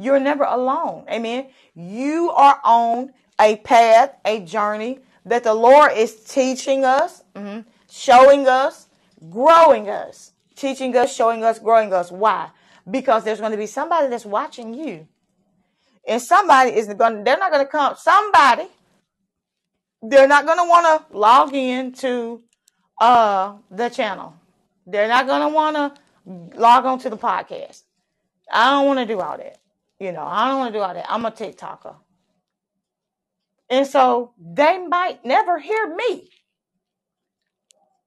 You're 0.00 0.18
never 0.18 0.44
alone. 0.44 1.04
Amen. 1.10 1.48
You 1.74 2.30
are 2.30 2.58
on 2.64 3.12
a 3.38 3.56
path, 3.56 4.16
a 4.24 4.40
journey 4.40 5.00
that 5.26 5.44
the 5.44 5.52
Lord 5.52 5.92
is 5.94 6.24
teaching 6.24 6.86
us, 6.86 7.22
mhm, 7.34 7.66
showing 7.90 8.48
us, 8.48 8.88
growing 9.28 9.90
us, 9.90 10.32
teaching 10.56 10.96
us, 10.96 11.14
showing 11.14 11.44
us, 11.44 11.58
growing 11.58 11.92
us. 11.92 12.10
Why? 12.10 12.48
Because 12.90 13.24
there's 13.24 13.40
going 13.40 13.52
to 13.52 13.58
be 13.58 13.66
somebody 13.66 14.08
that's 14.08 14.24
watching 14.24 14.72
you. 14.72 15.06
And 16.08 16.22
somebody 16.22 16.70
is 16.70 16.86
going 16.94 17.22
they're 17.22 17.38
not 17.38 17.52
going 17.52 17.66
to 17.66 17.70
come, 17.70 17.94
somebody, 17.98 18.68
they're 20.02 20.26
not 20.26 20.46
going 20.46 20.58
to 20.58 20.64
want 20.64 20.86
to 21.10 21.16
log 21.16 21.54
in 21.54 21.92
to 21.92 22.42
uh, 23.02 23.52
the 23.70 23.90
channel. 23.90 24.34
They're 24.86 25.08
not 25.08 25.26
going 25.26 25.42
to 25.42 25.54
want 25.54 25.76
to 25.76 26.58
log 26.58 26.86
on 26.86 26.98
to 27.00 27.10
the 27.10 27.18
podcast. 27.18 27.82
I 28.50 28.70
don't 28.70 28.86
want 28.86 28.98
to 29.00 29.06
do 29.06 29.20
all 29.20 29.36
that. 29.36 29.58
You 30.00 30.12
know, 30.12 30.24
I 30.24 30.48
don't 30.48 30.58
want 30.60 30.74
to 30.74 30.80
do 30.80 30.82
all 30.82 30.94
that. 30.94 31.06
I'm 31.10 31.26
a 31.26 31.32
TikToker. 31.32 31.96
And 33.70 33.86
so 33.86 34.32
they 34.40 34.78
might 34.86 35.24
never 35.24 35.58
hear 35.58 35.94
me, 35.94 36.30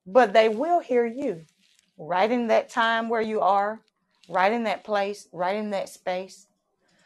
but 0.05 0.33
they 0.33 0.49
will 0.49 0.81
hear 0.81 1.05
you 1.05 1.45
right 1.97 2.29
in 2.31 2.47
that 2.47 2.69
time 2.69 3.09
where 3.09 3.21
you 3.21 3.41
are, 3.41 3.81
right 4.29 4.51
in 4.51 4.65
that 4.65 4.83
place, 4.83 5.27
right 5.31 5.55
in 5.55 5.71
that 5.71 5.89
space. 5.89 6.47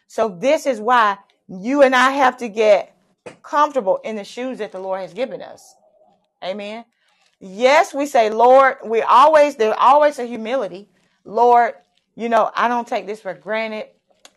So 0.07 0.29
this 0.29 0.65
is 0.65 0.79
why 0.79 1.17
you 1.47 1.83
and 1.83 1.95
I 1.95 2.11
have 2.11 2.37
to 2.37 2.49
get 2.49 2.95
comfortable 3.43 3.99
in 4.03 4.15
the 4.15 4.23
shoes 4.23 4.59
that 4.59 4.71
the 4.71 4.79
Lord 4.79 5.01
has 5.01 5.13
given 5.13 5.41
us. 5.41 5.75
Amen. 6.43 6.85
Yes, 7.39 7.93
we 7.93 8.07
say, 8.07 8.29
Lord, 8.29 8.77
we 8.85 9.01
always, 9.01 9.57
there's 9.57 9.75
always 9.77 10.19
a 10.19 10.25
humility. 10.25 10.89
Lord, 11.25 11.73
you 12.15 12.29
know, 12.29 12.51
I 12.55 12.67
don't 12.67 12.87
take 12.87 13.07
this 13.07 13.21
for 13.21 13.33
granted. 13.33 13.87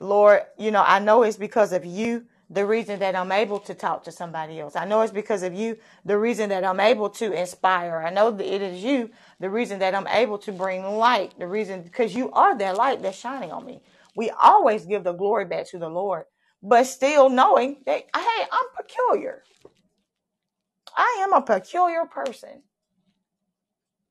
Lord, 0.00 0.42
you 0.58 0.70
know, 0.70 0.82
I 0.84 0.98
know 0.98 1.22
it's 1.22 1.36
because 1.36 1.72
of 1.72 1.84
you, 1.84 2.26
the 2.50 2.66
reason 2.66 2.98
that 3.00 3.14
I'm 3.14 3.30
able 3.30 3.60
to 3.60 3.74
talk 3.74 4.04
to 4.04 4.12
somebody 4.12 4.58
else. 4.58 4.74
I 4.74 4.84
know 4.86 5.02
it's 5.02 5.12
because 5.12 5.44
of 5.44 5.54
you, 5.54 5.76
the 6.04 6.18
reason 6.18 6.48
that 6.48 6.64
I'm 6.64 6.80
able 6.80 7.10
to 7.10 7.32
inspire. 7.32 8.02
I 8.04 8.10
know 8.10 8.30
that 8.32 8.54
it 8.54 8.62
is 8.62 8.82
you, 8.82 9.10
the 9.38 9.50
reason 9.50 9.78
that 9.80 9.94
I'm 9.94 10.08
able 10.08 10.38
to 10.38 10.52
bring 10.52 10.84
light, 10.84 11.38
the 11.38 11.46
reason, 11.46 11.82
because 11.82 12.14
you 12.14 12.32
are 12.32 12.56
that 12.58 12.76
light 12.76 13.02
that's 13.02 13.18
shining 13.18 13.52
on 13.52 13.64
me. 13.66 13.82
We 14.16 14.30
always 14.30 14.86
give 14.86 15.04
the 15.04 15.12
glory 15.12 15.44
back 15.44 15.68
to 15.68 15.78
the 15.78 15.88
Lord, 15.88 16.24
but 16.62 16.84
still 16.84 17.28
knowing 17.28 17.78
that, 17.86 18.04
hey, 18.16 18.44
I'm 18.50 18.66
peculiar. 18.76 19.44
I 20.96 21.20
am 21.22 21.32
a 21.34 21.42
peculiar 21.42 22.04
person. 22.06 22.62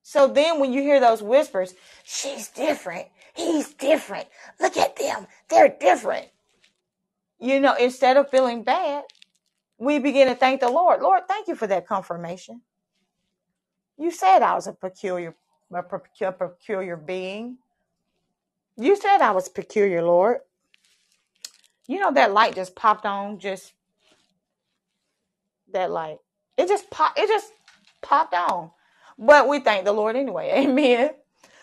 So 0.02 0.28
then 0.28 0.60
when 0.60 0.72
you 0.72 0.82
hear 0.82 1.00
those 1.00 1.22
whispers, 1.22 1.74
she's 2.04 2.48
different, 2.48 3.08
he's 3.34 3.74
different, 3.74 4.28
look 4.60 4.76
at 4.76 4.96
them, 4.96 5.26
they're 5.50 5.68
different. 5.80 6.28
You 7.40 7.60
know, 7.60 7.74
instead 7.74 8.16
of 8.16 8.30
feeling 8.30 8.64
bad, 8.64 9.04
we 9.78 9.98
begin 9.98 10.28
to 10.28 10.34
thank 10.36 10.60
the 10.60 10.70
Lord. 10.70 11.02
Lord, 11.02 11.22
thank 11.28 11.48
you 11.48 11.56
for 11.56 11.66
that 11.68 11.86
confirmation. 11.88 12.62
You 13.98 14.10
said 14.10 14.42
I 14.42 14.54
was 14.54 14.66
a 14.66 14.72
peculiar, 14.74 15.34
a 15.74 15.82
peculiar, 15.82 16.32
peculiar 16.32 16.96
being. 16.96 17.58
You 18.78 18.96
said 18.96 19.18
I 19.20 19.32
was 19.32 19.48
peculiar, 19.48 20.02
Lord. 20.02 20.38
You 21.88 22.00
know 22.00 22.12
that 22.12 22.32
light 22.32 22.54
just 22.54 22.76
popped 22.76 23.06
on, 23.06 23.38
just 23.38 23.72
that 25.72 25.90
light. 25.90 26.18
It 26.58 26.68
just 26.68 26.90
pop, 26.90 27.14
it 27.18 27.28
just 27.28 27.52
popped 28.02 28.34
on. 28.34 28.70
But 29.18 29.48
we 29.48 29.60
thank 29.60 29.84
the 29.84 29.92
Lord 29.92 30.16
anyway. 30.16 30.52
Amen. 30.56 31.10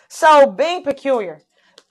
So 0.10 0.52
being 0.52 0.84
peculiar. 0.84 1.42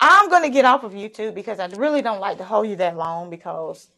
I'm 0.01 0.29
gonna 0.29 0.51
get 0.51 0.65
off 0.65 0.85
of 0.85 0.93
YouTube 0.93 1.35
because 1.35 1.59
I 1.59 1.67
really 1.69 2.03
don't 2.03 2.21
like 2.21 2.39
to 2.39 2.45
hold 2.45 2.69
you 2.69 2.77
that 2.77 2.97
long 2.97 3.31
because 3.31 3.89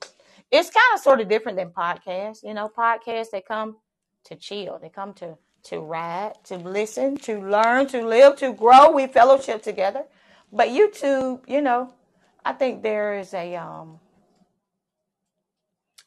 it's 0.51 0.71
kind 0.71 0.95
of 0.95 1.01
sort 1.01 1.21
of 1.21 1.29
different 1.29 1.59
than 1.59 1.71
podcasts. 1.71 2.43
You 2.45 2.55
know, 2.55 2.69
podcasts 2.69 3.31
they 3.31 3.41
come 3.41 3.77
to 4.25 4.37
chill, 4.37 4.79
they 4.81 4.89
come 4.89 5.13
to 5.15 5.37
to 5.65 5.81
ride, 5.81 6.35
to 6.45 6.57
listen, 6.57 7.17
to 7.17 7.41
learn, 7.41 7.87
to 7.89 8.07
live, 8.07 8.37
to 8.37 8.53
grow. 8.53 8.93
We 8.93 9.07
fellowship 9.09 9.63
together. 9.63 10.05
But 10.53 10.69
YouTube, 10.69 11.41
you 11.49 11.61
know, 11.61 11.93
I 12.45 12.53
think 12.53 12.83
there 12.83 13.19
is 13.19 13.35
a 13.35 13.57
um 13.57 13.99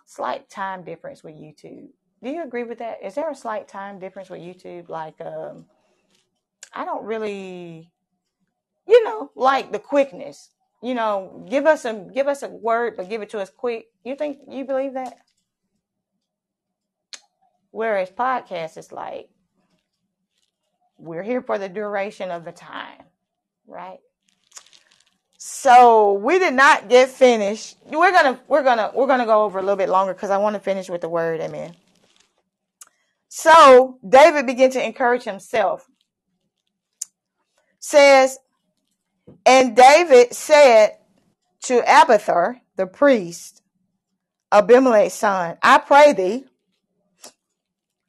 slight 0.05 0.49
time 0.49 0.83
difference 0.83 1.23
with 1.23 1.35
YouTube. 1.35 1.89
Do 2.23 2.29
you 2.29 2.43
agree 2.43 2.63
with 2.63 2.79
that? 2.79 2.99
Is 3.03 3.15
there 3.15 3.29
a 3.29 3.35
slight 3.35 3.67
time 3.67 3.99
difference 3.99 4.29
with 4.29 4.41
YouTube? 4.41 4.89
Like, 4.89 5.19
um, 5.21 5.65
I 6.73 6.85
don't 6.85 7.03
really 7.05 7.89
you 8.87 9.03
know, 9.03 9.31
like 9.35 9.71
the 9.71 9.79
quickness. 9.79 10.49
You 10.83 10.95
know, 10.95 11.45
give 11.49 11.67
us 11.67 11.85
a 11.85 11.93
give 12.13 12.27
us 12.27 12.41
a 12.41 12.49
word, 12.49 12.95
but 12.97 13.09
give 13.09 13.21
it 13.21 13.29
to 13.31 13.39
us 13.39 13.51
quick. 13.55 13.85
You 14.03 14.15
think 14.15 14.39
you 14.49 14.65
believe 14.65 14.93
that? 14.93 15.17
Whereas 17.69 18.09
podcast 18.09 18.77
is 18.77 18.91
like 18.91 19.29
we're 20.97 21.23
here 21.23 21.41
for 21.41 21.57
the 21.57 21.69
duration 21.69 22.31
of 22.31 22.45
the 22.45 22.51
time, 22.51 23.03
right? 23.67 23.99
So 25.37 26.13
we 26.13 26.37
did 26.37 26.53
not 26.53 26.89
get 26.89 27.09
finished. 27.09 27.77
We're 27.85 28.11
gonna 28.11 28.39
we're 28.47 28.63
gonna 28.63 28.91
we're 28.93 29.07
gonna 29.07 29.25
go 29.25 29.43
over 29.43 29.59
a 29.59 29.61
little 29.61 29.75
bit 29.75 29.89
longer 29.89 30.13
because 30.13 30.29
I 30.29 30.37
want 30.37 30.55
to 30.55 30.59
finish 30.59 30.89
with 30.89 31.01
the 31.01 31.09
word, 31.09 31.41
amen. 31.41 31.75
So 33.27 33.97
David 34.07 34.45
began 34.45 34.69
to 34.71 34.85
encourage 34.85 35.23
himself. 35.23 35.87
Says 37.79 38.37
And 39.45 39.75
David 39.75 40.33
said 40.33 40.97
to 41.63 41.79
Abiathar 41.79 42.61
the 42.75 42.87
priest, 42.87 43.61
Abimelech's 44.51 45.13
son, 45.13 45.57
I 45.61 45.77
pray 45.77 46.13
thee, 46.13 46.45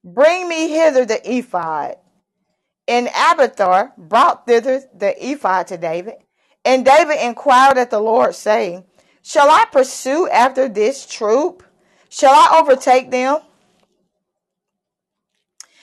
bring 0.04 0.48
me 0.48 0.68
hither 0.68 1.04
the 1.04 1.20
ephod. 1.24 1.96
And 2.88 3.08
Abiathar 3.08 3.92
brought 3.96 4.46
thither 4.46 4.82
the 4.94 5.14
ephod 5.30 5.68
to 5.68 5.76
David. 5.76 6.14
And 6.64 6.84
David 6.84 7.24
inquired 7.24 7.78
at 7.78 7.90
the 7.90 8.00
Lord, 8.00 8.34
saying, 8.34 8.84
Shall 9.22 9.50
I 9.50 9.66
pursue 9.70 10.28
after 10.28 10.68
this 10.68 11.06
troop? 11.06 11.62
Shall 12.08 12.32
I 12.32 12.60
overtake 12.60 13.10
them? 13.10 13.38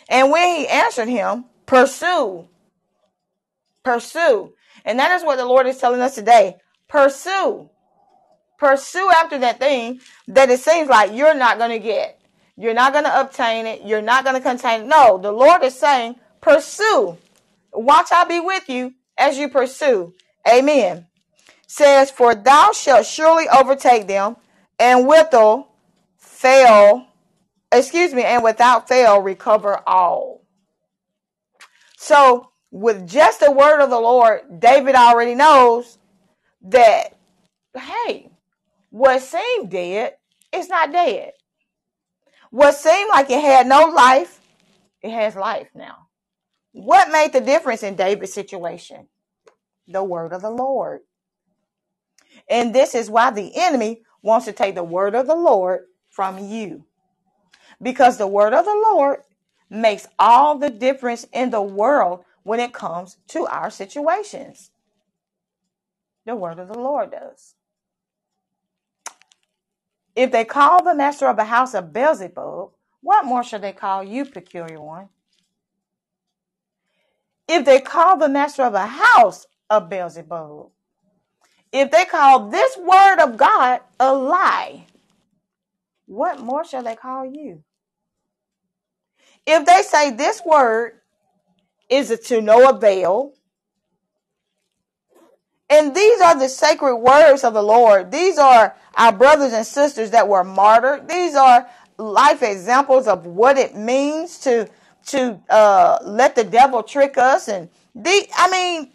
And 0.10 0.32
when 0.32 0.56
he 0.56 0.68
answered 0.68 1.08
him, 1.08 1.46
Pursue, 1.66 2.48
pursue. 3.84 4.54
And 4.86 5.00
that 5.00 5.12
is 5.12 5.24
what 5.24 5.38
the 5.38 5.46
Lord 5.46 5.68
is 5.68 5.78
telling 5.78 6.02
us 6.02 6.16
today. 6.16 6.58
Pursue. 6.88 7.70
Pursue 8.58 9.10
after 9.16 9.38
that 9.40 9.60
thing 9.60 10.02
that 10.28 10.50
it 10.50 10.60
seems 10.60 10.90
like 10.90 11.14
you're 11.14 11.36
not 11.36 11.58
going 11.58 11.72
to 11.72 11.80
get. 11.80 12.22
You're 12.58 12.74
not 12.74 12.92
going 12.92 13.06
to 13.06 13.22
obtain 13.22 13.66
it. 13.66 13.84
You're 13.86 14.02
not 14.02 14.26
going 14.26 14.36
to 14.36 14.42
contain 14.42 14.82
it. 14.82 14.88
No, 14.88 15.18
the 15.18 15.32
Lord 15.32 15.64
is 15.64 15.76
saying, 15.76 16.16
pursue. 16.42 17.18
Watch 17.72 18.10
I 18.12 18.26
be 18.26 18.40
with 18.40 18.68
you 18.68 18.94
as 19.18 19.38
you 19.38 19.48
pursue. 19.48 20.14
Amen. 20.52 21.08
Says, 21.68 22.12
For 22.12 22.36
thou 22.36 22.72
shalt 22.74 23.06
surely 23.06 23.48
overtake 23.48 24.08
them, 24.08 24.36
and 24.78 25.08
withal 25.08 25.70
fail 26.18 27.10
excuse 27.72 28.14
me, 28.14 28.24
and 28.24 28.44
without 28.44 28.88
fail 28.88 29.20
recover 29.22 29.82
all. 29.88 30.42
So, 31.98 32.52
with 32.72 33.08
just 33.08 33.40
the 33.40 33.52
word 33.52 33.82
of 33.82 33.90
the 33.90 34.00
Lord, 34.00 34.60
David 34.60 34.96
already 34.96 35.36
knows 35.36 35.98
that, 36.64 37.18
hey, 37.76 38.30
what 38.90 39.22
seemed 39.22 39.72
dead 39.72 40.14
is 40.54 40.70
not 40.70 40.92
dead. 40.92 41.32
What 42.52 42.76
seemed 42.76 43.10
like 43.10 43.30
it 43.30 43.42
had 43.42 43.68
no 43.68 43.86
life, 43.88 44.40
it 45.02 45.12
has 45.12 45.36
life 45.36 45.70
now. 45.76 46.08
What 46.72 47.12
made 47.12 47.34
the 47.34 47.42
difference 47.42 47.84
in 47.84 47.96
David's 47.96 48.34
situation? 48.34 49.08
The 49.88 50.04
word 50.04 50.34
of 50.34 50.42
the 50.42 50.52
Lord. 50.52 51.02
And 52.50 52.74
this 52.74 52.96
is 52.96 53.10
why 53.10 53.32
the 53.32 53.52
enemy 53.56 54.02
wants 54.22 54.46
to 54.46 54.54
take 54.54 54.76
the 54.76 54.84
word 54.84 55.16
of 55.16 55.28
the 55.28 55.36
Lord 55.36 55.82
from 56.10 56.40
you. 56.40 56.86
Because 57.82 58.18
the 58.18 58.28
word 58.28 58.54
of 58.54 58.66
the 58.66 58.72
Lord 58.94 59.20
makes 59.70 60.08
all 60.18 60.58
the 60.58 60.70
difference 60.70 61.26
in 61.32 61.50
the 61.50 61.62
world 61.62 62.24
when 62.44 62.60
it 62.60 62.74
comes 62.74 63.18
to 63.30 63.46
our 63.48 63.70
situations. 63.70 64.72
The 66.26 66.36
word 66.36 66.60
of 66.60 66.68
the 66.68 66.80
Lord 66.80 67.12
does. 67.12 67.56
If 70.16 70.32
they 70.32 70.46
call 70.46 70.84
the 70.84 70.96
master 70.96 71.28
of 71.28 71.38
the 71.38 71.46
house 71.46 71.74
a 71.74 71.82
Beelzebub, 71.82 72.72
what 73.02 73.26
more 73.26 73.44
shall 73.44 73.60
they 73.60 73.72
call 73.72 74.04
you, 74.04 74.26
peculiar 74.26 74.82
one? 74.82 75.10
If 77.48 77.66
they 77.66 77.80
call 77.80 78.18
the 78.18 78.30
master 78.30 78.64
of 78.64 78.74
a 78.74 78.86
house 78.86 79.48
a 79.70 79.82
Beelzebub, 79.82 80.70
if 81.72 81.92
they 81.92 82.06
call 82.06 82.50
this 82.50 82.78
word 82.78 83.20
of 83.20 83.38
God 83.38 83.82
a 84.00 84.14
lie, 84.14 84.88
what 86.06 86.40
more 86.40 86.66
shall 86.66 86.84
they 86.84 86.96
call 86.96 87.26
you? 87.26 87.64
If 89.46 89.66
they 89.66 89.84
say 89.84 90.12
this 90.12 90.42
word 90.46 90.99
is 91.90 92.12
it 92.12 92.26
to 92.26 92.42
no 92.42 92.70
avail, 92.70 93.34
and 95.70 95.96
these 95.96 96.22
are 96.22 96.38
the 96.38 96.50
sacred 96.50 96.98
words 96.98 97.44
of 97.44 97.54
the 97.54 97.64
Lord. 97.64 98.12
These 98.12 98.38
are 98.38 98.76
our 98.96 99.12
brothers 99.12 99.54
and 99.54 99.66
sisters 99.66 100.12
that 100.12 100.28
were 100.28 100.44
martyred. 100.44 101.08
These 101.08 101.36
are 101.36 101.68
life 101.98 102.42
examples 102.42 103.08
of 103.08 103.26
what 103.26 103.58
it 103.58 103.76
means 103.76 104.40
to 104.40 104.68
to 105.08 105.40
uh, 105.50 106.00
let 106.04 106.36
the 106.36 106.44
devil 106.44 106.84
trick 106.84 107.18
us. 107.18 107.48
And 107.48 107.70
the, 107.96 108.28
I 108.36 108.50
mean, 108.50 108.92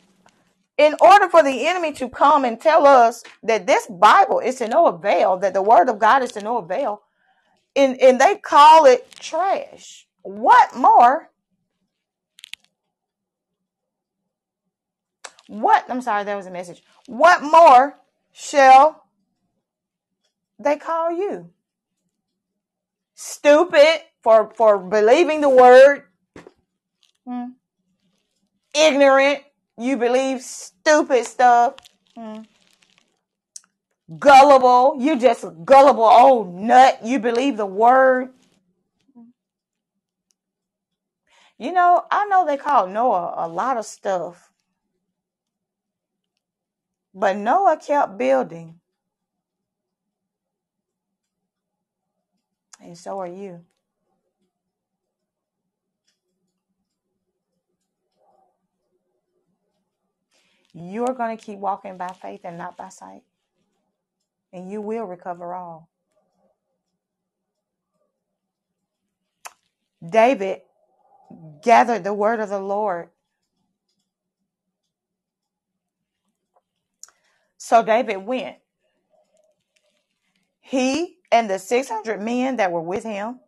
in 0.76 0.95
order 1.01 1.28
for 1.28 1.42
the 1.42 1.66
enemy 1.66 1.92
to 1.95 2.09
come 2.09 2.45
and 2.45 2.61
tell 2.61 2.86
us 2.86 3.22
that 3.42 3.66
this 3.66 3.86
Bible 3.86 4.40
is 4.40 4.57
to 4.57 4.68
no 4.68 4.86
avail, 4.86 5.36
that 5.38 5.55
the 5.55 5.62
Word 5.62 5.88
of 5.88 5.99
God 5.99 6.22
is 6.22 6.32
to 6.32 6.42
no 6.42 6.59
avail, 6.59 7.03
and 7.76 8.01
and 8.01 8.20
they 8.20 8.36
call 8.36 8.84
it 8.86 9.11
trash. 9.18 10.07
What 10.22 10.74
more? 10.74 11.30
What? 15.49 15.84
I'm 15.88 16.01
sorry, 16.03 16.24
that 16.24 16.36
was 16.36 16.47
a 16.47 16.51
message. 16.51 16.82
What 17.07 17.42
more 17.42 17.99
shall 18.32 19.05
they 20.59 20.76
call 20.76 21.12
you? 21.12 21.51
Stupid 23.14 24.01
for 24.22 24.51
for 24.55 24.78
believing 24.78 25.40
the 25.40 25.49
word. 25.49 26.05
Hmm. 27.26 27.51
Ignorant. 28.74 29.40
You 29.78 29.97
believe 29.97 30.42
stupid 30.42 31.26
stuff. 31.26 31.74
Hmm. 32.16 32.42
Gullible. 34.18 34.97
You 34.99 35.18
just 35.18 35.45
gullible 35.64 36.05
old 36.05 36.55
nut. 36.55 37.01
You 37.05 37.18
believe 37.18 37.57
the 37.57 37.66
word. 37.66 38.30
You 41.59 41.72
know, 41.72 42.05
I 42.11 42.26
know 42.26 42.45
they 42.45 42.57
call 42.57 42.86
Noah 42.88 43.34
a 43.36 43.49
lot 43.49 43.76
of 43.76 43.86
stuff. 43.86 44.51
But 47.14 47.36
Noah 47.36 47.78
kept 47.78 48.18
building. 48.18 48.80
And 52.80 52.98
so 52.98 53.20
are 53.20 53.26
you. 53.28 53.64
You're 60.74 61.14
going 61.14 61.36
to 61.36 61.42
keep 61.42 61.58
walking 61.58 61.96
by 61.96 62.08
faith 62.20 62.40
and 62.44 62.58
not 62.58 62.76
by 62.76 62.88
sight. 62.88 63.22
And 64.52 64.70
you 64.70 64.80
will 64.80 65.04
recover 65.04 65.54
all. 65.54 65.88
David 70.08 70.62
gathered 71.62 72.04
the 72.04 72.14
word 72.14 72.40
of 72.40 72.50
the 72.50 72.60
Lord. 72.60 73.10
So 77.66 77.82
David 77.82 78.18
went. 78.18 78.58
He 80.60 81.16
and 81.32 81.48
the 81.48 81.58
600 81.58 82.20
men 82.20 82.56
that 82.56 82.70
were 82.70 82.82
with 82.82 83.04
him 83.04 83.40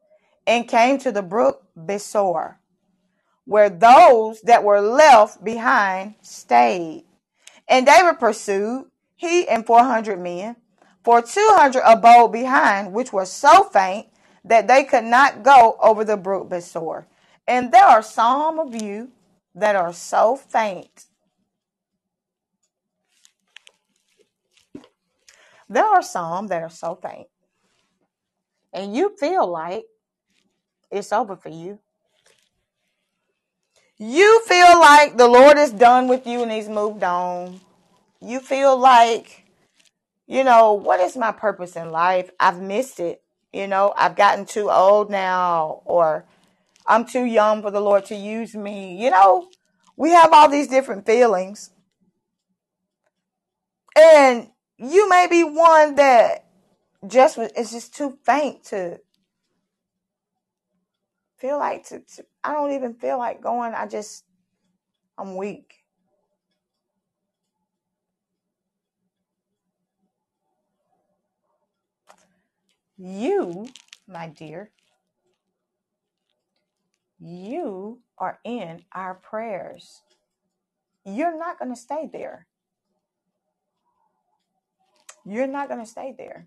and 0.46 0.66
came 0.66 0.96
to 1.00 1.12
the 1.12 1.20
brook 1.20 1.64
Besor, 1.76 2.56
where 3.44 3.68
those 3.68 4.40
that 4.40 4.64
were 4.64 4.80
left 4.80 5.44
behind 5.44 6.14
stayed. 6.22 7.04
And 7.68 7.84
David 7.84 8.18
pursued, 8.18 8.86
he 9.16 9.46
and 9.48 9.66
400 9.66 10.18
men, 10.18 10.56
for 11.04 11.20
200 11.20 11.82
abode 11.84 12.32
behind, 12.32 12.94
which 12.94 13.12
were 13.12 13.26
so 13.26 13.64
faint 13.64 14.06
that 14.46 14.66
they 14.66 14.84
could 14.84 15.04
not 15.04 15.42
go 15.42 15.76
over 15.78 16.06
the 16.06 16.16
brook 16.16 16.48
Besor. 16.48 17.04
And 17.46 17.70
there 17.70 17.84
are 17.84 18.02
some 18.02 18.58
of 18.58 18.74
you 18.74 19.10
that 19.54 19.76
are 19.76 19.92
so 19.92 20.36
faint. 20.36 21.04
There 25.68 25.84
are 25.84 26.02
some 26.02 26.46
that 26.48 26.62
are 26.62 26.70
so 26.70 26.94
faint. 26.94 27.28
And 28.72 28.94
you 28.94 29.16
feel 29.16 29.46
like 29.46 29.84
it's 30.90 31.12
over 31.12 31.36
for 31.36 31.48
you. 31.48 31.78
You 33.98 34.42
feel 34.44 34.78
like 34.78 35.16
the 35.16 35.26
Lord 35.26 35.56
is 35.56 35.72
done 35.72 36.08
with 36.08 36.26
you 36.26 36.42
and 36.42 36.52
he's 36.52 36.68
moved 36.68 37.02
on. 37.02 37.60
You 38.20 38.40
feel 38.40 38.76
like, 38.76 39.44
you 40.26 40.44
know, 40.44 40.74
what 40.74 41.00
is 41.00 41.16
my 41.16 41.32
purpose 41.32 41.76
in 41.76 41.90
life? 41.90 42.30
I've 42.38 42.60
missed 42.60 43.00
it. 43.00 43.22
You 43.52 43.66
know, 43.66 43.94
I've 43.96 44.16
gotten 44.16 44.44
too 44.44 44.70
old 44.70 45.10
now, 45.10 45.80
or 45.86 46.26
I'm 46.86 47.06
too 47.06 47.24
young 47.24 47.62
for 47.62 47.70
the 47.70 47.80
Lord 47.80 48.04
to 48.06 48.14
use 48.14 48.54
me. 48.54 49.02
You 49.02 49.10
know, 49.10 49.48
we 49.96 50.10
have 50.10 50.32
all 50.32 50.48
these 50.48 50.68
different 50.68 51.06
feelings. 51.06 51.70
And 53.96 54.48
you 54.78 55.08
may 55.08 55.26
be 55.28 55.42
one 55.44 55.94
that 55.96 56.46
just 57.06 57.38
is 57.38 57.70
just 57.70 57.94
too 57.94 58.18
faint 58.24 58.64
to 58.64 59.00
feel 61.38 61.58
like 61.58 61.86
to, 61.88 62.00
to 62.00 62.24
I 62.42 62.52
don't 62.52 62.72
even 62.72 62.94
feel 62.94 63.18
like 63.18 63.40
going. 63.40 63.74
I 63.74 63.86
just 63.86 64.24
I'm 65.18 65.36
weak. 65.36 65.72
You, 72.98 73.68
my 74.08 74.28
dear, 74.28 74.70
you 77.18 78.00
are 78.16 78.38
in 78.42 78.84
our 78.92 79.14
prayers. 79.14 80.00
You're 81.04 81.38
not 81.38 81.58
going 81.58 81.74
to 81.74 81.80
stay 81.80 82.08
there. 82.10 82.46
You're 85.26 85.48
not 85.48 85.68
going 85.68 85.80
to 85.80 85.86
stay 85.86 86.14
there. 86.16 86.46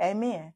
Amen. 0.00 0.52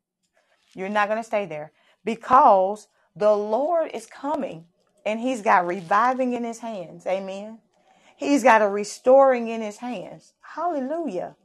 You're 0.75 0.89
not 0.89 1.09
going 1.09 1.19
to 1.21 1.25
stay 1.27 1.47
there 1.47 1.73
because 2.05 2.89
the 3.17 3.33
Lord 3.33 3.91
is 3.93 4.07
coming 4.07 4.67
and 5.05 5.21
He's 5.21 5.43
got 5.43 5.67
reviving 5.67 6.35
in 6.35 6.45
His 6.45 6.61
hands. 6.61 7.07
Amen. 7.07 7.59
He's 8.17 8.43
got 8.43 8.63
a 8.63 8.69
restoring 8.69 9.49
in 9.49 9.61
His 9.61 9.79
hands. 9.79 10.35
Hallelujah. 10.41 11.37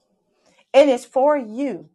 And 0.73 0.89
it's 0.89 1.05
for 1.05 1.35
you. 1.35 1.89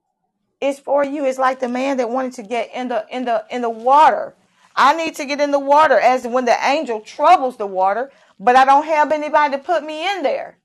It's 0.61 0.80
for 0.80 1.05
you. 1.05 1.24
It's 1.24 1.39
like 1.39 1.61
the 1.61 1.68
man 1.68 1.99
that 1.99 2.11
wanted 2.11 2.32
to 2.34 2.43
get 2.43 2.70
in 2.74 2.89
the 2.89 3.07
in 3.11 3.24
the 3.24 3.45
in 3.51 3.62
the 3.62 3.70
water. 3.70 4.34
I 4.74 4.95
need 4.95 5.14
to 5.16 5.24
get 5.24 5.41
in 5.41 5.51
the 5.51 5.59
water 5.59 5.99
as 5.99 6.26
when 6.26 6.45
the 6.45 6.57
angel 6.66 7.01
troubles 7.01 7.57
the 7.57 7.66
water, 7.66 8.11
but 8.39 8.57
I 8.57 8.64
don't 8.64 8.84
have 8.84 9.12
anybody 9.12 9.57
to 9.57 9.62
put 9.62 9.84
me 9.84 10.11
in 10.11 10.22
there. 10.22 10.59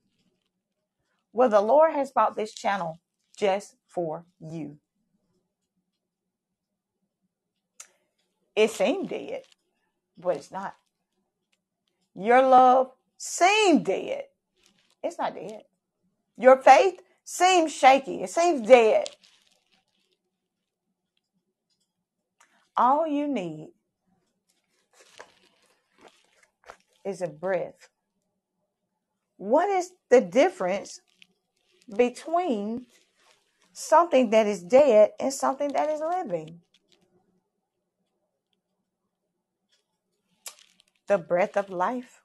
Well, 1.34 1.50
the 1.50 1.62
Lord 1.62 1.94
has 1.94 2.12
bought 2.12 2.36
this 2.36 2.54
channel 2.54 3.00
just 3.38 3.76
for 3.88 4.26
you. 4.40 4.78
It 8.56 8.72
seemed 8.72 9.10
dead, 9.10 9.44
but 10.18 10.38
it's 10.38 10.52
not. 10.52 10.76
Your 12.16 12.42
love 12.42 12.92
seemed 13.18 13.86
dead. 13.86 14.26
It's 15.04 15.18
not 15.18 15.36
dead. 15.36 15.64
Your 16.38 16.62
faith 16.62 17.00
seems 17.24 17.74
shaky. 17.74 18.24
It 18.24 18.30
seems 18.30 18.68
dead. 18.68 19.10
All 22.76 23.08
you 23.08 23.28
need 23.28 23.70
is 27.06 27.22
a 27.22 27.28
breath. 27.28 27.90
What 29.38 29.70
is 29.70 29.92
the 30.10 30.22
difference 30.22 31.02
between 31.96 32.86
something 33.74 34.30
that 34.32 34.48
is 34.48 34.62
dead 34.62 35.12
and 35.20 35.34
something 35.34 35.72
that 35.74 35.90
is 35.90 36.02
living? 36.02 36.62
The 41.08 41.18
breath 41.18 41.58
of 41.58 41.70
life. 41.70 42.22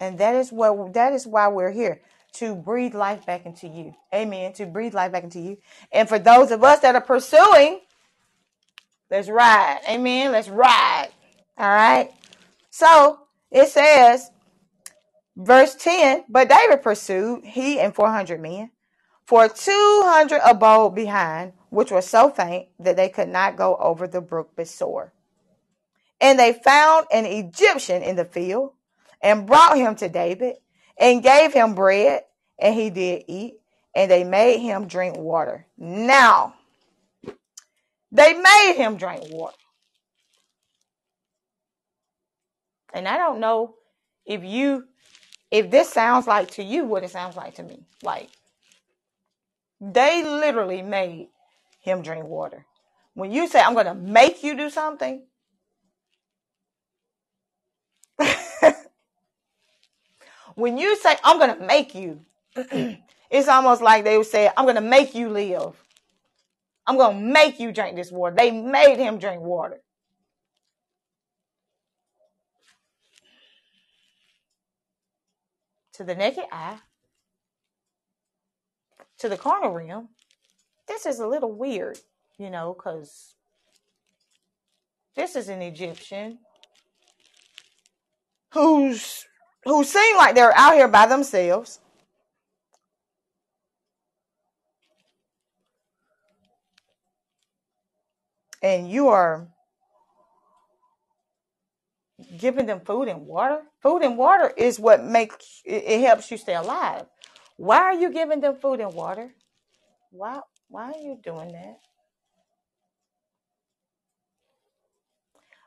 And 0.00 0.18
that 0.18 0.34
is 0.34 0.50
what 0.50 0.94
that 0.94 1.12
is 1.12 1.26
why 1.26 1.48
we're 1.48 1.70
here 1.70 2.00
to 2.32 2.54
breathe 2.54 2.94
life 2.94 3.26
back 3.26 3.44
into 3.44 3.68
you. 3.68 3.94
Amen. 4.14 4.52
To 4.54 4.66
breathe 4.66 4.94
life 4.94 5.12
back 5.12 5.24
into 5.24 5.40
you. 5.40 5.58
And 5.92 6.08
for 6.08 6.18
those 6.18 6.50
of 6.50 6.64
us 6.64 6.80
that 6.80 6.94
are 6.94 7.00
pursuing, 7.00 7.80
let's 9.10 9.28
ride. 9.28 9.80
Amen. 9.88 10.32
Let's 10.32 10.48
ride. 10.48 11.10
All 11.58 11.68
right. 11.68 12.10
So 12.70 13.20
it 13.50 13.68
says, 13.68 14.30
verse 15.36 15.74
10 15.74 16.24
But 16.28 16.48
David 16.48 16.82
pursued, 16.82 17.44
he 17.44 17.78
and 17.80 17.94
400 17.94 18.40
men, 18.40 18.70
for 19.24 19.48
200 19.48 20.40
abode 20.44 20.94
behind, 20.94 21.52
which 21.68 21.90
were 21.90 22.02
so 22.02 22.30
faint 22.30 22.68
that 22.78 22.96
they 22.96 23.08
could 23.08 23.28
not 23.28 23.56
go 23.56 23.76
over 23.76 24.06
the 24.06 24.20
brook 24.20 24.56
Besor. 24.56 25.10
And 26.20 26.38
they 26.38 26.52
found 26.52 27.06
an 27.12 27.26
Egyptian 27.26 28.02
in 28.02 28.16
the 28.16 28.24
field 28.24 28.72
and 29.22 29.46
brought 29.46 29.76
him 29.76 29.94
to 29.96 30.08
David 30.08 30.56
and 30.98 31.22
gave 31.22 31.52
him 31.52 31.74
bread, 31.74 32.24
and 32.58 32.74
he 32.74 32.90
did 32.90 33.24
eat, 33.26 33.54
and 33.94 34.10
they 34.10 34.24
made 34.24 34.58
him 34.58 34.86
drink 34.86 35.16
water. 35.16 35.66
Now, 35.78 36.54
they 38.12 38.34
made 38.34 38.74
him 38.76 38.96
drink 38.96 39.24
water. 39.30 39.56
And 42.92 43.06
I 43.06 43.16
don't 43.16 43.40
know 43.40 43.76
if 44.26 44.44
you, 44.44 44.84
if 45.50 45.70
this 45.70 45.90
sounds 45.90 46.26
like 46.26 46.50
to 46.52 46.62
you 46.62 46.84
what 46.84 47.02
it 47.02 47.10
sounds 47.10 47.36
like 47.36 47.54
to 47.56 47.62
me. 47.62 47.82
Like, 48.02 48.28
they 49.80 50.22
literally 50.22 50.82
made 50.82 51.28
him 51.80 52.02
drink 52.02 52.24
water. 52.24 52.66
When 53.14 53.32
you 53.32 53.48
say, 53.48 53.60
I'm 53.60 53.74
going 53.74 53.86
to 53.86 53.94
make 53.94 54.42
you 54.42 54.56
do 54.56 54.70
something, 54.70 55.22
when 60.54 60.78
you 60.78 60.96
say, 60.96 61.16
I'm 61.24 61.38
going 61.38 61.58
to 61.58 61.64
make 61.64 61.94
you, 61.94 62.20
it's 63.30 63.48
almost 63.48 63.82
like 63.82 64.04
they 64.04 64.16
would 64.18 64.26
say, 64.26 64.50
I'm 64.56 64.64
going 64.64 64.76
to 64.76 64.80
make 64.80 65.14
you 65.14 65.28
live. 65.30 65.74
I'm 66.86 66.96
going 66.96 67.16
to 67.16 67.22
make 67.22 67.58
you 67.60 67.72
drink 67.72 67.96
this 67.96 68.12
water. 68.12 68.36
They 68.36 68.50
made 68.50 68.98
him 68.98 69.18
drink 69.18 69.42
water. 69.42 69.80
To 76.00 76.06
the 76.06 76.14
naked 76.14 76.44
eye, 76.50 76.78
to 79.18 79.28
the 79.28 79.36
carnal 79.36 79.74
realm, 79.74 80.08
this 80.88 81.04
is 81.04 81.20
a 81.20 81.26
little 81.26 81.52
weird, 81.52 81.98
you 82.38 82.48
know, 82.48 82.72
because 82.72 83.34
this 85.14 85.36
is 85.36 85.50
an 85.50 85.60
Egyptian 85.60 86.38
who's 88.54 89.26
who 89.66 89.84
seem 89.84 90.16
like 90.16 90.34
they're 90.34 90.56
out 90.56 90.72
here 90.72 90.88
by 90.88 91.04
themselves. 91.04 91.80
And 98.62 98.90
you 98.90 99.08
are 99.08 99.48
giving 102.38 102.66
them 102.66 102.80
food 102.80 103.08
and 103.08 103.26
water. 103.26 103.62
Food 103.82 104.02
and 104.02 104.18
water 104.18 104.52
is 104.56 104.80
what 104.80 105.04
makes 105.04 105.62
it 105.64 106.00
helps 106.02 106.30
you 106.30 106.36
stay 106.38 106.54
alive. 106.54 107.06
Why 107.56 107.78
are 107.78 107.94
you 107.94 108.12
giving 108.12 108.40
them 108.40 108.56
food 108.56 108.80
and 108.80 108.94
water? 108.94 109.30
Why 110.10 110.40
why 110.68 110.92
are 110.92 111.00
you 111.00 111.18
doing 111.22 111.52
that? 111.52 111.78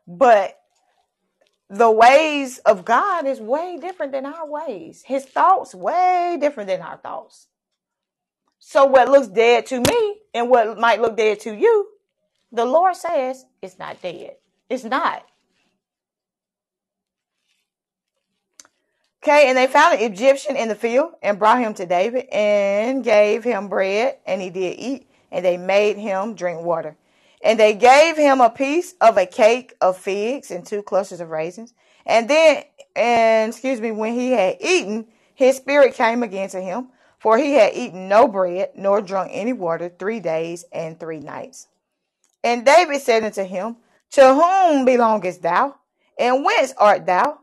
But 0.08 0.60
the 1.70 1.92
ways 1.92 2.60
of 2.60 2.86
God 2.86 3.26
is 3.26 3.40
way 3.40 3.78
different 3.82 4.12
than 4.12 4.26
our 4.26 4.48
ways. 4.48 5.04
His 5.06 5.26
thoughts 5.26 5.76
way 5.76 6.38
different 6.40 6.70
than 6.70 6.82
our 6.82 6.98
thoughts. 6.98 7.48
So 8.60 8.86
what 8.86 9.10
looks 9.10 9.28
dead 9.28 9.66
to 9.68 9.82
me 9.82 10.18
and 10.34 10.50
what 10.50 10.80
might 10.80 11.02
look 11.02 11.18
dead 11.18 11.40
to 11.42 11.56
you, 11.56 11.90
the 12.52 12.66
Lord 12.66 12.96
says 12.96 13.46
it's 13.62 13.80
not 13.80 14.02
dead. 14.02 14.38
It's 14.70 14.84
not. 14.86 15.26
Okay, 19.24 19.48
and 19.48 19.58
they 19.58 19.68
found 19.68 19.98
an 19.98 20.12
Egyptian 20.12 20.58
in 20.58 20.68
the 20.68 20.76
field 20.76 21.14
and 21.22 21.40
brought 21.40 21.60
him 21.60 21.74
to 21.76 21.86
David 21.86 22.26
and 22.30 23.06
gave 23.06 23.46
him 23.46 23.70
bread, 23.70 24.18
and 24.26 24.42
he 24.42 24.50
did 24.50 24.78
eat, 24.78 25.10
and 25.32 25.46
they 25.46 25.56
made 25.56 25.96
him 25.96 26.36
drink 26.36 26.62
water. 26.62 26.98
And 27.42 27.58
they 27.58 27.74
gave 27.74 28.18
him 28.18 28.42
a 28.42 28.50
piece 28.50 28.96
of 29.00 29.18
a 29.18 29.26
cake 29.26 29.76
of 29.80 29.98
figs 29.98 30.52
and 30.52 30.66
two 30.66 30.84
clusters 30.84 31.22
of 31.22 31.30
raisins. 31.30 31.74
And 32.06 32.30
then, 32.30 32.66
and 32.98 33.54
excuse 33.54 33.80
me, 33.80 33.92
when 33.92 34.14
he 34.14 34.32
had 34.32 34.58
eaten, 34.60 35.08
his 35.34 35.56
spirit 35.56 35.94
came 35.94 36.22
again 36.22 36.50
to 36.50 36.60
him, 36.60 36.90
for 37.18 37.38
he 37.38 37.54
had 37.54 37.76
eaten 37.76 38.10
no 38.10 38.28
bread 38.28 38.72
nor 38.76 39.02
drunk 39.02 39.32
any 39.34 39.54
water 39.54 39.88
three 39.88 40.20
days 40.20 40.66
and 40.74 41.00
three 41.00 41.22
nights. 41.22 41.70
And 42.44 42.66
David 42.66 43.00
said 43.00 43.24
unto 43.24 43.46
him, 43.46 43.78
To 44.12 44.34
whom 44.34 44.84
belongest 44.84 45.44
thou? 45.44 45.76
And 46.20 46.44
whence 46.44 46.74
art 46.78 47.06
thou? 47.06 47.40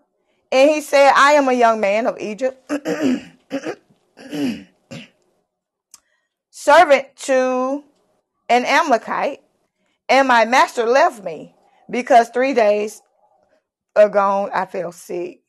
And 0.53 0.71
he 0.71 0.81
said, 0.81 1.13
I 1.15 1.33
am 1.33 1.49
a 1.49 1.53
young 1.53 1.81
man 1.81 2.07
of 2.07 2.19
Egypt, 2.19 2.61
servant 6.51 7.07
to 7.17 7.85
an 8.49 8.65
Amalekite 8.65 9.41
and 10.11 10.27
my 10.27 10.45
master 10.45 10.85
left 10.87 11.23
me 11.23 11.55
because 11.89 12.31
three 12.31 12.53
days 12.53 13.01
ago 13.95 14.51
I 14.53 14.67
fell 14.67 14.91
sick. 14.91 15.43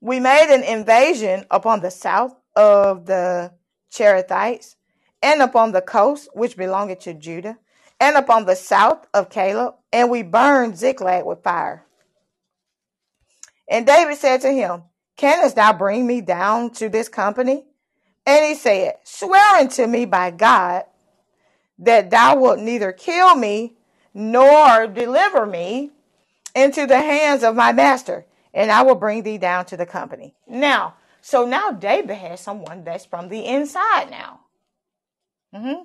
We 0.00 0.18
made 0.18 0.52
an 0.52 0.64
invasion 0.64 1.44
upon 1.50 1.80
the 1.80 1.92
south 1.92 2.34
of 2.56 3.06
the 3.06 3.52
Cherethites 3.92 4.74
and 5.22 5.42
upon 5.42 5.72
the 5.72 5.80
coast 5.80 6.28
which 6.34 6.56
belonged 6.56 7.00
to 7.00 7.14
Judah 7.14 7.56
and 8.00 8.16
upon 8.16 8.46
the 8.46 8.54
south 8.56 9.06
of 9.14 9.30
Caleb, 9.30 9.74
and 9.92 10.10
we 10.10 10.22
burned 10.22 10.76
Ziklag 10.76 11.24
with 11.24 11.42
fire. 11.42 11.84
And 13.70 13.86
David 13.86 14.16
said 14.16 14.40
to 14.42 14.50
him, 14.50 14.82
Canst 15.16 15.56
thou 15.56 15.72
bring 15.72 16.06
me 16.06 16.20
down 16.20 16.70
to 16.74 16.88
this 16.88 17.08
company? 17.08 17.64
And 18.26 18.44
he 18.44 18.54
said, 18.54 18.94
Swear 19.04 19.56
unto 19.56 19.86
me 19.86 20.04
by 20.04 20.30
God 20.30 20.84
that 21.78 22.10
thou 22.10 22.36
wilt 22.36 22.58
neither 22.58 22.92
kill 22.92 23.34
me 23.34 23.74
nor 24.14 24.86
deliver 24.86 25.46
me 25.46 25.90
into 26.54 26.86
the 26.86 26.98
hands 26.98 27.44
of 27.44 27.54
my 27.54 27.72
master, 27.72 28.26
and 28.52 28.70
I 28.70 28.82
will 28.82 28.94
bring 28.94 29.22
thee 29.22 29.38
down 29.38 29.64
to 29.66 29.76
the 29.76 29.86
company. 29.86 30.34
Now, 30.46 30.94
so 31.20 31.46
now 31.46 31.70
David 31.70 32.16
has 32.16 32.40
someone 32.40 32.84
that's 32.84 33.04
from 33.04 33.28
the 33.28 33.44
inside 33.44 34.10
now. 34.10 34.40
Mm-hmm. 35.54 35.82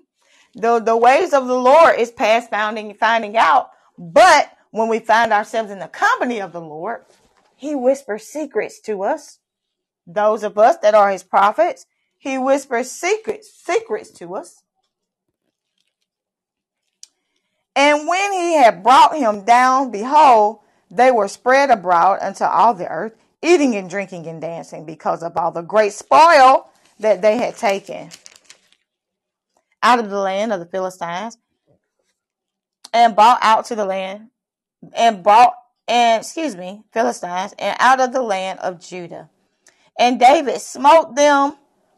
The 0.56 0.80
the 0.80 0.98
ways 0.98 1.34
of 1.34 1.48
the 1.48 1.58
Lord 1.58 2.00
is 2.00 2.12
past 2.12 2.50
finding 2.50 2.94
finding 2.96 3.38
out, 3.38 3.72
but 3.98 4.52
when 4.72 4.90
we 4.90 5.00
find 5.00 5.32
ourselves 5.32 5.72
in 5.72 5.80
the 5.80 5.88
company 5.88 6.42
of 6.42 6.52
the 6.52 6.62
Lord, 6.62 7.06
He 7.64 7.76
whispers 7.76 8.28
secrets 8.28 8.82
to 8.82 9.04
us. 9.04 9.40
Those 10.06 10.44
of 10.44 10.58
us 10.58 10.76
that 10.82 10.94
are 10.94 11.10
His 11.10 11.24
prophets, 11.24 11.86
He 12.18 12.38
whispers 12.38 12.92
secrets 12.92 13.50
secrets 13.54 14.12
to 14.12 14.36
us. 14.36 14.64
And 17.76 18.08
when 18.08 18.34
he 18.34 18.54
had 18.56 18.84
brought 18.84 19.18
him 19.18 19.46
down, 19.46 19.92
behold, 19.92 20.60
they 20.92 21.10
were 21.10 21.28
spread 21.28 21.72
abroad 21.72 22.20
unto 22.22 22.44
all 22.44 22.74
the 22.74 22.88
earth, 22.88 23.16
eating 23.42 23.76
and 23.76 23.90
drinking 23.90 24.28
and 24.28 24.40
dancing 24.40 24.86
because 24.86 25.24
of 25.24 25.36
all 25.38 25.52
the 25.52 25.62
great 25.62 25.94
spoil 25.94 26.70
that 27.00 27.22
they 27.22 27.38
had 27.38 27.58
taken 27.58 28.10
out 29.82 30.00
of 30.00 30.10
the 30.10 30.20
land 30.20 30.54
of 30.54 30.60
the 30.60 30.68
Philistines 30.68 31.38
and 32.94 33.16
brought 33.16 33.40
out 33.42 33.66
to 33.66 33.76
the 33.76 33.86
land 33.86 34.30
and 34.96 35.24
brought 35.24 35.56
and 35.94 36.22
excuse 36.22 36.56
me, 36.56 36.82
Philistines 36.92 37.54
and 37.60 37.78
out 37.80 38.00
of 38.00 38.14
the 38.14 38.24
land 38.24 38.58
of 38.62 38.80
Judah. 38.80 39.30
And 39.98 40.20
David 40.20 40.60
smote 40.60 41.16
them 41.16 41.54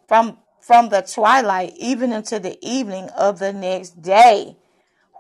from 0.06 0.38
from 0.60 0.90
the 0.90 1.02
twilight 1.02 1.74
even 1.78 2.12
unto 2.12 2.38
the 2.38 2.58
evening 2.62 3.08
of 3.16 3.40
the 3.40 3.54
next 3.54 4.02
day. 4.02 4.58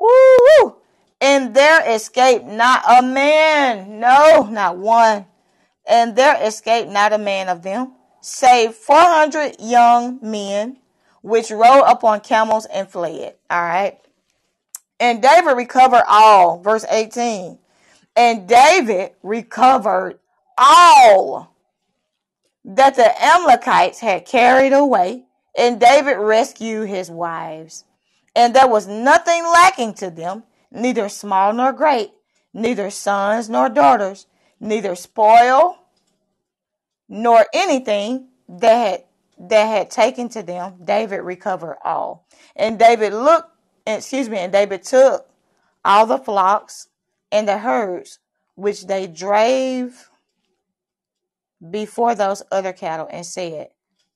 Woo! 0.01 0.75
And 1.21 1.55
there 1.55 1.89
escaped 1.89 2.45
not 2.45 2.83
a 2.85 3.01
man, 3.01 4.01
no, 4.01 4.49
not 4.51 4.77
one. 4.77 5.27
And 5.87 6.17
there 6.17 6.37
escaped 6.43 6.89
not 6.89 7.13
a 7.13 7.17
man 7.17 7.47
of 7.47 7.61
them, 7.61 7.93
save 8.19 8.73
400 8.73 9.55
young 9.61 10.19
men, 10.21 10.79
which 11.21 11.49
rode 11.49 11.85
upon 11.87 12.21
camels 12.21 12.65
and 12.65 12.89
fled. 12.89 13.35
All 13.49 13.61
right. 13.61 13.99
And 14.99 15.21
David 15.21 15.55
recovered 15.55 16.03
all. 16.09 16.59
Verse 16.59 16.85
18. 16.89 17.59
And 18.15 18.47
David 18.47 19.11
recovered 19.23 20.19
all 20.57 21.53
that 22.63 22.95
the 22.95 23.23
Amalekites 23.23 23.99
had 23.99 24.25
carried 24.25 24.73
away, 24.73 25.25
and 25.57 25.79
David 25.79 26.17
rescued 26.17 26.89
his 26.89 27.11
wives. 27.11 27.83
And 28.35 28.53
there 28.53 28.67
was 28.67 28.87
nothing 28.87 29.43
lacking 29.43 29.93
to 29.95 30.09
them, 30.09 30.43
neither 30.71 31.09
small 31.09 31.53
nor 31.53 31.71
great, 31.73 32.11
neither 32.53 32.89
sons 32.89 33.49
nor 33.49 33.69
daughters, 33.69 34.27
neither 34.59 34.95
spoil 34.95 35.77
nor 37.07 37.45
anything 37.53 38.29
that 38.49 38.75
had, 38.75 39.03
that 39.37 39.65
had 39.65 39.91
taken 39.91 40.27
to 40.29 40.41
them. 40.41 40.75
David 40.83 41.21
recovered 41.21 41.77
all. 41.83 42.27
And 42.55 42.79
David 42.79 43.13
looked, 43.13 43.51
excuse 43.85 44.27
me, 44.27 44.39
and 44.39 44.51
David 44.51 44.83
took 44.83 45.29
all 45.83 46.05
the 46.05 46.17
flocks 46.17 46.87
and 47.31 47.47
the 47.47 47.57
herds 47.59 48.19
which 48.55 48.87
they 48.87 49.07
drave 49.07 50.09
before 51.71 52.15
those 52.15 52.43
other 52.51 52.73
cattle 52.73 53.07
and 53.11 53.25
said, 53.25 53.69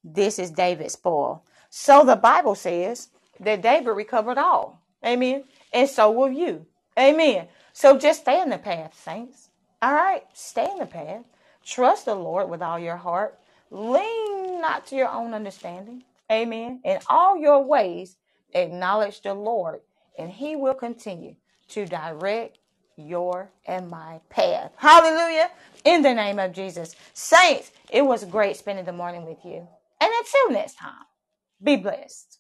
This 0.04 0.40
is 0.40 0.52
David's 0.52 0.94
spoil. 0.94 1.44
So 1.70 2.06
the 2.06 2.16
Bible 2.16 2.56
says 2.56 3.10
that 3.40 3.62
David 3.62 3.92
recovered 3.92 4.38
all. 4.38 4.82
Amen. 5.06 5.44
And 5.74 5.90
so 5.90 6.12
will 6.12 6.32
you. 6.32 6.66
Amen. 6.98 7.48
So 7.74 7.98
just 7.98 8.22
stay 8.22 8.42
in 8.42 8.50
the 8.50 8.58
path, 8.58 9.00
saints. 9.04 9.50
All 9.82 9.94
right. 9.94 10.24
Stay 10.34 10.70
in 10.70 10.80
the 10.80 10.86
path. 10.86 11.24
Trust 11.66 12.06
the 12.06 12.16
Lord 12.16 12.50
with 12.50 12.62
all 12.62 12.80
your 12.80 12.98
heart. 12.98 13.40
Lean 13.72 14.60
not 14.62 14.88
to 14.88 14.96
your 14.96 15.10
own 15.10 15.34
understanding. 15.34 16.04
Amen. 16.32 16.82
In 16.84 17.00
all 17.08 17.38
your 17.38 17.64
ways, 17.64 18.18
acknowledge 18.54 19.22
the 19.22 19.34
Lord, 19.34 19.82
and 20.18 20.30
he 20.30 20.56
will 20.56 20.74
continue 20.74 21.36
to 21.70 21.86
direct 21.86 22.59
your 23.00 23.50
and 23.66 23.90
my 23.90 24.20
path. 24.30 24.72
Hallelujah. 24.78 25.50
In 25.86 26.02
the 26.02 26.14
name 26.14 26.40
of 26.40 26.54
Jesus. 26.54 26.96
Saints, 27.14 27.72
it 27.90 28.06
was 28.06 28.26
great 28.26 28.58
spending 28.58 28.86
the 28.86 28.94
morning 28.94 29.26
with 29.26 29.40
you. 29.44 29.68
And 30.02 30.12
until 30.20 30.52
next 30.52 30.76
time, 30.78 31.06
be 31.64 31.76
blessed. 31.76 32.40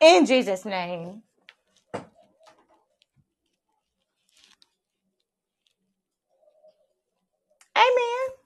In 0.00 0.26
Jesus' 0.26 0.64
name. 0.64 1.22
Amen. 7.76 8.43